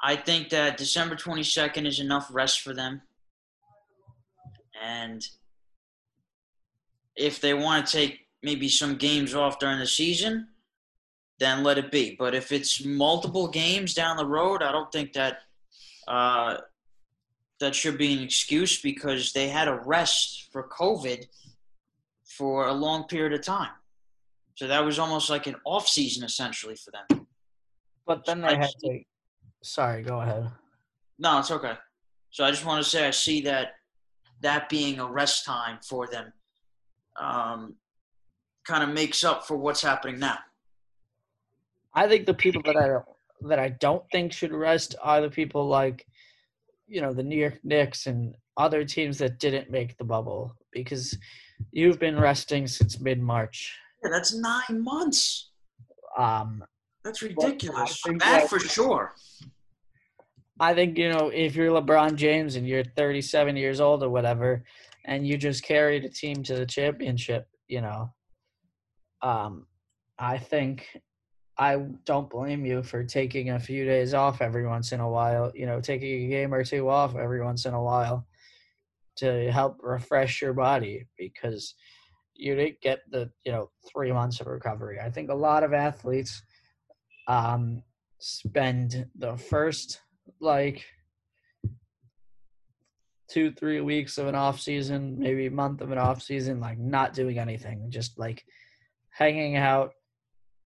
I 0.00 0.16
think 0.16 0.50
that 0.50 0.76
December 0.76 1.16
22nd 1.16 1.86
is 1.86 1.98
enough 1.98 2.28
rest 2.30 2.60
for 2.60 2.72
them. 2.72 3.02
And 4.80 5.26
if 7.16 7.40
they 7.40 7.52
want 7.52 7.86
to 7.86 7.92
take 7.92 8.20
maybe 8.42 8.68
some 8.68 8.96
games 8.96 9.34
off 9.34 9.58
during 9.58 9.80
the 9.80 9.86
season, 9.86 10.48
then 11.40 11.64
let 11.64 11.78
it 11.78 11.90
be. 11.90 12.14
But 12.16 12.34
if 12.34 12.52
it's 12.52 12.84
multiple 12.84 13.48
games 13.48 13.92
down 13.92 14.16
the 14.16 14.26
road, 14.26 14.62
I 14.62 14.70
don't 14.70 14.90
think 14.92 15.14
that 15.14 15.38
uh, 16.06 16.58
that 17.58 17.74
should 17.74 17.98
be 17.98 18.12
an 18.12 18.22
excuse 18.22 18.80
because 18.80 19.32
they 19.32 19.48
had 19.48 19.66
a 19.66 19.80
rest 19.84 20.48
for 20.52 20.68
COVID 20.68 21.26
for 22.24 22.68
a 22.68 22.72
long 22.72 23.04
period 23.04 23.32
of 23.32 23.42
time. 23.42 23.70
So 24.58 24.66
that 24.66 24.84
was 24.84 24.98
almost 24.98 25.30
like 25.30 25.46
an 25.46 25.54
off 25.64 25.86
season 25.86 26.24
essentially 26.24 26.74
for 26.74 26.90
them. 26.90 27.28
but 28.04 28.24
then 28.26 28.40
they 28.40 28.48
I 28.48 28.54
had 28.56 28.70
see. 28.80 28.88
to 28.88 29.04
sorry 29.62 30.02
go 30.02 30.20
ahead 30.20 30.50
No, 31.20 31.38
it's 31.38 31.52
okay. 31.52 31.74
So 32.30 32.42
I 32.44 32.50
just 32.50 32.64
want 32.64 32.82
to 32.82 32.90
say 32.90 33.06
I 33.06 33.12
see 33.12 33.40
that 33.42 33.74
that 34.40 34.68
being 34.68 34.98
a 34.98 35.06
rest 35.06 35.44
time 35.44 35.78
for 35.88 36.08
them 36.08 36.32
um, 37.20 37.76
kind 38.66 38.82
of 38.82 38.88
makes 38.88 39.22
up 39.22 39.46
for 39.46 39.56
what's 39.56 39.80
happening 39.80 40.18
now. 40.18 40.38
I 41.94 42.08
think 42.08 42.26
the 42.26 42.34
people 42.34 42.62
that 42.64 42.76
I 42.76 42.88
don't, 42.88 43.04
that 43.42 43.60
I 43.60 43.68
don't 43.68 44.02
think 44.10 44.32
should 44.32 44.52
rest 44.52 44.96
are 45.00 45.20
the 45.20 45.30
people 45.30 45.68
like, 45.68 46.04
you 46.88 47.00
know, 47.00 47.12
the 47.12 47.22
New 47.22 47.38
York 47.38 47.60
Knicks 47.62 48.08
and 48.08 48.34
other 48.56 48.84
teams 48.84 49.18
that 49.18 49.38
didn't 49.38 49.70
make 49.70 49.96
the 49.98 50.04
bubble 50.04 50.56
because 50.72 51.16
you've 51.70 52.00
been 52.00 52.18
resting 52.18 52.66
since 52.66 52.98
mid 52.98 53.20
March. 53.20 53.72
Yeah, 54.02 54.10
that's 54.10 54.34
nine 54.34 54.82
months. 54.82 55.50
Um, 56.16 56.64
That's 57.04 57.22
ridiculous. 57.22 58.02
that 58.02 58.18
that- 58.20 58.48
for 58.48 58.58
sure. 58.58 59.14
I 60.60 60.74
think 60.74 60.98
you 60.98 61.08
know 61.08 61.28
if 61.28 61.54
you're 61.54 61.70
LeBron 61.70 62.16
James 62.16 62.56
and 62.56 62.66
you're 62.66 62.82
37 62.82 63.56
years 63.56 63.80
old 63.80 64.02
or 64.02 64.10
whatever, 64.10 64.64
and 65.04 65.26
you 65.26 65.38
just 65.38 65.62
carried 65.62 66.04
a 66.04 66.08
team 66.08 66.42
to 66.44 66.56
the 66.56 66.66
championship, 66.66 67.48
you 67.68 67.80
know, 67.80 68.12
um, 69.22 69.66
I 70.18 70.38
think 70.38 70.88
I 71.56 71.76
don't 72.04 72.28
blame 72.30 72.64
you 72.64 72.82
for 72.82 73.04
taking 73.04 73.50
a 73.50 73.60
few 73.60 73.84
days 73.84 74.14
off 74.14 74.40
every 74.40 74.66
once 74.66 74.92
in 74.92 75.00
a 75.00 75.08
while. 75.08 75.52
You 75.54 75.66
know, 75.66 75.80
taking 75.80 76.24
a 76.24 76.28
game 76.28 76.52
or 76.52 76.64
two 76.64 76.88
off 76.88 77.16
every 77.16 77.42
once 77.42 77.64
in 77.64 77.74
a 77.74 77.82
while 77.82 78.26
to 79.16 79.50
help 79.50 79.78
refresh 79.80 80.40
your 80.42 80.52
body 80.52 81.06
because 81.16 81.74
you 82.38 82.54
didn't 82.54 82.80
get 82.80 83.00
the 83.10 83.30
you 83.44 83.52
know 83.52 83.70
three 83.92 84.12
months 84.12 84.40
of 84.40 84.46
recovery. 84.46 84.98
I 85.00 85.10
think 85.10 85.30
a 85.30 85.34
lot 85.34 85.64
of 85.64 85.74
athletes 85.74 86.42
um, 87.26 87.82
spend 88.18 89.06
the 89.16 89.36
first 89.36 90.00
like 90.40 90.84
two 93.28 93.52
three 93.52 93.80
weeks 93.80 94.16
of 94.16 94.26
an 94.26 94.34
off 94.34 94.58
season 94.58 95.18
maybe 95.18 95.46
a 95.46 95.50
month 95.50 95.82
of 95.82 95.90
an 95.90 95.98
off 95.98 96.22
season 96.22 96.60
like 96.60 96.78
not 96.78 97.12
doing 97.12 97.38
anything 97.38 97.90
just 97.90 98.18
like 98.18 98.42
hanging 99.10 99.56
out 99.56 99.92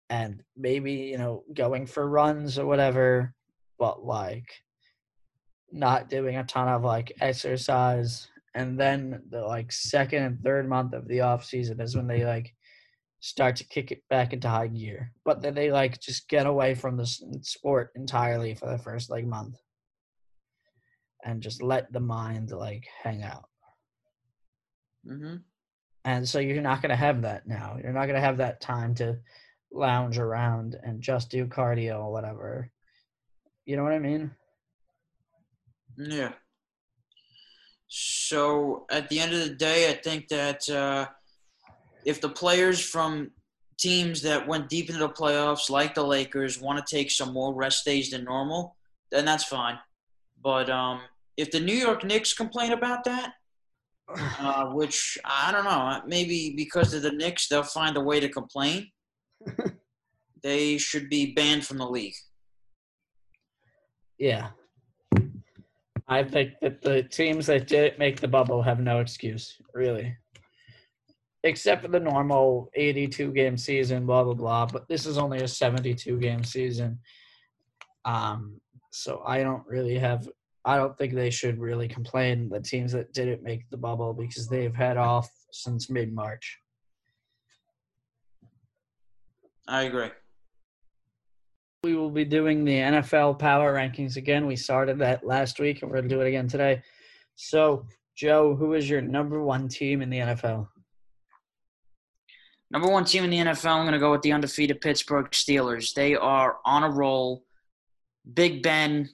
and 0.09 0.41
maybe 0.55 0.93
you 0.93 1.17
know 1.17 1.43
going 1.53 1.85
for 1.85 2.07
runs 2.07 2.57
or 2.57 2.65
whatever 2.65 3.33
but 3.77 4.05
like 4.05 4.47
not 5.71 6.09
doing 6.09 6.37
a 6.37 6.43
ton 6.45 6.69
of 6.69 6.83
like 6.83 7.11
exercise 7.19 8.29
and 8.55 8.79
then 8.79 9.21
the 9.29 9.41
like 9.41 9.71
second 9.71 10.23
and 10.23 10.41
third 10.41 10.67
month 10.67 10.93
of 10.93 11.07
the 11.07 11.21
off 11.21 11.45
season 11.45 11.79
is 11.79 11.95
when 11.95 12.07
they 12.07 12.25
like 12.25 12.53
start 13.19 13.55
to 13.55 13.67
kick 13.67 13.91
it 13.91 14.01
back 14.09 14.33
into 14.33 14.49
high 14.49 14.67
gear 14.67 15.11
but 15.23 15.41
then 15.41 15.53
they 15.53 15.71
like 15.71 15.99
just 15.99 16.27
get 16.29 16.45
away 16.47 16.73
from 16.73 16.97
the 16.97 17.05
sport 17.41 17.91
entirely 17.95 18.53
for 18.53 18.69
the 18.69 18.77
first 18.77 19.09
like 19.09 19.25
month 19.25 19.55
and 21.23 21.41
just 21.41 21.61
let 21.61 21.91
the 21.91 21.99
mind 21.99 22.51
like 22.51 22.85
hang 23.03 23.23
out 23.23 23.45
hmm 25.07 25.35
and 26.03 26.27
so 26.27 26.39
you're 26.39 26.61
not 26.61 26.81
going 26.81 26.91
to 26.91 26.95
have 26.95 27.23
that 27.23 27.47
now 27.47 27.77
you're 27.81 27.93
not 27.93 28.05
going 28.05 28.15
to 28.15 28.21
have 28.21 28.37
that 28.37 28.61
time 28.61 28.93
to 28.93 29.17
lounge 29.75 30.17
around 30.17 30.75
and 30.81 31.01
just 31.01 31.29
do 31.29 31.45
cardio 31.45 31.99
or 31.99 32.11
whatever. 32.11 32.71
You 33.65 33.77
know 33.77 33.83
what 33.83 33.93
I 33.93 33.99
mean? 33.99 34.31
Yeah. 35.97 36.33
So 37.87 38.85
at 38.89 39.09
the 39.09 39.19
end 39.19 39.33
of 39.33 39.39
the 39.39 39.55
day, 39.55 39.89
I 39.89 39.93
think 39.93 40.27
that 40.29 40.69
uh, 40.69 41.07
if 42.03 42.21
the 42.21 42.29
players 42.29 42.79
from 42.79 43.31
teams 43.77 44.21
that 44.21 44.47
went 44.47 44.69
deep 44.69 44.89
into 44.89 44.99
the 44.99 45.09
playoffs, 45.09 45.69
like 45.69 45.95
the 45.95 46.03
Lakers, 46.03 46.59
want 46.59 46.85
to 46.85 46.95
take 46.95 47.11
some 47.11 47.33
more 47.33 47.53
rest 47.53 47.85
days 47.85 48.11
than 48.11 48.23
normal, 48.23 48.75
then 49.11 49.25
that's 49.25 49.43
fine. 49.43 49.77
But 50.41 50.69
um, 50.69 51.01
if 51.37 51.51
the 51.51 51.59
New 51.59 51.75
York 51.75 52.03
Knicks 52.03 52.33
complain 52.33 52.71
about 52.71 53.03
that, 53.03 53.33
uh, 54.39 54.65
which 54.67 55.17
I 55.25 55.51
don't 55.51 55.65
know, 55.65 56.01
maybe 56.07 56.53
because 56.55 56.93
of 56.93 57.01
the 57.01 57.11
Knicks, 57.11 57.47
they'll 57.47 57.63
find 57.63 57.97
a 57.97 58.01
way 58.01 58.19
to 58.19 58.29
complain. 58.29 58.89
they 60.43 60.77
should 60.77 61.09
be 61.09 61.33
banned 61.33 61.65
from 61.65 61.77
the 61.77 61.89
league. 61.89 62.15
Yeah. 64.17 64.49
I 66.07 66.23
think 66.23 66.53
that 66.61 66.81
the 66.81 67.03
teams 67.03 67.47
that 67.47 67.67
didn't 67.67 67.97
make 67.97 68.19
the 68.19 68.27
bubble 68.27 68.61
have 68.61 68.79
no 68.79 68.99
excuse, 68.99 69.59
really. 69.73 70.15
Except 71.43 71.81
for 71.81 71.87
the 71.87 71.99
normal 71.99 72.69
82 72.75 73.31
game 73.31 73.57
season, 73.57 74.05
blah, 74.05 74.23
blah, 74.23 74.33
blah. 74.33 74.65
But 74.67 74.87
this 74.87 75.05
is 75.05 75.17
only 75.17 75.39
a 75.39 75.47
72 75.47 76.19
game 76.19 76.43
season. 76.43 76.99
Um, 78.03 78.61
so 78.91 79.23
I 79.25 79.41
don't 79.41 79.65
really 79.67 79.97
have, 79.97 80.27
I 80.63 80.77
don't 80.77 80.95
think 80.97 81.13
they 81.13 81.31
should 81.31 81.59
really 81.59 81.87
complain, 81.87 82.49
the 82.49 82.61
teams 82.61 82.91
that 82.91 83.13
didn't 83.13 83.43
make 83.43 83.67
the 83.69 83.77
bubble, 83.77 84.13
because 84.13 84.47
they've 84.47 84.75
had 84.75 84.97
off 84.97 85.29
since 85.51 85.89
mid 85.89 86.13
March. 86.13 86.59
I 89.67 89.83
agree. 89.83 90.11
We 91.85 91.95
will 91.95 92.09
be 92.09 92.25
doing 92.25 92.65
the 92.65 92.77
NFL 92.77 93.37
power 93.37 93.75
rankings 93.75 94.17
again. 94.17 94.47
We 94.47 94.55
started 94.55 94.97
that 94.97 95.23
last 95.23 95.59
week 95.59 95.83
and 95.83 95.91
we're 95.91 95.97
going 95.97 96.09
to 96.09 96.15
do 96.15 96.21
it 96.21 96.27
again 96.27 96.47
today. 96.47 96.81
So, 97.35 97.85
Joe, 98.15 98.55
who 98.55 98.73
is 98.73 98.89
your 98.89 99.01
number 99.01 99.43
one 99.43 99.67
team 99.67 100.01
in 100.01 100.09
the 100.09 100.17
NFL? 100.17 100.67
Number 102.71 102.89
one 102.89 103.05
team 103.05 103.23
in 103.23 103.29
the 103.29 103.37
NFL, 103.37 103.75
I'm 103.75 103.83
going 103.83 103.93
to 103.93 103.99
go 103.99 104.09
with 104.09 104.23
the 104.23 104.33
undefeated 104.33 104.81
Pittsburgh 104.81 105.29
Steelers. 105.29 105.93
They 105.93 106.15
are 106.15 106.57
on 106.65 106.81
a 106.81 106.89
roll. 106.89 107.43
Big 108.33 108.63
Ben 108.63 109.07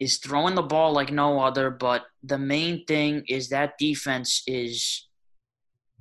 is 0.00 0.16
throwing 0.16 0.54
the 0.54 0.62
ball 0.62 0.94
like 0.94 1.12
no 1.12 1.40
other, 1.40 1.68
but 1.68 2.06
the 2.22 2.38
main 2.38 2.86
thing 2.86 3.22
is 3.28 3.50
that 3.50 3.76
defense 3.78 4.42
is 4.46 5.08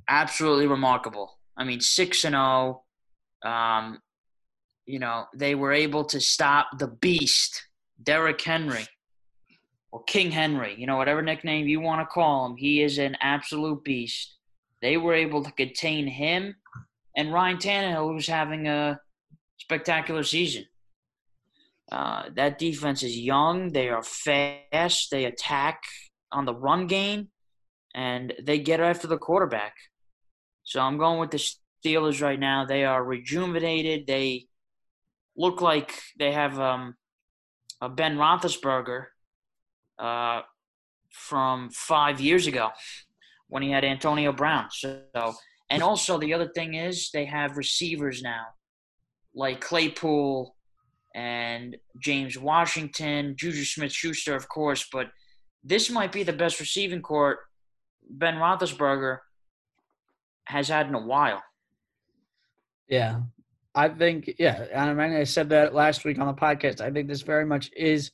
absolutely 0.08 0.68
remarkable. 0.68 1.38
I 1.58 1.66
mean, 1.66 1.82
6 1.82 2.24
and 2.24 2.34
0. 2.34 2.84
Um, 3.44 4.00
you 4.86 5.00
know, 5.00 5.26
they 5.36 5.56
were 5.56 5.72
able 5.72 6.06
to 6.06 6.20
stop 6.20 6.78
the 6.78 6.88
beast, 6.88 7.66
Derrick 8.02 8.42
Henry, 8.42 8.86
or 9.92 10.04
King 10.04 10.32
Henry, 10.32 10.76
you 10.78 10.88
know, 10.88 10.98
whatever 10.98 11.22
nickname 11.22 11.68
you 11.68 11.80
want 11.80 12.02
to 12.02 12.14
call 12.14 12.46
him. 12.46 12.58
He 12.58 12.82
is 12.82 12.98
an 12.98 13.16
absolute 13.22 13.84
beast. 13.84 14.36
They 14.82 14.98
were 14.98 15.14
able 15.14 15.44
to 15.44 15.52
contain 15.52 16.08
him 16.08 16.56
and 17.16 17.32
Ryan 17.32 17.58
Tannehill, 17.58 18.12
who's 18.12 18.28
having 18.28 18.68
a 18.68 19.00
spectacular 19.58 20.24
season. 20.24 20.66
Uh, 21.92 22.24
that 22.36 22.58
defense 22.58 23.04
is 23.04 23.18
young. 23.18 23.72
They 23.72 23.90
are 23.90 24.04
fast. 24.04 25.12
They 25.12 25.26
attack 25.26 25.84
on 26.32 26.46
the 26.46 26.56
run 26.56 26.88
game, 26.88 27.30
and 27.94 28.34
they 28.42 28.60
get 28.60 28.80
after 28.80 29.08
the 29.08 29.18
quarterback. 29.18 29.76
So 30.64 30.80
I'm 30.80 30.98
going 30.98 31.20
with 31.20 31.32
the 31.32 31.46
Steelers 31.86 32.22
right 32.22 32.40
now. 32.40 32.66
They 32.66 32.84
are 32.84 33.04
rejuvenated. 33.04 34.08
They 34.08 34.48
look 35.36 35.62
like 35.62 36.00
they 36.18 36.32
have 36.32 36.60
um, 36.60 36.96
a 37.82 37.90
Ben 37.90 38.18
Roethlisberger 38.18 39.06
uh, 40.00 40.42
from 41.12 41.70
five 41.72 42.20
years 42.20 42.48
ago 42.48 42.70
when 43.48 43.64
he 43.64 43.72
had 43.72 43.84
Antonio 43.84 44.32
Brown. 44.32 44.68
So, 44.72 45.02
and 45.70 45.84
also 45.84 46.18
the 46.18 46.34
other 46.34 46.50
thing 46.50 46.76
is 46.76 47.10
they 47.12 47.26
have 47.26 47.58
receivers 47.58 48.22
now, 48.22 48.46
like 49.36 49.62
Claypool 49.62 50.56
and 51.16 51.78
James 52.00 52.38
Washington, 52.38 53.36
Juju 53.38 53.64
Smith-Schuster, 53.64 54.36
of 54.36 54.50
course. 54.50 54.88
But 54.92 55.10
this 55.64 55.90
might 55.90 56.12
be 56.12 56.24
the 56.24 56.34
best 56.34 56.60
receiving 56.60 57.02
court 57.02 57.40
Ben 58.10 58.36
Roethlisberger 58.36 59.20
has 60.46 60.68
had 60.68 60.88
in 60.88 60.96
a 60.96 61.06
while. 61.06 61.42
Yeah, 62.88 63.22
I 63.76 63.90
think 63.90 64.36
yeah, 64.38 64.66
and 64.72 65.02
I 65.02 65.24
said 65.24 65.50
that 65.50 65.74
last 65.74 66.06
week 66.06 66.20
on 66.20 66.28
the 66.28 66.34
podcast. 66.34 66.80
I 66.80 66.92
think 66.92 67.08
this 67.08 67.24
very 67.24 67.46
much 67.46 67.72
is 67.76 68.12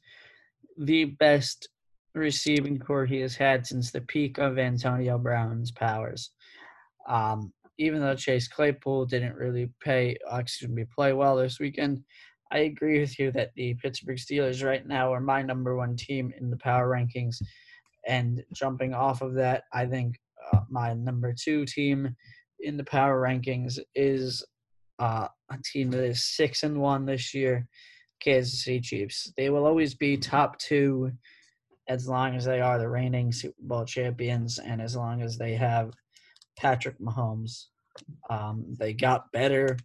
the 0.78 1.06
best 1.06 1.68
receiving 2.16 2.80
core 2.80 3.06
he 3.06 3.20
has 3.20 3.36
had 3.36 3.68
since 3.68 3.92
the 3.92 4.02
peak 4.02 4.38
of 4.38 4.58
Antonio 4.58 5.18
Brown's 5.18 5.72
powers. 5.72 6.32
Um, 7.08 7.52
even 7.78 8.02
though 8.02 8.16
Chase 8.16 8.48
Claypool 8.48 9.06
didn't 9.06 9.36
really 9.36 9.70
pay, 9.82 10.18
uh, 10.32 10.38
excuse 10.38 10.70
me, 10.72 10.86
play 10.96 11.14
well 11.14 11.38
this 11.38 11.60
weekend, 11.60 12.04
I 12.52 12.60
agree 12.60 13.00
with 13.00 13.18
you 13.20 13.32
that 13.32 13.52
the 13.56 13.76
Pittsburgh 13.76 14.18
Steelers 14.18 14.66
right 14.66 14.86
now 14.86 15.14
are 15.14 15.22
my 15.22 15.42
number 15.42 15.76
one 15.76 15.96
team 15.96 16.34
in 16.40 16.50
the 16.50 16.58
power 16.58 16.90
rankings. 16.90 17.42
And 18.08 18.44
jumping 18.54 18.94
off 18.94 19.22
of 19.22 19.34
that, 19.36 19.64
I 19.72 19.86
think 19.86 20.20
uh, 20.52 20.62
my 20.70 20.94
number 20.94 21.34
two 21.34 21.66
team 21.66 22.16
in 22.60 22.76
the 22.76 22.84
power 22.84 23.22
rankings 23.22 23.80
is 23.96 24.44
uh, 25.00 25.28
a 25.52 25.58
team 25.64 25.92
that 25.92 26.04
is 26.04 26.24
six 26.24 26.64
and 26.64 26.80
one 26.80 27.06
this 27.06 27.34
year, 27.34 27.68
Kansas 28.20 28.64
City 28.64 28.82
Chiefs. 28.82 29.32
They 29.38 29.50
will 29.50 29.66
always 29.66 29.96
be 29.96 30.18
top 30.18 30.58
two 30.60 31.12
as 31.88 32.08
long 32.08 32.36
as 32.36 32.46
they 32.46 32.62
are 32.62 32.78
the 32.78 32.88
reigning 32.88 33.32
Super 33.32 33.56
Bowl 33.62 33.86
champions 33.86 34.60
and 34.60 34.82
as 34.82 34.96
long 34.96 35.22
as 35.22 35.38
they 35.38 35.56
have 35.56 35.94
Patrick 36.58 37.00
Mahomes. 37.00 37.66
Um, 38.30 38.76
they 38.78 38.94
got 38.94 39.32
better 39.32 39.78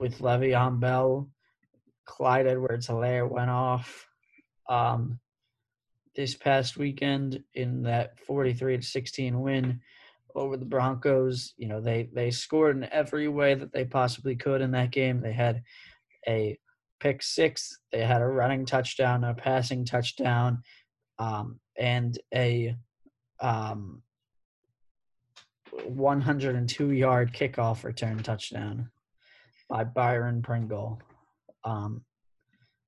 with 0.00 0.20
Le'Veon 0.20 0.80
Bell. 0.80 1.28
Clyde 2.06 2.46
Edwards-Helaire 2.46 3.30
went 3.30 3.50
off 3.50 4.06
um, 4.68 5.20
this 6.16 6.34
past 6.34 6.78
weekend 6.78 7.42
in 7.54 7.82
that 7.82 8.18
43 8.20 8.78
to 8.78 8.82
16 8.82 9.40
win 9.40 9.80
over 10.34 10.56
the 10.56 10.64
Broncos. 10.64 11.54
You 11.56 11.68
know, 11.68 11.80
they 11.80 12.08
they 12.12 12.30
scored 12.30 12.76
in 12.76 12.88
every 12.92 13.28
way 13.28 13.54
that 13.54 13.72
they 13.72 13.84
possibly 13.84 14.36
could 14.36 14.60
in 14.60 14.70
that 14.72 14.90
game. 14.90 15.20
They 15.20 15.32
had 15.32 15.62
a 16.26 16.58
pick 17.00 17.22
six, 17.22 17.78
they 17.92 18.04
had 18.04 18.20
a 18.20 18.26
running 18.26 18.66
touchdown, 18.66 19.24
a 19.24 19.34
passing 19.34 19.84
touchdown, 19.84 20.62
um, 21.18 21.60
and 21.78 22.18
a 22.34 22.76
um, 23.40 24.02
102 25.84 26.90
yard 26.90 27.32
kickoff 27.32 27.84
return 27.84 28.18
touchdown 28.18 28.90
by 29.68 29.84
Byron 29.84 30.42
Pringle. 30.42 31.00
Um, 31.64 32.04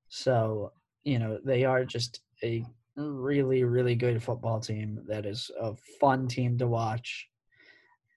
so, 0.08 0.72
you 1.04 1.18
know, 1.18 1.38
they 1.44 1.64
are 1.64 1.84
just 1.84 2.20
a 2.42 2.64
really, 2.96 3.64
really 3.64 3.94
good 3.94 4.22
football 4.22 4.60
team 4.60 5.02
that 5.08 5.26
is 5.26 5.50
a 5.60 5.74
fun 6.00 6.28
team 6.28 6.58
to 6.58 6.66
watch. 6.66 7.28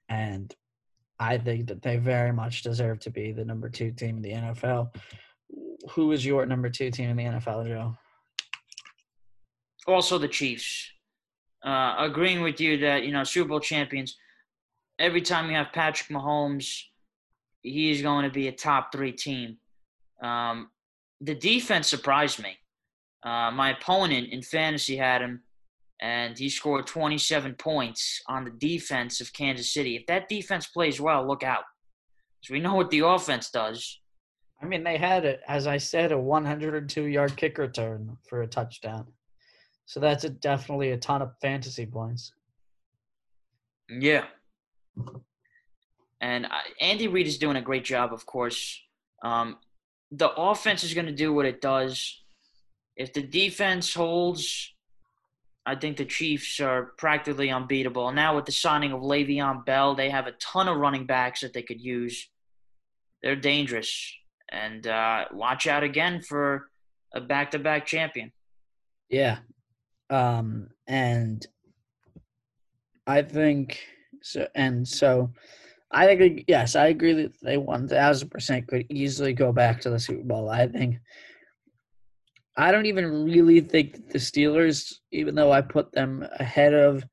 And 0.10 0.54
I 1.20 1.38
think 1.38 1.68
that 1.68 1.82
they 1.82 1.98
very 1.98 2.34
much 2.34 2.64
deserve 2.64 3.00
to 3.00 3.10
be 3.10 3.32
the 3.32 3.46
number 3.46 3.70
two 3.70 3.92
team 3.92 4.18
in 4.18 4.22
the 4.22 4.32
NFL. 4.32 4.94
Who 5.92 6.12
is 6.12 6.26
your 6.26 6.46
number 6.46 6.70
two 6.70 6.92
team 6.92 7.10
in 7.10 7.18
the 7.18 7.24
NFL, 7.24 7.68
Joe? 7.68 7.96
Also, 9.88 10.18
the 10.18 10.28
Chiefs. 10.28 10.90
Uh, 11.64 11.96
agreeing 12.00 12.42
with 12.42 12.60
you 12.60 12.78
that, 12.80 13.04
you 13.04 13.12
know, 13.12 13.24
Super 13.24 13.50
Bowl 13.50 13.60
champions, 13.60 14.18
every 15.00 15.22
time 15.22 15.50
you 15.50 15.56
have 15.56 15.72
Patrick 15.74 16.10
Mahomes, 16.10 16.82
he's 17.62 18.02
going 18.02 18.26
to 18.26 18.32
be 18.32 18.48
a 18.48 18.52
top 18.52 18.92
three 18.92 19.12
team. 19.12 19.58
Um, 20.22 20.70
the 21.22 21.36
defense 21.36 21.88
surprised 21.88 22.42
me. 22.42 22.58
Uh, 23.24 23.52
my 23.52 23.72
opponent 23.72 24.30
in 24.32 24.42
fantasy 24.42 24.98
had 24.98 25.22
him, 25.22 25.42
and 26.02 26.38
he 26.38 26.50
scored 26.50 26.88
27 26.88 27.56
points 27.56 28.22
on 28.28 28.44
the 28.44 28.52
defense 28.52 29.22
of 29.22 29.32
Kansas 29.34 29.74
City. 29.74 29.96
If 29.96 30.06
that 30.08 30.28
defense 30.28 30.68
plays 30.68 31.00
well, 31.00 31.26
look 31.26 31.44
out. 31.44 31.64
Because 32.42 32.54
we 32.54 32.60
know 32.60 32.76
what 32.76 32.90
the 32.90 33.00
offense 33.00 33.50
does. 33.50 34.00
I 34.62 34.66
mean, 34.66 34.84
they 34.84 34.98
had 34.98 35.26
it, 35.26 35.42
as 35.48 35.68
I 35.68 35.78
said, 35.78 36.12
a 36.12 36.18
102 36.18 37.06
yard 37.06 37.36
kick 37.36 37.58
return 37.58 38.18
for 38.28 38.42
a 38.42 38.48
touchdown. 38.48 39.08
So 39.86 40.00
that's 40.00 40.24
a, 40.24 40.30
definitely 40.30 40.92
a 40.92 40.98
ton 40.98 41.22
of 41.22 41.32
fantasy 41.42 41.86
points. 41.86 42.32
Yeah. 43.90 44.26
And 46.22 46.46
I, 46.46 46.62
Andy 46.80 47.08
Reid 47.08 47.28
is 47.28 47.38
doing 47.38 47.58
a 47.58 47.62
great 47.62 47.84
job, 47.84 48.14
of 48.14 48.26
course. 48.26 48.82
Um, 49.24 49.58
the 50.12 50.30
offense 50.32 50.84
is 50.84 50.94
going 50.94 51.08
to 51.08 51.12
do 51.12 51.34
what 51.34 51.46
it 51.46 51.60
does. 51.60 52.23
If 52.96 53.14
the 53.14 53.24
defense 53.24 53.94
holds, 53.94 54.74
I 55.66 55.76
think 55.76 55.98
the 55.98 56.06
Chiefs 56.06 56.60
are 56.60 56.94
practically 56.98 57.50
unbeatable. 57.50 58.12
Now 58.12 58.36
with 58.36 58.46
the 58.46 58.52
signing 58.52 58.92
of 58.92 59.02
Le'Veon 59.02 59.66
Bell, 59.66 59.96
they 59.96 60.10
have 60.10 60.28
a 60.28 60.34
ton 60.34 60.68
of 60.68 60.78
running 60.78 61.06
backs 61.06 61.42
that 61.42 61.54
they 61.54 61.64
could 61.64 61.82
use. 61.82 62.30
they're 63.22 63.36
dangerous. 63.36 64.14
And 64.52 64.86
uh, 64.86 65.26
watch 65.32 65.66
out 65.66 65.84
again 65.84 66.22
for 66.22 66.68
a 67.16 67.22
back-to-back 67.22 67.86
champion. 67.86 68.32
Yeah. 69.10 69.40
Um, 70.10 70.70
and 70.88 71.46
I 73.08 73.22
think 73.22 73.80
so. 74.22 74.48
And 74.54 74.88
so 74.88 75.32
I 75.92 76.06
think, 76.06 76.46
yes, 76.48 76.76
I 76.76 76.88
agree 76.88 77.14
that 77.14 77.40
they 77.42 77.56
1000% 77.56 78.68
could 78.68 78.86
easily 78.90 79.34
go 79.34 79.52
back 79.52 79.82
to 79.82 79.90
the 79.90 80.00
Super 80.00 80.24
Bowl. 80.24 80.50
I 80.50 80.68
think, 80.68 80.98
I 82.56 82.72
don't 82.72 82.86
even 82.86 83.26
really 83.26 83.62
think 83.62 83.94
that 83.94 84.10
the 84.10 84.20
Steelers, 84.20 84.94
even 85.12 85.34
though 85.36 85.52
I 85.52 85.62
put 85.62 85.92
them 85.92 86.26
ahead 86.40 86.74
of 86.74 87.04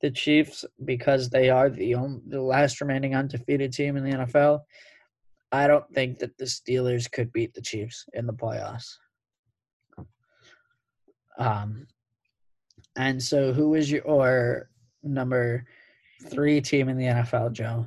the 0.00 0.10
Chiefs 0.10 0.64
because 0.84 1.28
they 1.28 1.50
are 1.50 1.68
the 1.68 1.94
only, 1.94 2.20
the 2.26 2.40
last 2.40 2.80
remaining 2.80 3.14
undefeated 3.14 3.72
team 3.72 3.96
in 3.96 4.04
the 4.04 4.16
NFL, 4.16 4.60
I 5.52 5.66
don't 5.66 5.88
think 5.94 6.18
that 6.18 6.36
the 6.38 6.44
Steelers 6.44 7.10
could 7.10 7.32
beat 7.32 7.54
the 7.54 7.60
Chiefs 7.60 8.04
in 8.14 8.26
the 8.26 8.32
playoffs. 8.32 8.96
Um, 11.38 11.86
and 12.96 13.22
so, 13.22 13.52
who 13.52 13.74
is 13.74 13.90
your 13.90 14.68
number 15.02 15.64
three 16.26 16.60
team 16.60 16.88
in 16.88 16.96
the 16.96 17.06
NFL, 17.06 17.52
Joe? 17.52 17.86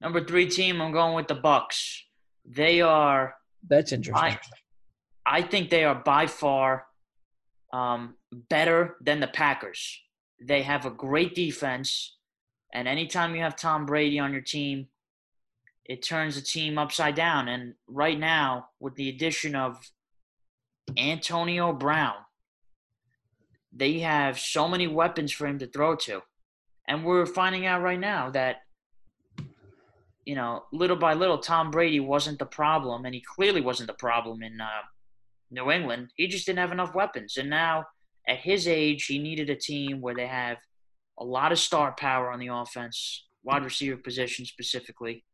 Number 0.00 0.24
three 0.24 0.48
team, 0.48 0.80
I'm 0.80 0.92
going 0.92 1.14
with 1.14 1.28
the 1.28 1.36
Bucs. 1.36 2.00
They 2.44 2.80
are. 2.80 3.34
That's 3.68 3.92
interesting. 3.92 4.32
I, 4.32 4.38
I 5.32 5.40
think 5.40 5.70
they 5.70 5.84
are 5.84 5.94
by 5.94 6.26
far 6.26 6.84
um, 7.72 8.16
better 8.50 8.96
than 9.00 9.18
the 9.20 9.26
Packers. 9.26 9.98
They 10.38 10.60
have 10.60 10.84
a 10.84 10.90
great 10.90 11.34
defense, 11.34 12.18
and 12.74 12.86
anytime 12.86 13.34
you 13.34 13.40
have 13.40 13.56
Tom 13.56 13.86
Brady 13.86 14.18
on 14.18 14.34
your 14.34 14.42
team, 14.42 14.88
it 15.86 16.02
turns 16.02 16.34
the 16.34 16.42
team 16.42 16.76
upside 16.76 17.14
down. 17.14 17.48
And 17.48 17.72
right 17.88 18.18
now, 18.18 18.66
with 18.78 18.94
the 18.96 19.08
addition 19.08 19.56
of 19.56 19.78
Antonio 20.98 21.72
Brown, 21.72 22.16
they 23.72 24.00
have 24.00 24.38
so 24.38 24.68
many 24.68 24.86
weapons 24.86 25.32
for 25.32 25.46
him 25.46 25.58
to 25.60 25.66
throw 25.66 25.96
to. 25.96 26.20
And 26.86 27.06
we're 27.06 27.24
finding 27.24 27.64
out 27.64 27.80
right 27.80 27.98
now 27.98 28.28
that, 28.32 28.56
you 30.26 30.34
know, 30.34 30.64
little 30.74 30.98
by 30.98 31.14
little, 31.14 31.38
Tom 31.38 31.70
Brady 31.70 32.00
wasn't 32.00 32.38
the 32.38 32.44
problem, 32.44 33.06
and 33.06 33.14
he 33.14 33.22
clearly 33.34 33.62
wasn't 33.62 33.86
the 33.86 33.94
problem 33.94 34.42
in 34.42 34.60
uh, 34.60 34.82
New 35.52 35.70
England. 35.70 36.12
He 36.16 36.26
just 36.26 36.46
didn't 36.46 36.58
have 36.58 36.72
enough 36.72 36.94
weapons. 36.94 37.36
And 37.36 37.50
now, 37.50 37.84
at 38.26 38.38
his 38.38 38.66
age, 38.66 39.04
he 39.04 39.18
needed 39.18 39.50
a 39.50 39.56
team 39.56 40.00
where 40.00 40.14
they 40.14 40.26
have 40.26 40.58
a 41.18 41.24
lot 41.24 41.52
of 41.52 41.58
star 41.58 41.92
power 41.92 42.32
on 42.32 42.40
the 42.40 42.48
offense, 42.48 43.26
wide 43.44 43.64
receiver 43.64 43.96
position 43.96 44.44
specifically. 44.44 45.24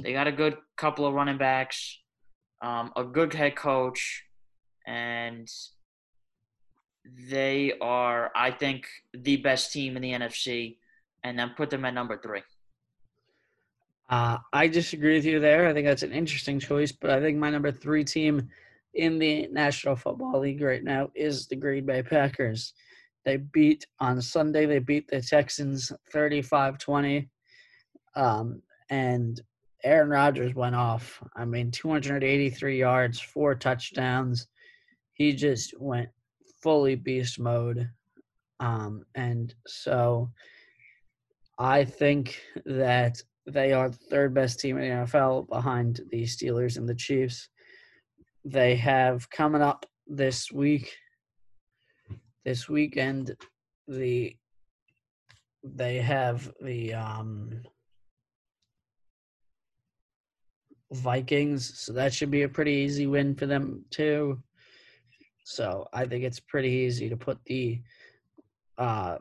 They 0.00 0.12
got 0.12 0.26
a 0.26 0.32
good 0.32 0.56
couple 0.76 1.06
of 1.06 1.14
running 1.14 1.38
backs, 1.38 1.98
um, 2.62 2.92
a 2.96 3.04
good 3.04 3.32
head 3.34 3.56
coach, 3.56 4.24
and 4.86 5.48
they 7.30 7.72
are, 7.80 8.30
I 8.34 8.50
think, 8.50 8.86
the 9.12 9.38
best 9.38 9.72
team 9.72 9.96
in 9.96 10.02
the 10.02 10.12
NFC, 10.12 10.76
and 11.24 11.38
then 11.38 11.52
put 11.56 11.70
them 11.70 11.84
at 11.84 11.94
number 11.94 12.18
three. 12.18 12.42
Uh, 14.08 14.38
I 14.52 14.68
disagree 14.68 15.14
with 15.14 15.24
you 15.24 15.40
there. 15.40 15.66
I 15.66 15.72
think 15.72 15.86
that's 15.86 16.04
an 16.04 16.12
interesting 16.12 16.60
choice, 16.60 16.92
but 16.92 17.10
I 17.10 17.20
think 17.20 17.38
my 17.38 17.50
number 17.50 17.72
three 17.72 18.04
team 18.04 18.48
in 18.96 19.18
the 19.18 19.46
National 19.48 19.94
Football 19.94 20.40
League 20.40 20.62
right 20.62 20.82
now 20.82 21.10
is 21.14 21.46
the 21.46 21.56
Green 21.56 21.86
Bay 21.86 22.02
Packers. 22.02 22.72
They 23.24 23.36
beat 23.36 23.86
on 24.00 24.20
Sunday, 24.22 24.66
they 24.66 24.78
beat 24.78 25.08
the 25.08 25.20
Texans 25.20 25.92
35 26.12 26.78
20. 26.78 27.28
Um, 28.14 28.62
and 28.88 29.40
Aaron 29.84 30.08
Rodgers 30.08 30.54
went 30.54 30.74
off. 30.74 31.22
I 31.36 31.44
mean, 31.44 31.70
283 31.70 32.78
yards, 32.78 33.20
four 33.20 33.54
touchdowns. 33.54 34.46
He 35.12 35.32
just 35.32 35.78
went 35.78 36.08
fully 36.62 36.94
beast 36.94 37.38
mode. 37.38 37.90
Um, 38.58 39.04
and 39.14 39.54
so 39.66 40.30
I 41.58 41.84
think 41.84 42.40
that 42.64 43.22
they 43.46 43.72
are 43.72 43.90
the 43.90 43.96
third 43.96 44.34
best 44.34 44.60
team 44.60 44.78
in 44.78 44.88
the 44.88 45.04
NFL 45.06 45.48
behind 45.48 46.00
the 46.10 46.24
Steelers 46.24 46.78
and 46.78 46.88
the 46.88 46.94
Chiefs. 46.94 47.48
They 48.48 48.76
have 48.76 49.28
coming 49.28 49.60
up 49.60 49.86
this 50.06 50.52
week, 50.52 50.94
this 52.44 52.68
weekend, 52.68 53.34
the 53.88 54.36
they 55.64 55.96
have 55.96 56.52
the 56.60 56.94
um, 56.94 57.60
Vikings, 60.92 61.80
so 61.80 61.92
that 61.94 62.14
should 62.14 62.30
be 62.30 62.42
a 62.42 62.48
pretty 62.48 62.70
easy 62.70 63.08
win 63.08 63.34
for 63.34 63.46
them 63.46 63.84
too. 63.90 64.40
So 65.42 65.88
I 65.92 66.06
think 66.06 66.22
it's 66.22 66.38
pretty 66.38 66.70
easy 66.70 67.08
to 67.08 67.16
put 67.16 67.44
the 67.46 67.82
uh, 68.78 69.18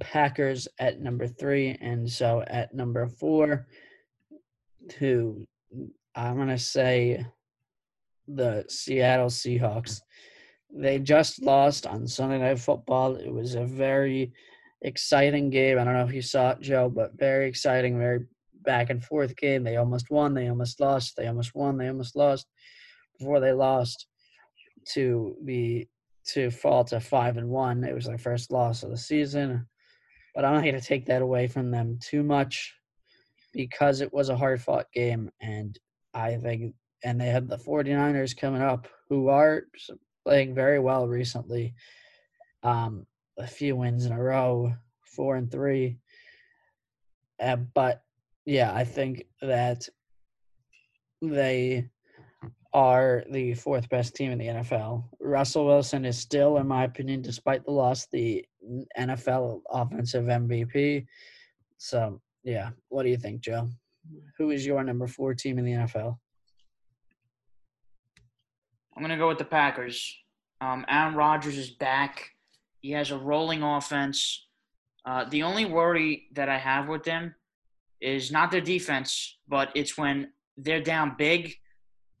Packers 0.00 0.68
at 0.78 1.00
number 1.00 1.26
three, 1.26 1.78
and 1.80 2.10
so 2.10 2.44
at 2.46 2.74
number 2.74 3.08
four, 3.08 3.66
to 4.90 5.46
I'm 6.14 6.36
gonna 6.36 6.58
say 6.58 7.24
the 8.28 8.64
Seattle 8.68 9.28
Seahawks. 9.28 10.00
They 10.70 10.98
just 10.98 11.42
lost 11.42 11.86
on 11.86 12.06
Sunday 12.06 12.38
Night 12.38 12.58
Football. 12.58 13.16
It 13.16 13.32
was 13.32 13.54
a 13.54 13.64
very 13.64 14.32
exciting 14.82 15.50
game. 15.50 15.78
I 15.78 15.84
don't 15.84 15.94
know 15.94 16.04
if 16.04 16.12
you 16.12 16.22
saw 16.22 16.50
it, 16.50 16.60
Joe, 16.60 16.88
but 16.88 17.18
very 17.18 17.48
exciting, 17.48 17.98
very 17.98 18.26
back 18.64 18.90
and 18.90 19.02
forth 19.02 19.36
game. 19.36 19.64
They 19.64 19.76
almost 19.76 20.10
won, 20.10 20.34
they 20.34 20.48
almost 20.48 20.80
lost, 20.80 21.16
they 21.16 21.28
almost 21.28 21.54
won, 21.54 21.78
they 21.78 21.88
almost 21.88 22.16
lost 22.16 22.46
before 23.18 23.40
they 23.40 23.52
lost 23.52 24.06
to 24.92 25.36
be 25.44 25.88
to 26.26 26.50
fall 26.50 26.84
to 26.84 27.00
five 27.00 27.36
and 27.36 27.48
one. 27.48 27.84
It 27.84 27.94
was 27.94 28.06
their 28.06 28.18
first 28.18 28.50
loss 28.50 28.82
of 28.82 28.90
the 28.90 28.96
season. 28.96 29.66
But 30.34 30.44
I'm 30.44 30.54
not 30.54 30.70
to 30.70 30.80
take 30.80 31.06
that 31.06 31.22
away 31.22 31.46
from 31.46 31.70
them 31.70 31.98
too 32.02 32.22
much 32.22 32.74
because 33.52 34.00
it 34.00 34.12
was 34.12 34.28
a 34.28 34.36
hard 34.36 34.60
fought 34.60 34.86
game. 34.92 35.30
And 35.40 35.78
I 36.12 36.36
think, 36.36 36.74
and 37.04 37.20
they 37.20 37.26
have 37.26 37.48
the 37.48 37.58
49ers 37.58 38.36
coming 38.36 38.62
up 38.62 38.88
who 39.08 39.28
are 39.28 39.64
playing 40.24 40.54
very 40.54 40.78
well 40.78 41.06
recently. 41.06 41.74
Um, 42.62 43.06
a 43.38 43.46
few 43.46 43.76
wins 43.76 44.06
in 44.06 44.12
a 44.12 44.20
row, 44.22 44.74
four 45.04 45.36
and 45.36 45.50
three. 45.50 45.98
Uh, 47.40 47.56
but 47.56 48.02
yeah, 48.44 48.72
I 48.74 48.84
think 48.84 49.26
that 49.42 49.88
they 51.22 51.88
are 52.72 53.24
the 53.30 53.54
fourth 53.54 53.88
best 53.88 54.14
team 54.14 54.32
in 54.32 54.38
the 54.38 54.46
NFL. 54.46 55.04
Russell 55.20 55.66
Wilson 55.66 56.04
is 56.04 56.18
still, 56.18 56.58
in 56.58 56.66
my 56.66 56.84
opinion, 56.84 57.22
despite 57.22 57.64
the 57.64 57.70
loss, 57.70 58.06
the 58.12 58.44
NFL 58.98 59.62
offensive 59.70 60.24
MVP. 60.24 61.06
So, 61.78 62.20
yeah, 62.44 62.70
what 62.88 63.04
do 63.04 63.08
you 63.08 63.16
think, 63.16 63.40
Joe? 63.40 63.70
Who 64.38 64.50
is 64.50 64.66
your 64.66 64.84
number 64.84 65.06
four 65.06 65.34
team 65.34 65.58
in 65.58 65.64
the 65.64 65.72
NFL? 65.72 66.18
I'm 68.96 69.02
going 69.02 69.10
to 69.10 69.22
go 69.22 69.28
with 69.28 69.38
the 69.38 69.44
Packers. 69.44 70.16
Um, 70.60 70.86
Aaron 70.88 71.14
Rodgers 71.14 71.58
is 71.58 71.70
back. 71.70 72.30
He 72.80 72.92
has 72.92 73.10
a 73.10 73.18
rolling 73.18 73.62
offense. 73.62 74.46
Uh, 75.04 75.24
the 75.28 75.42
only 75.42 75.66
worry 75.66 76.28
that 76.32 76.48
I 76.48 76.58
have 76.58 76.88
with 76.88 77.04
them 77.04 77.34
is 78.00 78.32
not 78.32 78.50
their 78.50 78.60
defense, 78.60 79.36
but 79.46 79.70
it's 79.74 79.98
when 79.98 80.32
they're 80.56 80.82
down 80.82 81.14
big 81.18 81.56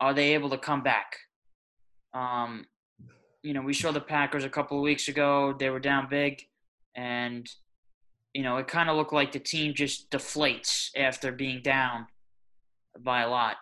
are 0.00 0.14
they 0.14 0.34
able 0.34 0.50
to 0.50 0.58
come 0.58 0.82
back? 0.82 1.16
Um, 2.14 2.66
you 3.42 3.54
know, 3.54 3.62
we 3.62 3.72
saw 3.72 3.92
the 3.92 4.00
Packers 4.00 4.44
a 4.44 4.48
couple 4.48 4.76
of 4.76 4.82
weeks 4.82 5.08
ago. 5.08 5.54
They 5.58 5.70
were 5.70 5.80
down 5.80 6.08
big, 6.08 6.42
and 6.94 7.48
you 8.34 8.42
know, 8.42 8.58
it 8.58 8.68
kind 8.68 8.90
of 8.90 8.96
looked 8.96 9.12
like 9.12 9.32
the 9.32 9.38
team 9.38 9.74
just 9.74 10.10
deflates 10.10 10.90
after 10.96 11.32
being 11.32 11.62
down 11.62 12.06
by 12.98 13.22
a 13.22 13.28
lot. 13.30 13.56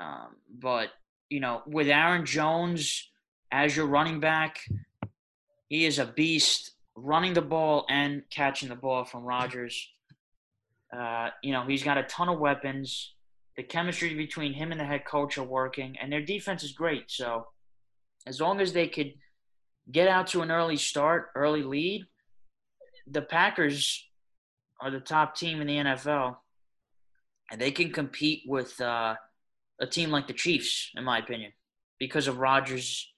Um, 0.00 0.36
but 0.58 0.88
you 1.32 1.40
know, 1.40 1.62
with 1.66 1.88
Aaron 1.88 2.26
Jones 2.26 3.10
as 3.50 3.74
your 3.74 3.86
running 3.86 4.20
back, 4.20 4.58
he 5.68 5.86
is 5.86 5.98
a 5.98 6.04
beast, 6.04 6.72
running 6.94 7.32
the 7.32 7.40
ball 7.40 7.86
and 7.88 8.22
catching 8.28 8.68
the 8.68 8.76
ball 8.76 9.04
from 9.04 9.24
Rodgers. 9.24 9.88
Uh, 10.94 11.30
you 11.42 11.52
know, 11.52 11.64
he's 11.66 11.82
got 11.82 11.96
a 11.96 12.02
ton 12.02 12.28
of 12.28 12.38
weapons. 12.38 13.14
The 13.56 13.62
chemistry 13.62 14.14
between 14.14 14.52
him 14.52 14.72
and 14.72 14.80
the 14.80 14.84
head 14.84 15.06
coach 15.06 15.38
are 15.38 15.42
working, 15.42 15.96
and 16.00 16.12
their 16.12 16.20
defense 16.20 16.62
is 16.62 16.72
great. 16.72 17.10
So, 17.10 17.46
as 18.26 18.38
long 18.38 18.60
as 18.60 18.74
they 18.74 18.88
could 18.88 19.14
get 19.90 20.08
out 20.08 20.26
to 20.28 20.42
an 20.42 20.50
early 20.50 20.76
start, 20.76 21.30
early 21.34 21.62
lead, 21.62 22.04
the 23.06 23.22
Packers 23.22 24.06
are 24.82 24.90
the 24.90 25.00
top 25.00 25.34
team 25.34 25.62
in 25.62 25.66
the 25.66 25.76
NFL, 25.76 26.36
and 27.50 27.58
they 27.58 27.70
can 27.70 27.90
compete 27.90 28.42
with 28.46 28.78
uh, 28.82 29.14
a 29.80 29.86
team 29.86 30.10
like 30.10 30.26
the 30.26 30.32
Chiefs, 30.32 30.90
in 30.96 31.04
my 31.04 31.18
opinion, 31.18 31.52
because 31.98 32.28
of 32.28 32.38
Rodgers' 32.38 33.12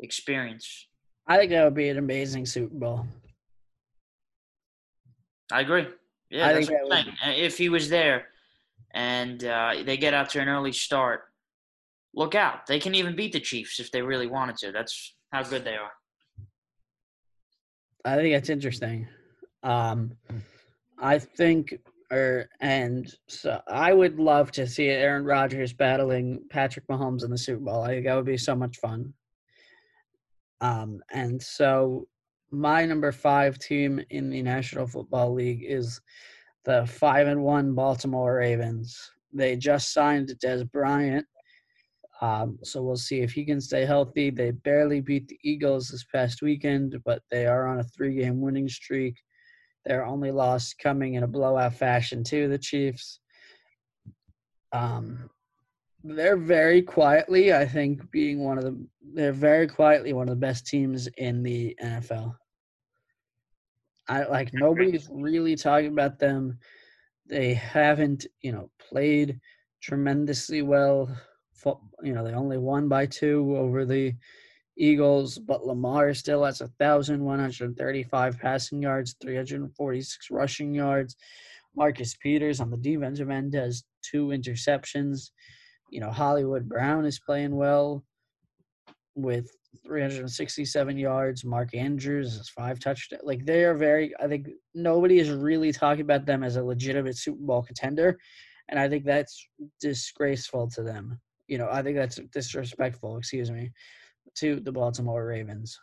experience. 0.00 0.86
I 1.26 1.36
think 1.36 1.50
that 1.50 1.64
would 1.64 1.74
be 1.74 1.88
an 1.88 1.98
amazing 1.98 2.46
Super 2.46 2.74
Bowl. 2.74 3.06
I 5.50 5.60
agree. 5.60 5.86
Yeah, 6.30 6.48
I 6.48 6.54
think 6.54 6.68
that 6.68 6.84
would... 6.84 7.14
if 7.38 7.56
he 7.56 7.68
was 7.68 7.88
there 7.88 8.28
and 8.94 9.42
uh, 9.44 9.74
they 9.84 9.96
get 9.96 10.14
out 10.14 10.30
to 10.30 10.40
an 10.40 10.48
early 10.48 10.72
start, 10.72 11.24
look 12.14 12.34
out. 12.34 12.66
They 12.66 12.80
can 12.80 12.94
even 12.94 13.16
beat 13.16 13.32
the 13.32 13.40
Chiefs 13.40 13.80
if 13.80 13.90
they 13.90 14.02
really 14.02 14.26
wanted 14.26 14.56
to. 14.58 14.72
That's 14.72 15.14
how 15.32 15.42
good 15.42 15.64
they 15.64 15.76
are. 15.76 15.92
I 18.04 18.16
think 18.16 18.34
that's 18.34 18.48
interesting. 18.48 19.06
Um, 19.62 20.12
I 20.98 21.18
think, 21.18 21.78
or 22.10 22.48
and 22.60 23.12
so 23.28 23.60
I 23.68 23.92
would 23.92 24.18
love 24.18 24.50
to 24.52 24.66
see 24.66 24.88
Aaron 24.88 25.24
Rodgers 25.24 25.72
battling 25.72 26.42
Patrick 26.50 26.86
Mahomes 26.88 27.24
in 27.24 27.30
the 27.30 27.38
Super 27.38 27.64
Bowl. 27.64 27.82
I 27.82 27.88
think 27.88 28.06
that 28.06 28.16
would 28.16 28.24
be 28.24 28.38
so 28.38 28.54
much 28.54 28.78
fun. 28.78 29.12
Um, 30.60 31.00
and 31.12 31.40
so 31.40 32.08
my 32.50 32.84
number 32.84 33.12
five 33.12 33.58
team 33.58 34.00
in 34.10 34.30
the 34.30 34.42
National 34.42 34.86
Football 34.86 35.34
League 35.34 35.64
is 35.66 36.00
the 36.64 36.86
five 36.86 37.26
and 37.26 37.42
one 37.42 37.74
Baltimore 37.74 38.36
Ravens. 38.36 38.98
They 39.32 39.56
just 39.56 39.92
signed 39.92 40.34
Dez 40.42 40.70
Bryant. 40.70 41.26
Um, 42.20 42.58
so 42.64 42.82
we'll 42.82 42.96
see 42.96 43.20
if 43.20 43.32
he 43.32 43.44
can 43.44 43.60
stay 43.60 43.84
healthy. 43.84 44.30
They 44.30 44.50
barely 44.50 45.00
beat 45.00 45.28
the 45.28 45.38
Eagles 45.44 45.88
this 45.88 46.04
past 46.12 46.42
weekend, 46.42 46.96
but 47.04 47.22
they 47.30 47.46
are 47.46 47.68
on 47.68 47.78
a 47.78 47.84
three 47.84 48.16
game 48.16 48.40
winning 48.40 48.68
streak. 48.68 49.14
Their 49.88 50.04
only 50.04 50.30
loss 50.30 50.74
coming 50.74 51.14
in 51.14 51.22
a 51.22 51.26
blowout 51.26 51.72
fashion 51.72 52.22
to 52.24 52.46
the 52.46 52.58
Chiefs. 52.58 53.20
Um, 54.70 55.30
they're 56.04 56.36
very 56.36 56.82
quietly, 56.82 57.54
I 57.54 57.64
think, 57.64 58.10
being 58.10 58.44
one 58.44 58.58
of 58.58 58.64
the 58.64 58.78
they're 59.14 59.32
very 59.32 59.66
quietly 59.66 60.12
one 60.12 60.28
of 60.28 60.34
the 60.34 60.46
best 60.46 60.66
teams 60.66 61.08
in 61.16 61.42
the 61.42 61.74
NFL. 61.82 62.36
I 64.06 64.24
like 64.24 64.50
nobody's 64.52 65.08
really 65.10 65.56
talking 65.56 65.88
about 65.88 66.18
them. 66.18 66.58
They 67.26 67.54
haven't, 67.54 68.26
you 68.42 68.52
know, 68.52 68.70
played 68.78 69.40
tremendously 69.80 70.60
well. 70.60 71.08
You 72.02 72.12
know, 72.12 72.24
they 72.24 72.34
only 72.34 72.58
won 72.58 72.88
by 72.88 73.06
two 73.06 73.56
over 73.56 73.86
the 73.86 74.14
Eagles, 74.78 75.38
but 75.38 75.66
Lamar 75.66 76.14
still 76.14 76.44
has 76.44 76.60
a 76.60 76.68
thousand 76.78 77.24
one 77.24 77.40
hundred 77.40 77.76
thirty-five 77.76 78.38
passing 78.38 78.80
yards, 78.82 79.16
three 79.20 79.36
hundred 79.36 79.70
forty-six 79.74 80.30
rushing 80.30 80.72
yards. 80.72 81.16
Marcus 81.76 82.16
Peters 82.16 82.60
on 82.60 82.70
the 82.70 82.76
defensive 82.76 83.30
end 83.30 83.54
has 83.54 83.84
two 84.02 84.28
interceptions. 84.28 85.30
You 85.90 86.00
know, 86.00 86.10
Hollywood 86.10 86.68
Brown 86.68 87.04
is 87.04 87.18
playing 87.18 87.54
well 87.54 88.04
with 89.14 89.50
367 89.84 90.96
yards. 90.96 91.44
Mark 91.44 91.74
Andrews 91.74 92.36
has 92.36 92.48
five 92.48 92.78
touchdowns. 92.78 93.22
Like 93.24 93.44
they 93.44 93.64
are 93.64 93.74
very. 93.74 94.12
I 94.20 94.28
think 94.28 94.48
nobody 94.74 95.18
is 95.18 95.30
really 95.30 95.72
talking 95.72 96.02
about 96.02 96.26
them 96.26 96.42
as 96.42 96.56
a 96.56 96.62
legitimate 96.62 97.16
Super 97.16 97.42
Bowl 97.42 97.62
contender, 97.62 98.18
and 98.68 98.78
I 98.78 98.88
think 98.88 99.04
that's 99.04 99.46
disgraceful 99.80 100.68
to 100.70 100.82
them. 100.82 101.20
You 101.46 101.58
know, 101.58 101.68
I 101.70 101.82
think 101.82 101.96
that's 101.96 102.20
disrespectful. 102.32 103.16
Excuse 103.18 103.50
me, 103.50 103.70
to 104.36 104.60
the 104.60 104.72
Baltimore 104.72 105.24
Ravens. 105.24 105.78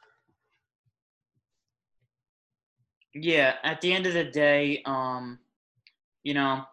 Yeah, 3.13 3.55
at 3.63 3.79
the 3.81 3.93
end 3.93 4.05
of 4.05 4.13
the 4.13 4.25
day, 4.25 4.81
um, 4.85 5.39
you 6.23 6.33
know, 6.33 6.63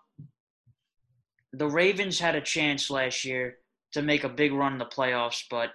the 1.52 1.68
Ravens 1.68 2.18
had 2.18 2.34
a 2.34 2.40
chance 2.40 2.90
last 2.90 3.24
year 3.24 3.58
to 3.92 4.02
make 4.02 4.24
a 4.24 4.28
big 4.28 4.52
run 4.52 4.72
in 4.72 4.78
the 4.78 4.86
playoffs, 4.86 5.44
but 5.50 5.70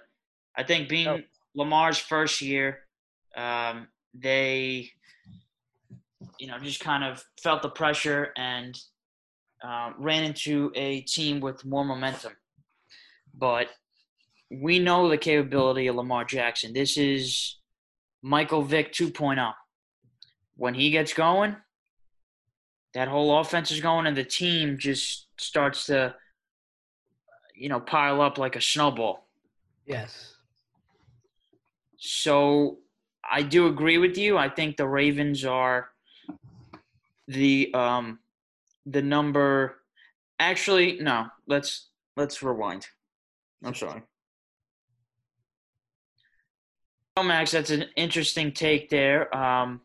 I 0.56 0.64
think 0.64 0.88
being 0.88 1.08
oh. 1.08 1.20
Lamar's 1.54 1.98
first 1.98 2.42
year, 2.42 2.80
um, 3.36 3.88
they, 4.12 4.90
you 6.38 6.48
know, 6.48 6.58
just 6.58 6.80
kind 6.80 7.04
of 7.04 7.24
felt 7.42 7.62
the 7.62 7.68
pressure 7.70 8.32
and 8.36 8.78
uh, 9.64 9.92
ran 9.98 10.24
into 10.24 10.72
a 10.74 11.02
team 11.02 11.40
with 11.40 11.64
more 11.64 11.84
momentum. 11.84 12.32
But 13.34 13.68
we 14.50 14.78
know 14.78 15.08
the 15.08 15.18
capability 15.18 15.86
of 15.86 15.96
Lamar 15.96 16.24
Jackson. 16.24 16.72
This 16.72 16.96
is 16.96 17.56
Michael 18.22 18.62
Vick 18.62 18.92
2.0. 18.92 19.52
When 20.56 20.74
he 20.74 20.90
gets 20.90 21.12
going, 21.12 21.56
that 22.94 23.08
whole 23.08 23.38
offense 23.38 23.70
is 23.70 23.80
going, 23.80 24.06
and 24.06 24.16
the 24.16 24.24
team 24.24 24.78
just 24.78 25.26
starts 25.38 25.86
to, 25.86 26.14
you 27.54 27.68
know, 27.68 27.78
pile 27.78 28.20
up 28.20 28.38
like 28.38 28.56
a 28.56 28.60
snowball. 28.60 29.28
Yes. 29.86 30.34
So 31.98 32.78
I 33.30 33.42
do 33.42 33.66
agree 33.66 33.98
with 33.98 34.16
you. 34.16 34.38
I 34.38 34.48
think 34.48 34.76
the 34.76 34.88
Ravens 34.88 35.44
are 35.44 35.90
the 37.26 37.70
um 37.74 38.18
the 38.86 39.02
number 39.02 39.82
actually 40.38 40.98
no, 41.00 41.26
let's 41.46 41.88
let's 42.16 42.42
rewind. 42.42 42.86
I'm 43.62 43.74
sorry. 43.74 44.02
Oh 47.18 47.22
Max, 47.24 47.50
that's 47.50 47.70
an 47.70 47.86
interesting 47.96 48.52
take 48.52 48.90
there. 48.90 49.34
Um 49.36 49.80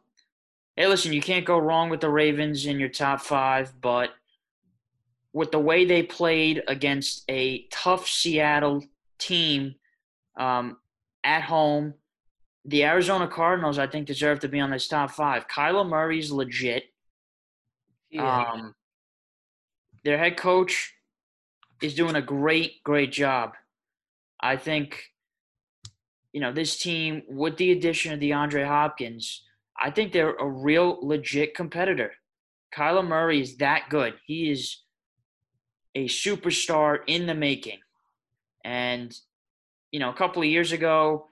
hey 0.76 0.88
listen, 0.88 1.14
you 1.14 1.22
can't 1.22 1.46
go 1.46 1.58
wrong 1.58 1.90
with 1.90 2.02
the 2.02 2.10
Ravens 2.10 2.66
in 2.66 2.80
your 2.80 2.90
top 2.90 3.22
five, 3.22 3.74
but 3.82 4.12
with 5.34 5.52
the 5.52 5.60
way 5.60 5.86
they 5.86 6.04
played 6.04 6.62
against 6.68 7.24
a 7.30 7.66
tough 7.72 8.08
Seattle 8.08 8.84
team 9.18 9.76
um, 10.38 10.78
at 11.24 11.42
home 11.42 11.96
the 12.66 12.86
Arizona 12.86 13.28
Cardinals, 13.28 13.78
I 13.78 13.88
think, 13.88 14.08
deserve 14.08 14.40
to 14.40 14.48
be 14.48 14.60
on 14.60 14.72
this 14.72 14.88
top 14.88 15.12
five. 15.12 15.48
Kyler 15.48 15.88
Murray's 15.88 16.32
legit. 16.32 16.86
Yeah. 18.10 18.46
Um, 18.52 18.76
their 20.04 20.18
head 20.18 20.38
coach 20.38 20.94
is 21.82 21.94
doing 21.94 22.16
a 22.16 22.22
great, 22.22 22.82
great 22.84 23.12
job. 23.12 23.54
I 24.40 24.56
think, 24.56 25.12
you 26.34 26.42
know, 26.42 26.52
this 26.52 26.78
team, 26.78 27.22
with 27.30 27.58
the 27.58 27.72
addition 27.72 28.12
of 28.12 28.20
DeAndre 28.20 28.68
Hopkins, 28.68 29.44
I 29.80 29.92
think 29.92 30.12
they're 30.12 30.36
a 30.36 30.50
real 30.50 31.00
legit 31.02 31.56
competitor. 31.56 32.12
Kyler 32.76 33.08
Murray 33.08 33.40
is 33.40 33.58
that 33.58 33.84
good. 33.90 34.16
He 34.26 34.50
is 34.50 34.82
a 35.96 36.08
superstar 36.08 37.00
in 37.06 37.28
the 37.28 37.36
making. 37.36 37.80
And, 38.66 39.16
you 39.92 40.00
know, 40.00 40.10
a 40.10 40.16
couple 40.16 40.42
of 40.42 40.48
years 40.48 40.72
ago, 40.72 41.28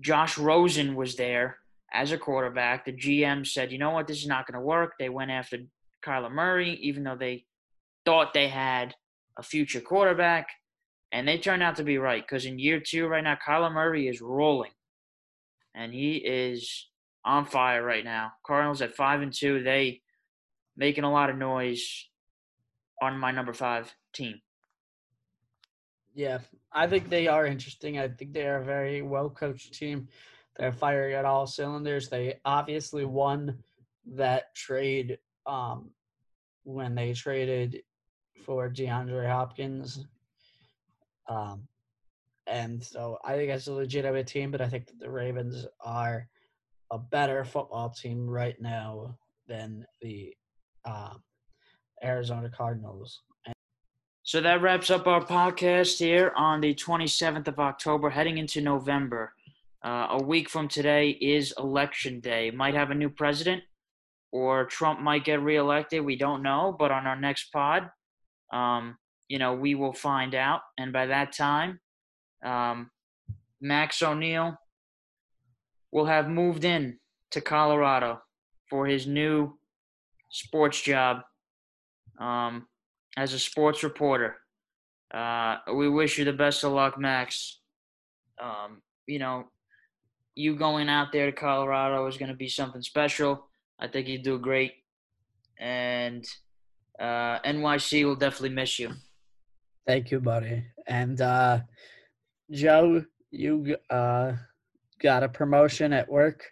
Josh 0.00 0.36
Rosen 0.36 0.96
was 0.96 1.14
there 1.14 1.58
as 1.92 2.10
a 2.10 2.18
quarterback. 2.18 2.84
The 2.84 2.92
GM 2.92 3.46
said, 3.46 3.70
you 3.70 3.78
know 3.78 3.90
what, 3.90 4.08
this 4.08 4.18
is 4.18 4.26
not 4.26 4.46
going 4.46 4.58
to 4.58 4.66
work. 4.66 4.94
They 4.98 5.08
went 5.08 5.30
after 5.30 5.58
Kyler 6.04 6.32
Murray, 6.32 6.78
even 6.82 7.04
though 7.04 7.16
they 7.16 7.44
thought 8.04 8.34
they 8.34 8.48
had 8.48 8.94
a 9.38 9.42
future 9.42 9.80
quarterback. 9.80 10.48
And 11.16 11.26
they 11.26 11.38
turned 11.38 11.62
out 11.62 11.76
to 11.76 11.82
be 11.82 11.96
right 11.96 12.22
because 12.22 12.44
in 12.44 12.58
year 12.58 12.78
two, 12.78 13.06
right 13.06 13.24
now, 13.24 13.38
Kyler 13.42 13.72
Murray 13.72 14.06
is 14.06 14.20
rolling. 14.20 14.72
And 15.74 15.90
he 15.90 16.16
is 16.16 16.88
on 17.24 17.46
fire 17.46 17.82
right 17.82 18.04
now. 18.04 18.32
Cardinals 18.46 18.82
at 18.82 18.94
five 18.94 19.22
and 19.22 19.32
two, 19.32 19.62
they 19.62 20.02
making 20.76 21.04
a 21.04 21.10
lot 21.10 21.30
of 21.30 21.38
noise 21.38 22.06
on 23.00 23.18
my 23.18 23.30
number 23.30 23.54
five 23.54 23.90
team. 24.12 24.42
Yeah, 26.14 26.40
I 26.70 26.86
think 26.86 27.08
they 27.08 27.28
are 27.28 27.46
interesting. 27.46 27.98
I 27.98 28.08
think 28.08 28.34
they 28.34 28.46
are 28.46 28.58
a 28.58 28.64
very 28.64 29.00
well 29.00 29.30
coached 29.30 29.72
team. 29.72 30.08
They're 30.58 30.70
firing 30.70 31.14
at 31.14 31.24
all 31.24 31.46
cylinders. 31.46 32.10
They 32.10 32.40
obviously 32.44 33.06
won 33.06 33.64
that 34.16 34.54
trade 34.54 35.16
um, 35.46 35.92
when 36.64 36.94
they 36.94 37.14
traded 37.14 37.84
for 38.44 38.68
DeAndre 38.68 39.26
Hopkins. 39.26 40.04
Um, 41.28 41.66
and 42.46 42.82
so 42.82 43.18
I 43.24 43.34
think 43.34 43.50
it's 43.50 43.66
a 43.66 43.72
legitimate 43.72 44.26
team, 44.26 44.50
but 44.50 44.60
I 44.60 44.68
think 44.68 44.88
the 44.98 45.10
Ravens 45.10 45.66
are 45.80 46.28
a 46.92 46.98
better 46.98 47.44
football 47.44 47.90
team 47.90 48.28
right 48.28 48.60
now 48.60 49.16
than 49.48 49.84
the 50.00 50.34
um, 50.84 51.22
Arizona 52.02 52.48
Cardinals. 52.48 53.22
So 54.22 54.40
that 54.40 54.60
wraps 54.60 54.90
up 54.90 55.06
our 55.06 55.24
podcast 55.24 55.98
here 55.98 56.32
on 56.36 56.60
the 56.60 56.74
27th 56.74 57.46
of 57.46 57.60
October, 57.60 58.10
heading 58.10 58.38
into 58.38 58.60
November. 58.60 59.32
Uh, 59.84 60.08
a 60.10 60.22
week 60.22 60.48
from 60.48 60.66
today 60.66 61.10
is 61.10 61.54
election 61.58 62.18
day. 62.18 62.50
Might 62.50 62.74
have 62.74 62.90
a 62.90 62.94
new 62.94 63.08
president, 63.08 63.62
or 64.32 64.64
Trump 64.64 64.98
might 64.98 65.24
get 65.24 65.40
reelected. 65.42 66.04
We 66.04 66.16
don't 66.16 66.42
know. 66.42 66.74
But 66.76 66.90
on 66.90 67.06
our 67.06 67.14
next 67.14 67.52
pod, 67.52 67.88
um, 68.52 68.96
you 69.28 69.38
know, 69.38 69.54
we 69.54 69.74
will 69.74 69.92
find 69.92 70.34
out. 70.34 70.60
And 70.78 70.92
by 70.92 71.06
that 71.06 71.32
time, 71.32 71.80
um, 72.44 72.90
Max 73.60 74.02
O'Neill 74.02 74.56
will 75.92 76.06
have 76.06 76.28
moved 76.28 76.64
in 76.64 76.98
to 77.30 77.40
Colorado 77.40 78.20
for 78.68 78.86
his 78.86 79.06
new 79.06 79.58
sports 80.30 80.80
job. 80.80 81.22
Um, 82.18 82.66
as 83.16 83.32
a 83.32 83.38
sports 83.38 83.82
reporter. 83.82 84.36
Uh, 85.12 85.56
we 85.74 85.88
wish 85.88 86.18
you 86.18 86.24
the 86.24 86.32
best 86.32 86.64
of 86.64 86.72
luck, 86.72 86.98
Max. 86.98 87.60
Um, 88.40 88.82
you 89.06 89.18
know, 89.18 89.44
you 90.34 90.56
going 90.56 90.88
out 90.88 91.12
there 91.12 91.26
to 91.26 91.32
Colorado 91.32 92.06
is 92.06 92.18
going 92.18 92.28
to 92.28 92.36
be 92.36 92.48
something 92.48 92.82
special. 92.82 93.48
I 93.78 93.88
think 93.88 94.08
you 94.08 94.18
do 94.18 94.38
great. 94.38 94.72
And 95.58 96.24
uh, 97.00 97.40
NYC 97.40 98.04
will 98.04 98.16
definitely 98.16 98.50
miss 98.50 98.78
you. 98.78 98.92
Thank 99.86 100.10
you, 100.10 100.20
buddy. 100.20 100.64
And 100.86 101.20
uh, 101.20 101.60
Joe, 102.50 103.04
you 103.30 103.76
uh, 103.90 104.32
got 105.00 105.22
a 105.22 105.28
promotion 105.28 105.92
at 105.92 106.08
work 106.08 106.44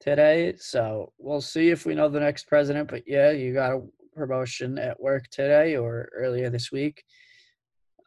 today, 0.00 0.54
so 0.58 1.12
we'll 1.18 1.40
see 1.40 1.70
if 1.70 1.86
we 1.86 1.94
know 1.94 2.08
the 2.08 2.20
next 2.20 2.48
president. 2.48 2.88
But 2.88 3.04
yeah, 3.06 3.30
you 3.30 3.54
got 3.54 3.72
a 3.72 3.82
promotion 4.14 4.78
at 4.78 4.98
work 5.00 5.28
today 5.30 5.76
or 5.76 6.08
earlier 6.14 6.50
this 6.50 6.72
week. 6.72 7.04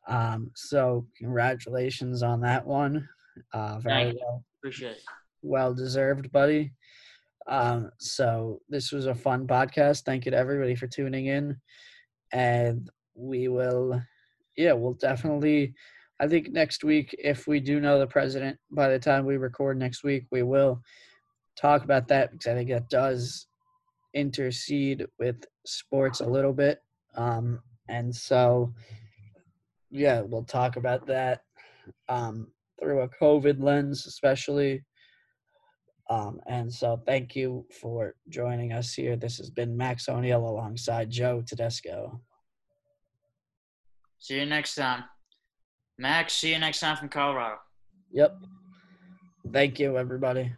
Um, 0.07 0.51
so 0.55 1.05
congratulations 1.17 2.23
on 2.23 2.41
that 2.41 2.65
one. 2.65 3.07
Uh, 3.53 3.79
very 3.79 4.05
Thank 4.05 4.19
well, 4.19 4.43
Appreciate 4.59 4.91
it. 4.91 5.03
well 5.41 5.73
deserved, 5.73 6.31
buddy. 6.31 6.73
Um, 7.47 7.91
so 7.99 8.61
this 8.69 8.91
was 8.91 9.05
a 9.05 9.15
fun 9.15 9.47
podcast. 9.47 10.03
Thank 10.03 10.25
you 10.25 10.31
to 10.31 10.37
everybody 10.37 10.75
for 10.75 10.87
tuning 10.87 11.27
in, 11.27 11.57
and 12.33 12.89
we 13.15 13.47
will, 13.47 14.01
yeah, 14.59 14.73
we'll 14.73 14.93
definitely. 14.93 15.73
I 16.19 16.27
think 16.27 16.51
next 16.51 16.83
week, 16.83 17.15
if 17.17 17.47
we 17.47 17.61
do 17.61 17.79
know 17.79 17.97
the 17.97 18.05
president 18.05 18.57
by 18.69 18.89
the 18.89 18.99
time 18.99 19.25
we 19.25 19.37
record 19.37 19.79
next 19.79 20.03
week, 20.03 20.25
we 20.31 20.43
will 20.43 20.81
talk 21.55 21.85
about 21.85 22.09
that 22.09 22.31
because 22.31 22.47
I 22.47 22.55
think 22.55 22.69
that 22.69 22.89
does 22.89 23.47
intercede 24.13 25.07
with 25.17 25.37
sports 25.65 26.19
a 26.19 26.25
little 26.25 26.51
bit. 26.51 26.79
Um, 27.15 27.61
and 27.87 28.13
so, 28.13 28.73
yeah, 29.89 30.19
we'll 30.19 30.43
talk 30.43 30.75
about 30.75 31.07
that 31.07 31.43
um, 32.09 32.47
through 32.81 33.03
a 33.03 33.09
COVID 33.09 33.63
lens, 33.63 34.05
especially. 34.07 34.83
Um, 36.09 36.41
and 36.47 36.73
so, 36.73 37.01
thank 37.05 37.33
you 37.33 37.65
for 37.79 38.13
joining 38.27 38.73
us 38.73 38.93
here. 38.93 39.15
This 39.15 39.37
has 39.37 39.49
been 39.49 39.77
Max 39.77 40.09
O'Neill 40.09 40.45
alongside 40.45 41.09
Joe 41.09 41.41
Tedesco. 41.47 42.19
See 44.19 44.39
you 44.39 44.45
next 44.45 44.75
time. 44.75 45.05
Max, 45.97 46.33
see 46.33 46.51
you 46.53 46.59
next 46.59 46.79
time 46.79 46.97
from 46.97 47.09
Colorado. 47.09 47.57
Yep. 48.11 48.37
Thank 49.51 49.79
you, 49.79 49.97
everybody. 49.97 50.51